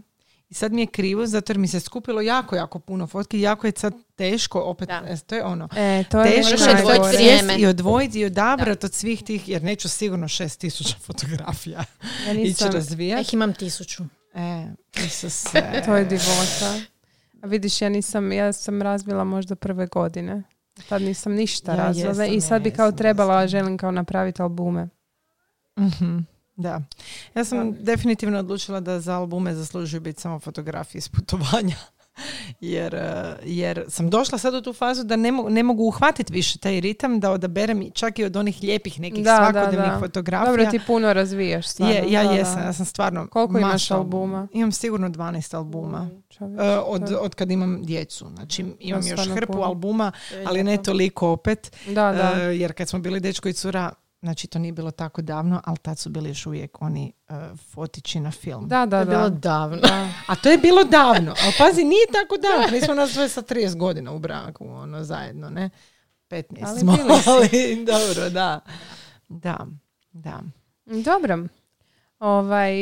I 0.49 0.53
sad 0.53 0.73
mi 0.73 0.81
je 0.81 0.87
krivo, 0.87 1.25
zato 1.25 1.51
jer 1.51 1.57
mi 1.57 1.67
se 1.67 1.79
skupilo 1.79 2.21
jako, 2.21 2.55
jako 2.55 2.79
puno 2.79 3.07
fotki. 3.07 3.41
Jako 3.41 3.67
je 3.67 3.73
sad 3.75 3.93
teško, 4.15 4.59
opet, 4.61 4.87
Da. 4.87 5.01
e, 5.07 5.17
to 5.17 5.35
je 5.35 5.43
ono, 5.43 5.69
E, 5.75 6.03
to 6.03 6.21
je 6.21 6.31
teško 6.35 6.63
je 6.63 6.75
odvojiti 6.75 7.15
vrijeme. 7.15 7.55
i 7.55 7.65
odvojiti 7.65 8.19
i 8.19 8.25
odabrati 8.25 8.85
od 8.85 8.93
svih 8.93 9.23
tih, 9.23 9.49
jer 9.49 9.63
neću 9.63 9.89
sigurno 9.89 10.27
šest 10.27 10.59
tisuća 10.59 10.95
fotografija 10.99 11.83
Ja 12.27 12.31
ići 12.33 12.41
nisam, 12.41 12.71
razvijati. 12.71 13.21
ih 13.21 13.33
imam 13.33 13.53
tisuću. 13.53 14.03
E, 14.33 14.67
Isuse. 15.05 15.61
to 15.85 15.95
je 15.95 16.05
divota. 16.05 16.79
A 17.41 17.47
vidiš, 17.47 17.81
ja 17.81 17.89
nisam, 17.89 18.31
ja 18.31 18.53
sam 18.53 18.81
razvila 18.81 19.23
možda 19.23 19.55
prve 19.55 19.87
godine. 19.87 20.43
Tad 20.89 21.01
nisam 21.01 21.33
ništa 21.33 21.71
Ja 21.71 21.77
razvila 21.77 22.09
jesam, 22.09 22.25
i 22.25 22.35
ja 22.35 22.41
sad 22.41 22.61
bi 22.61 22.71
kao 22.71 22.85
jesam, 22.85 22.97
trebala, 22.97 23.41
jesam. 23.41 23.47
želim 23.47 23.77
kao 23.77 23.91
napraviti 23.91 24.41
albume. 24.41 24.89
Mhm, 25.79 26.17
Da. 26.55 26.81
Ja 27.35 27.45
sam 27.45 27.73
definitivno 27.83 28.39
odlučila 28.39 28.79
da 28.79 28.99
za 28.99 29.17
albume 29.17 29.55
zaslužuju 29.55 30.01
biti 30.01 30.21
samo 30.21 30.39
fotografije 30.39 30.99
iz 30.99 31.09
putovanja. 31.09 31.75
jer, 32.59 32.95
eh, 32.95 33.35
jer 33.43 33.85
sam 33.87 34.09
došla 34.09 34.37
sad 34.37 34.53
u 34.53 34.61
tu 34.61 34.73
fazu 34.73 35.03
da 35.03 35.15
ne, 35.15 35.31
mogu, 35.31 35.49
ne 35.49 35.63
mogu 35.63 35.83
uhvatiti 35.83 36.33
više 36.33 36.59
taj 36.59 36.79
ritam 36.79 37.19
da 37.19 37.31
odaberem 37.31 37.81
i 37.81 37.91
čak 37.91 38.19
i 38.19 38.23
od 38.23 38.35
onih 38.35 38.59
lijepih 38.61 38.99
nekih 38.99 39.23
Da, 39.23 39.31
da, 39.31 39.37
svakodnevnih 39.51 39.91
da. 39.91 39.99
fotografija. 39.99 40.51
Dobro, 40.51 40.71
ti 40.71 40.79
puno 40.87 41.13
razvijaš 41.13 41.67
stvarno. 41.67 41.95
je, 41.95 42.11
ja 42.11 42.23
Da, 42.23 42.29
da. 42.29 42.35
jesam, 42.35 42.59
ja 42.63 42.73
sam 42.73 42.85
stvarno 42.85 43.27
Koliko 43.27 43.57
imaš 43.57 43.71
masu 43.71 43.93
albuma? 43.93 44.47
Imam 44.53 44.71
sigurno 44.71 45.09
12 45.09 45.55
albuma. 45.55 46.09
Čovječ, 46.29 46.59
Eh, 46.59 46.79
od, 46.85 47.15
od 47.19 47.35
kad 47.35 47.51
imam 47.51 47.83
djecu. 47.83 48.25
Znači 48.35 48.65
imam 48.79 49.07
još 49.07 49.29
hrpu 49.29 49.53
puno. 49.53 49.65
albuma, 49.65 50.11
je 50.31 50.45
ali 50.47 50.63
ne 50.63 50.77
toliko 50.83 51.29
opet. 51.29 51.77
Da, 51.87 51.93
da. 51.93 52.41
E, 52.41 52.57
jer 52.57 52.73
kad 52.73 52.89
smo 52.89 52.99
bili 52.99 53.19
dečko 53.19 53.49
i 53.49 53.53
cura, 53.53 53.91
znači 54.21 54.47
to 54.47 54.59
nije 54.59 54.71
bilo 54.71 54.91
tako 54.91 55.21
davno, 55.21 55.61
ali 55.65 55.77
tad 55.77 55.99
su 55.99 56.09
bili 56.09 56.29
još 56.29 56.45
uvijek 56.45 56.81
oni 56.81 57.11
e, 57.29 57.33
fotići 57.71 58.19
na 58.19 58.31
film. 58.31 58.67
da, 58.67 58.85
To 58.85 58.89
da, 58.89 58.99
je 58.99 59.05
bilo 59.05 59.29
da. 59.29 59.37
davno. 59.37 59.81
A 60.27 60.35
to 60.35 60.49
je 60.49 60.57
bilo 60.57 60.83
davno, 60.83 61.35
ali 61.43 61.53
pazi, 61.57 61.83
nije 61.83 62.05
tako 62.11 62.37
davno. 62.37 62.77
Nismo 62.77 62.93
nas 62.93 63.11
sve 63.11 63.29
sa 63.29 63.41
30 63.41 63.75
godina 63.77 64.11
u 64.11 64.19
braku, 64.19 64.65
ono, 64.69 65.03
zajedno, 65.03 65.49
ne? 65.49 65.69
15 66.29 66.43
Ali 66.65 66.79
smo, 66.79 66.95
bili 66.95 67.09
ali 67.25 67.85
dobro, 67.85 68.29
da. 68.29 68.59
Da, 69.29 69.57
da. 70.11 70.41
Dobro. 70.85 71.47
Ovaj, 72.19 72.73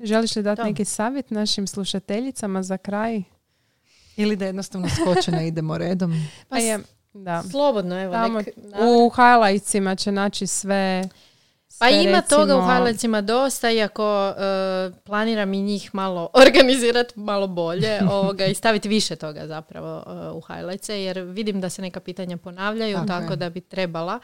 želiš 0.00 0.36
li 0.36 0.42
dati 0.42 0.60
Da. 0.62 0.64
neki 0.64 0.84
savjet 0.84 1.30
našim 1.30 1.66
slušateljicama 1.66 2.62
za 2.62 2.76
kraj? 2.76 3.22
Ili 4.16 4.36
da 4.36 4.44
jednostavno 4.46 4.88
skočeno 4.88 5.42
idemo 5.42 5.78
redom. 5.78 6.12
Pa 6.48 6.56
A 6.56 6.58
je, 6.58 6.78
da. 7.14 7.42
Slobodno, 7.42 8.02
evo. 8.02 8.12
Tamo 8.12 8.38
nek, 8.38 8.48
u 8.80 9.10
highlightsima 9.10 9.94
će 9.94 10.12
naći 10.12 10.46
sve 10.46 11.02
Pa 11.78 11.88
ima 11.88 12.20
toga 12.20 12.54
u 12.54 12.58
recimo- 12.58 12.74
highlightsima 12.74 13.20
dosta, 13.20 13.70
iako 13.70 14.04
e, 14.28 14.32
planiram 15.04 15.54
i 15.54 15.62
njih 15.62 15.90
malo 15.92 16.28
organizirati 16.42 17.12
malo 17.16 17.46
bolje 17.46 18.00
ovoga, 18.10 18.46
i 18.46 18.54
staviti 18.54 18.88
više 18.88 19.16
toga 19.16 19.46
zapravo 19.46 20.04
e, 20.06 20.30
u 20.30 20.40
highlightse, 20.42 21.02
jer 21.02 21.20
vidim 21.20 21.60
da 21.60 21.70
se 21.70 21.82
neka 21.82 22.00
pitanja 22.00 22.36
ponavljaju, 22.36 22.96
Tako 22.96 23.06
tako 23.08 23.36
da 23.36 23.50
bi 23.50 23.60
trebala, 23.60 24.18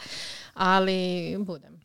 ali 0.54 1.36
budem. 1.38 1.80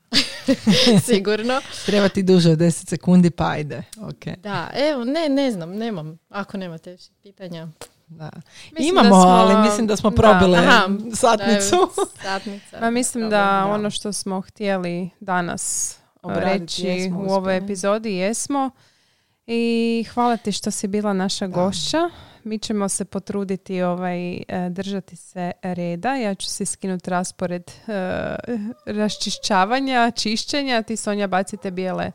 Sigurno. 1.06 1.62
Treba 1.86 2.10
ti 2.10 2.24
duže 2.24 2.52
od 2.52 2.58
10 2.58 2.90
sekundi, 2.90 3.30
pa 3.30 3.48
ajde. 3.48 3.84
Ok. 4.00 4.38
Da, 4.38 4.70
evo, 4.76 5.04
ne, 5.04 5.30
ne 5.30 5.52
znam, 5.52 5.72
nemam. 5.72 6.20
Ako 6.30 6.58
nemate 6.58 6.98
pitanja. 7.24 7.68
Da. 8.14 8.30
Mislim 8.72 8.90
Imamo, 8.90 9.10
da 9.10 9.22
smo- 9.22 9.32
ali 9.32 9.58
mislim 9.60 9.88
da 9.88 9.96
smo 9.96 10.10
da. 10.10 10.16
probile 10.16 10.58
Aha, 10.60 10.82
satnicu. 11.14 11.76
Da, 11.98 12.30
satnica. 12.30 12.80
Ma 12.82 12.90
mislim 12.90 13.24
da 13.24 13.30
da. 13.30 13.66
ono 13.66 13.90
što 13.90 14.14
smo 14.14 14.42
htjeli 14.42 15.10
danas 15.20 15.96
uh, 16.14 16.20
Obraditi 16.24 16.62
reći 16.62 16.84
jesmo 16.84 17.20
u 17.20 17.24
ovoj 17.24 17.38
uspjeli. 17.38 17.58
epizodi 17.58 18.14
jesmo. 18.14 18.70
I 19.48 20.06
hvala 20.14 20.38
ti 20.38 20.52
što 20.52 20.72
si 20.72 20.88
bila 20.88 21.14
naša 21.14 21.48
gošća. 21.48 22.10
Mi 22.44 22.60
ćemo 22.60 22.90
se 22.90 23.06
potruditi 23.06 23.82
ovaj, 23.82 24.34
e, 24.34 24.44
držati 24.70 25.16
se 25.16 25.52
reda. 25.64 26.16
Ja 26.16 26.36
ću 26.36 26.48
si 26.48 26.66
skinuti 26.66 27.10
raspored 27.10 27.72
e, 27.88 28.36
raščišćavanja, 28.88 30.12
čišćenja. 30.12 30.82
Ti 30.82 30.96
Sonja 30.96 31.28
bacite 31.28 31.72
bijele 31.72 32.12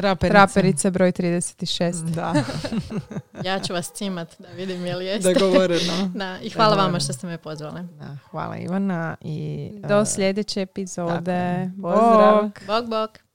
Traperice. 0.00 0.30
traperice 0.30 0.90
broj 0.90 1.12
36. 1.12 2.04
Da, 2.04 2.34
Ja 3.44 3.60
ću 3.60 3.72
vas 3.72 3.92
cimat 3.92 4.34
da 4.38 4.48
vidim 4.48 4.86
je 4.86 4.96
li 4.96 5.06
jeste. 5.06 5.34
dogovoreno. 5.34 6.10
Da, 6.14 6.38
I 6.38 6.50
hvala 6.50 6.66
Dogovoreno. 6.66 6.76
vama 6.84 7.00
što 7.00 7.12
ste 7.12 7.26
me 7.26 7.38
pozvali. 7.38 7.80
Da, 7.90 8.16
hvala 8.30 8.56
Ivana 8.58 9.16
i 9.20 9.70
Do 9.78 10.00
e, 10.00 10.06
sljedeće 10.06 10.60
epizode. 10.62 11.70
tako. 11.70 11.82
Pozdrav. 11.82 12.42
Bog. 12.42 12.52
Bog, 12.66 12.88
bog. 12.90 13.29